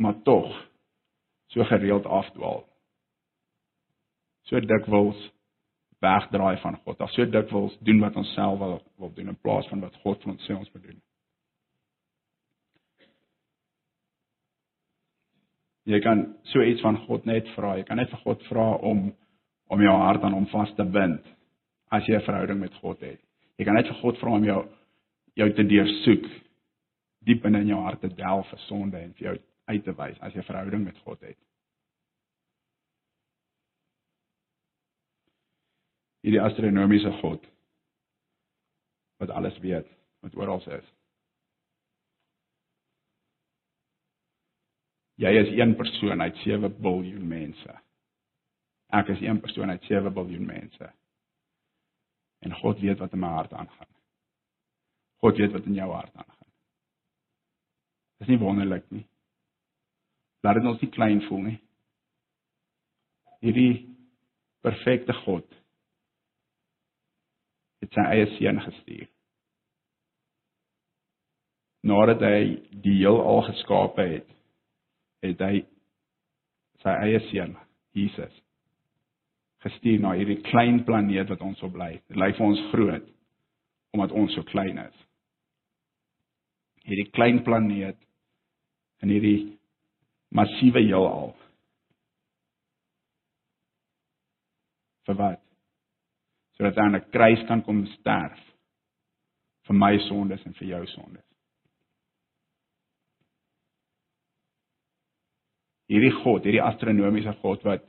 maar 0.00 0.16
tog 0.24 0.48
so 1.52 1.64
gereeld 1.64 2.06
afdwaal. 2.06 2.64
So 4.48 4.60
dikwels 4.60 5.18
wegdraai 5.98 6.56
van 6.62 6.78
God. 6.84 7.00
Of 7.00 7.10
so 7.10 7.26
dikwels 7.26 7.76
doen 7.84 8.00
wat 8.00 8.16
ons 8.16 8.32
self 8.34 8.58
wil 8.58 8.80
wil 8.96 9.12
doen 9.14 9.28
in 9.34 9.40
plaas 9.42 9.68
van 9.68 9.80
wat 9.84 9.96
God 10.04 10.22
vir 10.22 10.32
ons 10.32 10.46
sê 10.46 10.56
ons 10.56 10.72
moet 10.74 10.84
doen. 10.90 11.00
Jy 15.88 16.00
kan 16.04 16.26
so 16.52 16.60
iets 16.60 16.84
van 16.84 17.00
God 17.06 17.24
net 17.24 17.48
vra. 17.56 17.76
Jy 17.78 17.86
kan 17.88 17.96
net 18.00 18.10
vir 18.12 18.24
God 18.26 18.44
vra 18.50 18.74
om 18.76 19.08
om 19.68 19.82
jou 19.84 19.96
hart 20.00 20.22
aan 20.24 20.32
hom 20.32 20.46
vas 20.48 20.70
te 20.76 20.84
bind 20.84 21.24
as 21.92 22.06
jy 22.08 22.16
'n 22.16 22.24
verhouding 22.24 22.60
met 22.60 22.74
God 22.80 23.00
het. 23.00 23.20
Jy 23.58 23.64
kan 23.64 23.74
net 23.74 23.86
vir 23.86 24.00
God 24.00 24.18
vra 24.18 24.30
om 24.30 24.44
jou 24.44 24.64
jou 25.34 25.52
te 25.54 25.62
deursoek 25.62 26.24
diep 27.26 27.44
in 27.44 27.66
jou 27.66 27.80
hart 27.82 28.00
te 28.00 28.08
delf 28.08 28.48
vir 28.50 28.58
sonde 28.58 28.98
en 28.98 29.12
vir 29.12 29.26
jou 29.28 29.36
uit 29.68 29.84
te 29.84 29.94
wys 29.94 30.18
as 30.24 30.32
jy 30.32 30.40
'n 30.40 30.50
verhouding 30.50 30.84
met 30.84 30.98
God 31.04 31.20
het. 31.20 31.38
Hierdie 36.24 36.42
astronomiese 36.42 37.12
God 37.20 37.44
wat 39.18 39.30
alles 39.30 39.58
weet, 39.58 39.86
wat 40.20 40.34
oral 40.34 40.62
is. 40.70 40.94
Jy 45.18 45.30
is 45.40 45.50
een 45.58 45.74
persoon 45.76 46.22
uit 46.22 46.36
7 46.36 46.76
miljard 46.78 47.22
mense. 47.22 47.80
Ek 48.86 49.08
is 49.08 49.20
een 49.20 49.40
persoon 49.40 49.70
uit 49.70 49.82
7 49.82 50.12
miljard 50.12 50.46
mense. 50.46 50.92
En 52.38 52.54
God 52.54 52.80
weet 52.80 52.98
wat 52.98 53.12
in 53.12 53.18
my 53.18 53.32
hart 53.34 53.52
aangaan. 53.52 53.94
God 55.18 55.36
weet 55.36 55.52
wat 55.52 55.64
in 55.64 55.74
jou 55.74 55.90
hart 55.92 56.14
aangaan. 56.14 56.52
Dis 58.18 58.28
nie 58.28 58.38
wonderlik 58.38 58.90
nie. 58.90 59.06
Laat 60.42 60.58
dit 60.58 60.68
ons 60.70 60.82
nie 60.82 60.90
klein 60.94 61.22
voel 61.26 61.44
nie. 61.48 61.58
Hierdie 63.42 63.72
perfekte 64.64 65.14
God 65.24 65.46
het 67.82 67.94
sy 67.94 68.04
eie 68.10 68.26
seun 68.34 68.58
gestuur. 68.64 69.06
Nadat 71.86 72.22
hy 72.26 72.40
die 72.82 72.96
heelal 72.98 73.44
geskape 73.46 74.06
het, 74.16 74.30
het 75.22 75.42
hy 75.46 75.60
sy 76.82 76.94
eie 77.06 77.20
seun, 77.30 77.54
Jesus, 77.96 78.34
gestuur 79.64 80.02
na 80.02 80.14
hierdie 80.18 80.40
klein 80.46 80.82
planeet 80.86 81.30
wat 81.32 81.42
ons 81.42 81.62
op 81.66 81.74
bly. 81.74 81.96
Dit 82.10 82.18
lyk 82.18 82.36
vir 82.38 82.50
ons 82.50 82.66
groot 82.72 83.14
omdat 83.96 84.12
ons 84.20 84.34
so 84.36 84.44
klein 84.50 84.76
is. 84.82 84.98
Hierdie 86.84 87.08
klein 87.14 87.40
planeet 87.46 87.96
in 89.02 89.14
hierdie 89.14 89.57
massiewe 90.34 90.82
heelal. 90.84 91.32
Vir 95.08 95.16
wat? 95.16 95.40
Sodat 96.56 96.76
hy 96.76 96.84
aan 96.84 96.96
'n 96.96 97.10
kruis 97.10 97.46
kan 97.48 97.62
kom 97.62 97.86
sterf 97.98 98.44
vir 99.66 99.74
my 99.74 99.98
sondes 100.08 100.44
en 100.46 100.54
vir 100.54 100.68
jou 100.68 100.86
sondes. 100.86 101.28
hierdie 105.88 106.12
God, 106.20 106.44
hierdie 106.44 106.64
astronomiese 106.64 107.34
God 107.42 107.64
wat 107.66 107.86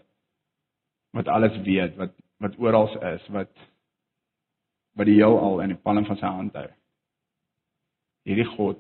wat 1.17 1.29
alles 1.33 1.55
weet, 1.65 1.95
wat 1.97 2.13
wat 2.39 2.55
oral 2.61 2.91
is, 3.13 3.25
wat 3.33 3.51
wat 4.95 5.07
die 5.07 5.17
heelal 5.19 5.59
in 5.63 5.73
die 5.73 5.81
palm 5.83 6.05
van 6.07 6.19
sy 6.19 6.29
hand 6.29 6.55
hou. 6.55 6.67
Hierdie 8.27 8.47
God 8.53 8.79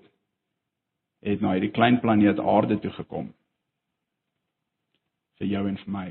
het 1.25 1.43
na 1.43 1.55
hierdie 1.55 1.73
klein 1.75 1.99
planeet 2.03 2.39
Aarde 2.39 2.79
toe 2.79 2.93
gekom 2.95 3.33
vir 5.39 5.47
jou 5.47 5.67
en 5.67 5.77
vir 5.77 5.93
my. 5.93 6.09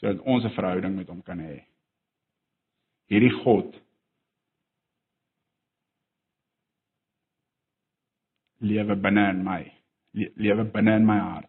Sodat 0.00 0.24
ons 0.24 0.44
'n 0.44 0.56
verhouding 0.56 0.96
met 0.96 1.08
hom 1.08 1.22
kan 1.22 1.38
hê. 1.38 1.64
Hierdie 3.10 3.42
God 3.44 3.76
lewe 8.60 8.96
binne 8.96 9.30
in 9.30 9.44
my 9.44 9.72
lewe 10.12 10.64
binne 10.64 10.96
in 10.96 11.06
my 11.06 11.18
hart. 11.18 11.48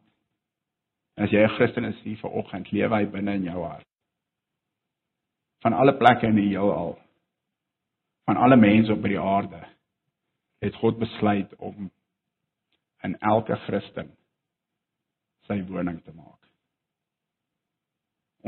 As 1.18 1.32
jy 1.32 1.44
'n 1.44 1.56
Christen 1.58 1.86
is 1.86 2.00
hier 2.04 2.18
vanoggend, 2.18 2.72
lewe 2.72 2.96
hy 2.96 3.06
binne 3.06 3.36
in 3.36 3.44
jou 3.44 3.64
hart. 3.64 3.86
Van 5.62 5.74
alle 5.74 5.98
plekke 5.98 6.28
in 6.28 6.36
die 6.36 6.50
heelal, 6.50 7.00
van 8.26 8.38
alle 8.38 8.58
mense 8.58 8.92
op 8.92 9.04
die 9.04 9.20
aarde, 9.20 9.68
het 10.62 10.76
God 10.76 11.00
besluit 11.00 11.56
om 11.56 11.92
in 13.04 13.18
elke 13.20 13.56
Christen 13.56 14.18
sy 15.52 15.60
woning 15.68 16.00
te 16.06 16.14
maak. 16.16 16.40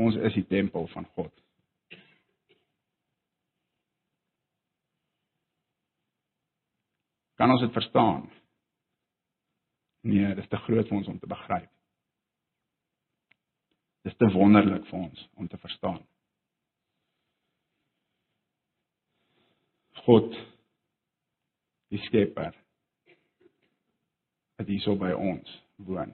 Ons 0.00 0.16
is 0.26 0.34
die 0.38 0.46
tempel 0.48 0.88
van 0.94 1.06
God. 1.14 1.32
Kan 7.38 7.50
ons 7.50 7.62
dit 7.62 7.74
verstaan? 7.74 8.24
Nee, 10.06 10.26
dit 10.34 10.42
is 10.42 10.50
te 10.50 10.60
groot 10.64 10.88
vir 10.88 10.98
ons 10.98 11.12
om 11.12 11.20
te 11.20 11.28
begryp. 11.28 11.70
Dit 14.04 14.12
is 14.12 14.18
te 14.20 14.28
wonderlik 14.34 14.84
vir 14.90 14.98
ons 15.00 15.22
om 15.40 15.48
te 15.48 15.60
verstaan. 15.60 16.02
God 20.04 20.34
die 21.94 22.02
skepper 22.08 22.52
wat 24.58 24.68
hier 24.68 24.82
so 24.84 24.98
by 25.00 25.14
ons 25.16 25.48
woon 25.88 26.12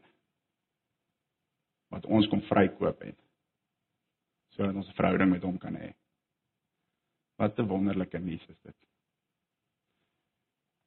wat 1.91 2.07
ons 2.07 2.29
kom 2.31 2.43
vrykoop 2.49 3.03
het 3.07 3.19
sodat 4.55 4.75
ons 4.75 4.89
'n 4.89 4.99
verhouding 4.99 5.31
met 5.31 5.43
hom 5.43 5.59
kan 5.59 5.77
hê. 5.77 5.95
Wat 7.39 7.59
'n 7.59 7.69
wonderlike 7.69 8.19
nuus 8.19 8.47
is 8.49 8.61
dit. 8.63 8.77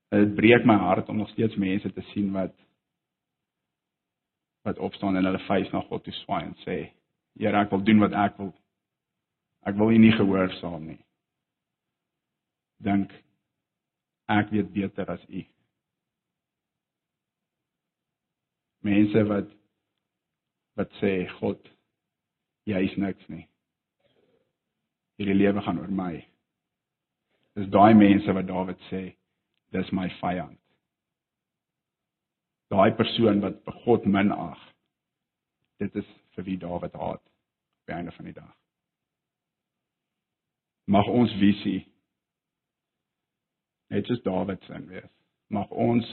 Dit 0.09 0.35
breek 0.35 0.65
my 0.65 0.75
hart 0.75 1.09
om 1.09 1.17
nog 1.17 1.29
steeds 1.29 1.55
mense 1.55 1.93
te 1.93 2.01
sien 2.01 2.31
wat 2.31 2.53
wat 4.63 4.77
opstaan 4.77 5.15
en 5.15 5.25
hulle 5.25 5.39
face 5.39 5.71
na 5.71 5.81
God 5.81 6.03
toe 6.03 6.13
swaai 6.13 6.43
en 6.45 6.55
sê: 6.55 6.91
"Here, 7.35 7.57
ek 7.57 7.69
wil 7.69 7.83
doen 7.83 7.99
wat 7.99 8.13
ek 8.13 8.37
wil. 8.37 8.53
Ek 9.65 9.75
wil 9.75 9.91
U 9.91 9.97
nie 9.97 10.11
gehoorsaam 10.11 10.85
nie." 10.85 11.05
Dink 12.77 13.11
ek 14.27 14.49
weet 14.49 14.73
beter 14.73 15.11
as 15.11 15.25
U. 15.29 15.43
Mense 18.83 19.23
wat 19.23 19.62
wat 20.80 20.91
sê 21.01 21.28
God, 21.39 21.59
jy 22.69 22.82
is 22.88 22.97
niks 22.97 23.30
nie. 23.30 23.45
Hierdie 25.19 25.38
lewe 25.38 25.61
gaan 25.61 25.80
oor 25.82 25.93
my. 25.93 26.15
Dis 27.57 27.69
daai 27.74 27.93
mense 27.93 28.34
wat 28.34 28.49
Dawid 28.49 28.80
sê, 28.89 29.05
dis 29.74 29.91
my 29.93 30.09
vyand 30.21 30.57
daai 32.74 32.91
persoon 32.97 33.41
wat 33.41 33.61
God 33.84 34.05
minag. 34.05 34.59
Dit 35.82 35.95
is 35.95 36.09
vir 36.36 36.47
wie 36.47 36.57
Dawid 36.57 36.95
haat 36.97 37.21
op 37.21 37.89
die 37.89 37.95
einde 37.95 38.13
van 38.15 38.30
die 38.30 38.36
dag. 38.38 38.53
Mag 40.89 41.07
ons 41.07 41.34
visie 41.39 41.84
net 43.93 44.09
soos 44.09 44.24
Dawid 44.26 44.63
se 44.65 44.80
wees. 44.89 45.09
Mag 45.53 45.69
ons 45.69 46.07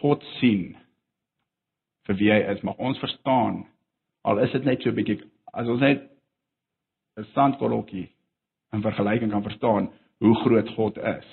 God 0.00 0.24
sien 0.38 0.74
vir 2.08 2.16
wie 2.20 2.30
hy 2.32 2.40
is. 2.52 2.62
Mag 2.64 2.78
ons 2.78 2.98
verstaan 2.98 3.66
al 4.24 4.40
is 4.42 4.52
dit 4.52 4.64
net 4.64 4.82
so 4.82 4.90
'n 4.90 4.96
bietjie 4.96 5.20
as 5.52 5.68
ons 5.68 5.80
net 5.80 6.10
'n 7.16 7.24
sandkorreltjie 7.34 8.08
in 8.72 8.82
vergelyking 8.82 9.30
kan 9.30 9.42
verstaan 9.42 9.92
hoe 10.20 10.34
groot 10.44 10.68
God 10.76 10.98
is 10.98 11.28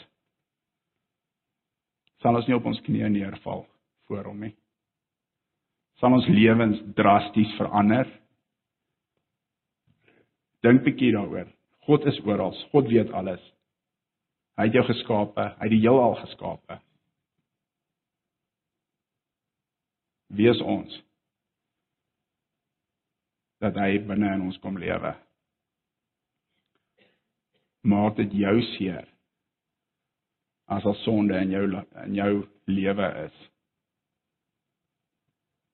sal 2.26 2.40
ons 2.40 2.48
nie 2.50 2.58
op 2.58 2.66
ons 2.66 2.82
knieë 2.82 3.12
neerval 3.14 3.68
voor 4.10 4.30
hom 4.32 4.40
nie. 4.48 4.56
Sal 6.02 6.16
ons 6.18 6.26
lewens 6.28 6.80
drasties 6.98 7.52
verander? 7.60 8.10
Dink 10.66 10.82
bietjie 10.88 11.12
daaroor. 11.14 11.52
God 11.86 12.08
is 12.10 12.18
oral. 12.26 12.56
God 12.72 12.90
weet 12.90 13.14
alles. 13.14 13.44
Hy 14.58 14.66
het 14.66 14.78
jou 14.80 14.86
geskape, 14.88 15.46
hy 15.60 15.68
het 15.68 15.74
die 15.76 15.84
heelal 15.84 16.18
geskape. 16.24 16.80
Wie 20.28 20.50
is 20.50 20.62
ons? 20.62 21.02
Dat 23.64 23.78
hy 23.80 24.00
binne 24.06 24.34
in 24.36 24.46
ons 24.48 24.60
kom 24.64 24.78
lewe. 24.78 25.14
Maak 27.86 28.18
dit 28.18 28.34
jou 28.42 28.56
seer 28.76 29.06
as 30.66 30.86
al 30.86 30.98
sonde 31.04 31.38
in 31.38 31.52
jou 31.54 31.66
in 32.06 32.16
jou 32.18 32.32
lewe 32.66 33.10
is. 33.26 33.36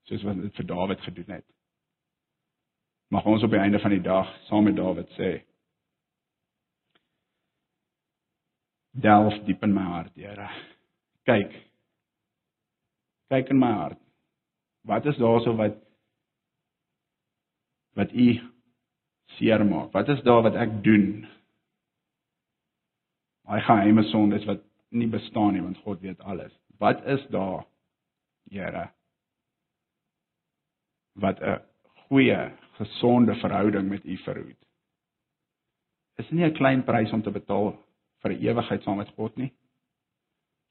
Soos 0.09 0.25
wat 0.27 0.41
dit 0.41 0.59
vir 0.59 0.67
Dawid 0.67 1.05
gedoen 1.05 1.37
het. 1.37 1.47
Mag 3.11 3.25
ons 3.27 3.43
op 3.43 3.51
die 3.51 3.59
einde 3.59 3.79
van 3.79 3.95
die 3.95 4.03
dag 4.03 4.27
saam 4.49 4.67
met 4.67 4.75
Dawid 4.75 5.09
sê: 5.15 5.31
Delf 8.91 9.39
diep 9.47 9.63
in 9.63 9.73
my 9.73 9.87
hart, 9.87 10.15
Here. 10.15 10.49
Kyk. 11.25 11.53
Kyk 13.31 13.49
in 13.49 13.59
my 13.59 13.71
hart. 13.71 13.99
Wat 14.87 15.05
is 15.05 15.17
daarso 15.17 15.55
wat 15.55 15.77
wat 17.93 18.11
u 18.13 18.39
seer 19.37 19.65
maak? 19.65 19.91
Wat 19.91 20.07
is 20.07 20.21
daar 20.23 20.41
wat 20.41 20.55
ek 20.55 20.83
doen? 20.83 21.27
Daai 23.45 23.61
geheime 23.61 24.03
sondes 24.03 24.45
wat 24.47 24.63
nie 24.89 25.09
bestaan 25.11 25.53
nie 25.53 25.63
want 25.63 25.77
God 25.83 25.99
weet 26.01 26.19
alles. 26.19 26.53
Wat 26.79 27.03
is 27.05 27.27
daar, 27.29 27.65
Here? 28.49 28.89
Wat 31.13 31.39
'n 31.39 31.61
goeie, 32.07 32.51
gesonde 32.77 33.35
verhouding 33.35 33.89
met 33.89 34.05
U 34.05 34.17
verhoed. 34.17 34.65
Is 36.15 36.29
nie 36.29 36.45
'n 36.45 36.53
klein 36.53 36.83
prys 36.83 37.11
om 37.11 37.21
te 37.21 37.31
betaal 37.31 37.77
vir 38.21 38.31
ewigheid 38.31 38.83
saam 38.83 38.97
met 38.97 39.09
God 39.15 39.35
nie? 39.37 39.53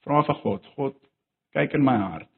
Vra 0.00 0.22
vir 0.22 0.34
God, 0.34 0.66
God, 0.66 0.96
kyk 1.52 1.74
in 1.74 1.84
my 1.84 1.96
hart. 1.96 2.28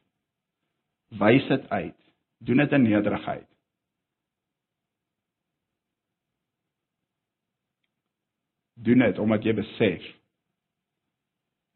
Wys 1.19 1.47
dit 1.47 1.69
uit. 1.69 1.99
Doen 2.43 2.63
dit 2.63 2.71
in 2.71 2.85
nederigheid. 2.87 3.47
Doen 8.73 9.05
dit 9.05 9.19
omdat 9.19 9.45
jy 9.45 9.53
besef 9.55 10.05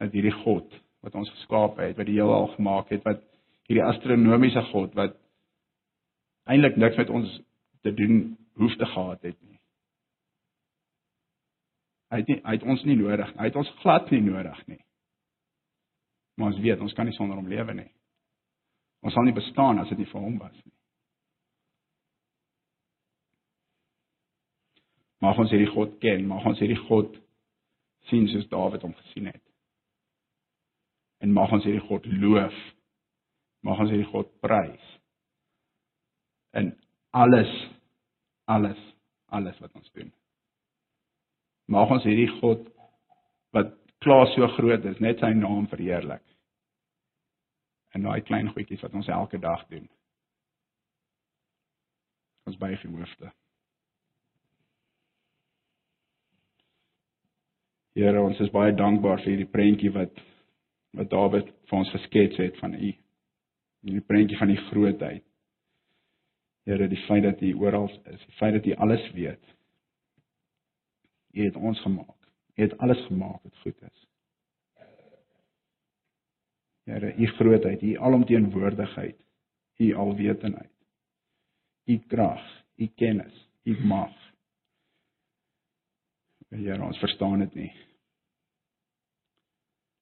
dat 0.01 0.13
hierdie 0.13 0.35
God 0.43 0.73
wat 1.05 1.15
ons 1.15 1.29
geskaap 1.37 1.77
het, 1.79 1.95
wat 1.97 2.09
die 2.09 2.17
heelal 2.17 2.49
gemaak 2.55 2.89
het, 2.91 3.05
wat 3.05 3.21
hierdie 3.69 3.85
astronomiese 3.85 4.63
God 4.71 4.95
wat 4.97 5.15
eintlik 6.47 6.77
niks 6.79 6.97
met 6.99 7.09
ons 7.11 7.31
te 7.85 7.93
doen 7.93 8.35
hoef 8.59 8.75
te 8.79 8.85
gehad 8.85 9.21
het 9.21 9.37
nie. 9.41 9.59
Hy 12.11 12.21
het 12.23 12.29
nie 12.31 12.39
hy 12.43 12.55
het 12.55 12.65
ons 12.65 12.83
nie 12.87 12.95
nodig. 12.99 13.33
Hy 13.35 13.49
het 13.49 13.59
ons 13.59 13.71
glad 13.81 14.11
nie 14.11 14.23
nodig 14.23 14.59
nie. 14.71 14.79
Maar 16.37 16.53
ons 16.53 16.61
weet 16.63 16.81
ons 16.83 16.93
kan 16.95 17.07
nie 17.09 17.15
sonder 17.17 17.39
hom 17.39 17.49
lewe 17.51 17.75
nie. 17.75 17.89
Ons 19.07 19.15
sal 19.15 19.23
nie 19.23 19.35
bestaan 19.35 19.79
as 19.79 19.89
dit 19.93 20.01
nie 20.01 20.09
vir 20.09 20.19
hom 20.19 20.35
was 20.41 20.55
nie. 20.57 20.73
Mag 25.23 25.39
ons 25.41 25.53
hierdie 25.53 25.71
God 25.71 25.95
ken, 26.03 26.27
mag 26.29 26.45
ons 26.45 26.59
hierdie 26.61 26.81
God 26.89 27.15
sien 28.11 28.27
soos 28.31 28.49
Dawid 28.51 28.83
hom 28.85 28.93
gesien 28.99 29.31
het 29.31 29.43
en 31.23 31.33
mag 31.33 31.51
ons 31.53 31.65
hierdie 31.65 31.85
God 31.87 32.05
loof. 32.05 32.57
Mag 33.65 33.79
ons 33.81 33.89
hierdie 33.91 34.09
God 34.11 34.29
prys. 34.43 34.91
In 36.57 36.75
alles 37.17 37.51
alles 38.45 38.79
alles 39.33 39.57
wat 39.59 39.73
ons 39.75 39.89
doen. 39.97 40.11
Mag 41.67 41.89
ons 41.91 42.05
hierdie 42.07 42.29
God 42.37 42.63
wat 43.55 43.73
klaar 44.03 44.29
so 44.35 44.47
groot 44.55 44.85
is, 44.87 44.99
net 45.03 45.19
sy 45.19 45.33
naam 45.35 45.65
verheerlik. 45.71 46.23
En 47.95 48.03
daai 48.03 48.21
klein 48.21 48.49
goedjies 48.51 48.81
wat 48.81 48.93
ons 48.93 49.07
elke 49.07 49.39
dag 49.39 49.65
doen. 49.71 49.87
Ons 52.47 52.57
buig 52.57 52.81
die 52.81 52.91
hoofde. 52.91 53.31
Here, 57.97 58.21
ons 58.21 58.39
is 58.43 58.51
baie 58.53 58.75
dankbaar 58.77 59.23
vir 59.23 59.33
hierdie 59.33 59.51
prentjie 59.51 59.93
wat 59.95 60.23
wat 60.97 61.09
Dawid 61.11 61.49
vir 61.69 61.77
ons 61.77 61.89
geskets 61.93 62.39
het 62.41 62.55
van 62.61 62.73
U. 62.73 62.91
Die 63.87 64.01
prentjie 64.01 64.37
van 64.39 64.49
die 64.49 64.59
grootheid. 64.69 65.25
Here, 66.65 66.87
die 66.89 67.01
feit 67.05 67.25
dat 67.25 67.41
U 67.41 67.51
oral 67.61 67.89
is, 68.11 68.23
die 68.23 68.37
feit 68.39 68.55
dat 68.57 68.69
U 68.69 68.75
alles 68.85 69.03
weet. 69.15 69.53
U 71.37 71.45
het 71.45 71.55
ons 71.55 71.81
gemaak. 71.81 72.29
U 72.55 72.61
het 72.63 72.77
alles 72.77 73.05
gemaak 73.09 73.43
wat 73.43 73.63
goed 73.65 73.81
is. 73.89 74.06
Here, 76.97 77.13
U 77.17 77.27
grootheid, 77.27 77.81
U 77.81 77.97
alomteenwoordigheid, 77.97 79.17
U 79.77 79.93
alwetendheid. 79.93 80.71
U 81.85 81.97
krag, 82.07 82.63
U 82.75 82.87
kennis, 82.87 83.49
U 83.63 83.77
mag. 83.85 84.13
Here, 86.49 86.81
ons 86.81 86.97
verstaan 86.97 87.43
dit 87.45 87.53
nie. 87.53 87.71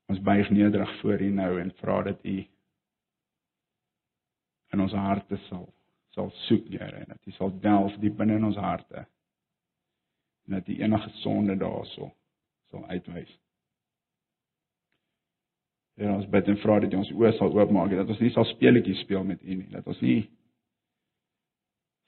Ons 0.08 0.22
buig 0.24 0.50
nederig 0.50 1.00
voor 1.02 1.22
U 1.22 1.30
nou 1.36 1.52
en 1.60 1.74
vra 1.82 2.02
dat 2.08 2.24
U 2.24 2.36
in 4.72 4.82
ons 4.82 4.93
harte 4.93 5.39
sal 5.50 5.68
sal 6.16 6.30
soek, 6.46 6.70
Here, 6.72 7.04
en 7.04 7.12
dat 7.12 7.28
U 7.28 7.32
sal 7.36 7.52
delf 7.60 8.00
diep 8.00 8.16
binne 8.16 8.39
in 8.39 8.48
ons 8.48 8.62
harte. 8.62 9.04
En 10.48 10.62
dat 10.62 10.70
U 10.72 10.80
enige 10.80 11.12
sonde 11.20 11.58
daarso 11.60 12.14
sal 12.72 12.88
uitwys. 12.88 13.34
Here, 15.96 16.12
ons 16.12 16.28
bid 16.28 16.50
en 16.52 16.58
vra 16.60 16.80
dat 16.84 16.93
U 16.93 16.98
ons 17.00 17.12
oë 17.16 17.32
sal 17.38 17.54
oopmaak, 17.56 17.93
dat 17.96 18.10
ons 18.12 18.20
nie 18.20 18.32
sal 18.36 18.48
speletjies 18.50 19.00
speel 19.06 19.24
met 19.24 19.43
U 19.43 19.56
nie, 19.56 19.70
dat 19.72 19.86
ons 19.88 20.02
nie 20.04 20.26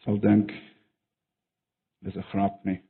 sal 0.03 0.19
dink 0.23 0.51
dis 2.03 2.15
'n 2.15 2.27
grap 2.31 2.65
nie. 2.65 2.81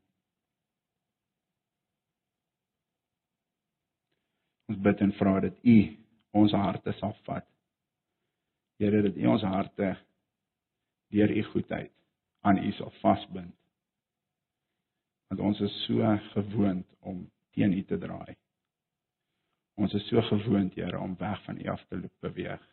Ons 4.70 4.82
bid 4.84 5.02
en 5.02 5.14
vra 5.20 5.39
dat 5.39 5.56
U 5.64 5.78
ons 6.32 6.52
harte 6.52 6.93
sal 7.00 7.14
vat. 7.26 7.45
Here 8.80 9.02
dat 9.02 9.16
U 9.16 9.26
ons 9.26 9.41
harte 9.41 9.98
deur 11.14 11.32
U 11.32 11.43
goedheid 11.43 11.93
aan 12.41 12.58
U 12.58 12.72
sal 12.72 12.91
vasbind. 13.02 13.56
Want 15.30 15.41
ons 15.41 15.62
is 15.62 15.86
so 15.86 16.18
gewoond 16.34 16.86
om 17.00 17.32
teen 17.52 17.74
U 17.74 17.84
te 17.84 17.98
draai. 17.98 18.36
Ons 19.78 19.93
is 19.93 20.07
so 20.09 20.21
gewoond, 20.21 20.73
Here, 20.75 20.99
om 20.99 21.15
weg 21.17 21.43
van 21.45 21.59
U 21.61 21.67
af 21.69 21.84
te 21.88 21.99
loop 21.99 22.13
beweeg. 22.25 22.63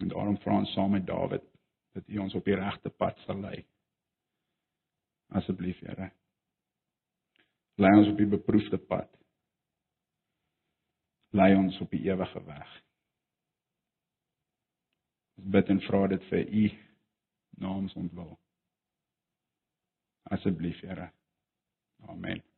En 0.00 0.08
daarom 0.08 0.38
vra 0.40 0.58
ons 0.62 0.72
saam 0.72 0.94
met 0.94 1.06
Dawid 1.06 1.44
dat 1.92 2.08
U 2.08 2.18
ons 2.18 2.34
op 2.34 2.44
die 2.44 2.54
regte 2.54 2.90
pad 2.90 3.18
sal 3.26 3.40
lei. 3.42 3.64
Asseblief, 5.28 5.78
Here. 5.82 6.12
Lei 7.74 7.96
ons 7.98 8.12
op 8.12 8.20
die 8.20 8.30
beproefde 8.30 8.78
pad 8.78 9.20
lei 11.30 11.54
ons 11.56 11.78
op 11.80 11.90
die 11.90 12.02
ewige 12.10 12.42
weg. 12.44 12.76
Ons 15.38 15.50
bid 15.54 15.72
en 15.74 15.82
vra 15.86 16.04
dit 16.12 16.28
vir 16.32 16.54
u 16.62 16.66
naams 17.62 17.94
ontwil. 17.94 18.36
Asseblief, 20.36 20.80
Here. 20.84 21.10
Amen. 22.08 22.49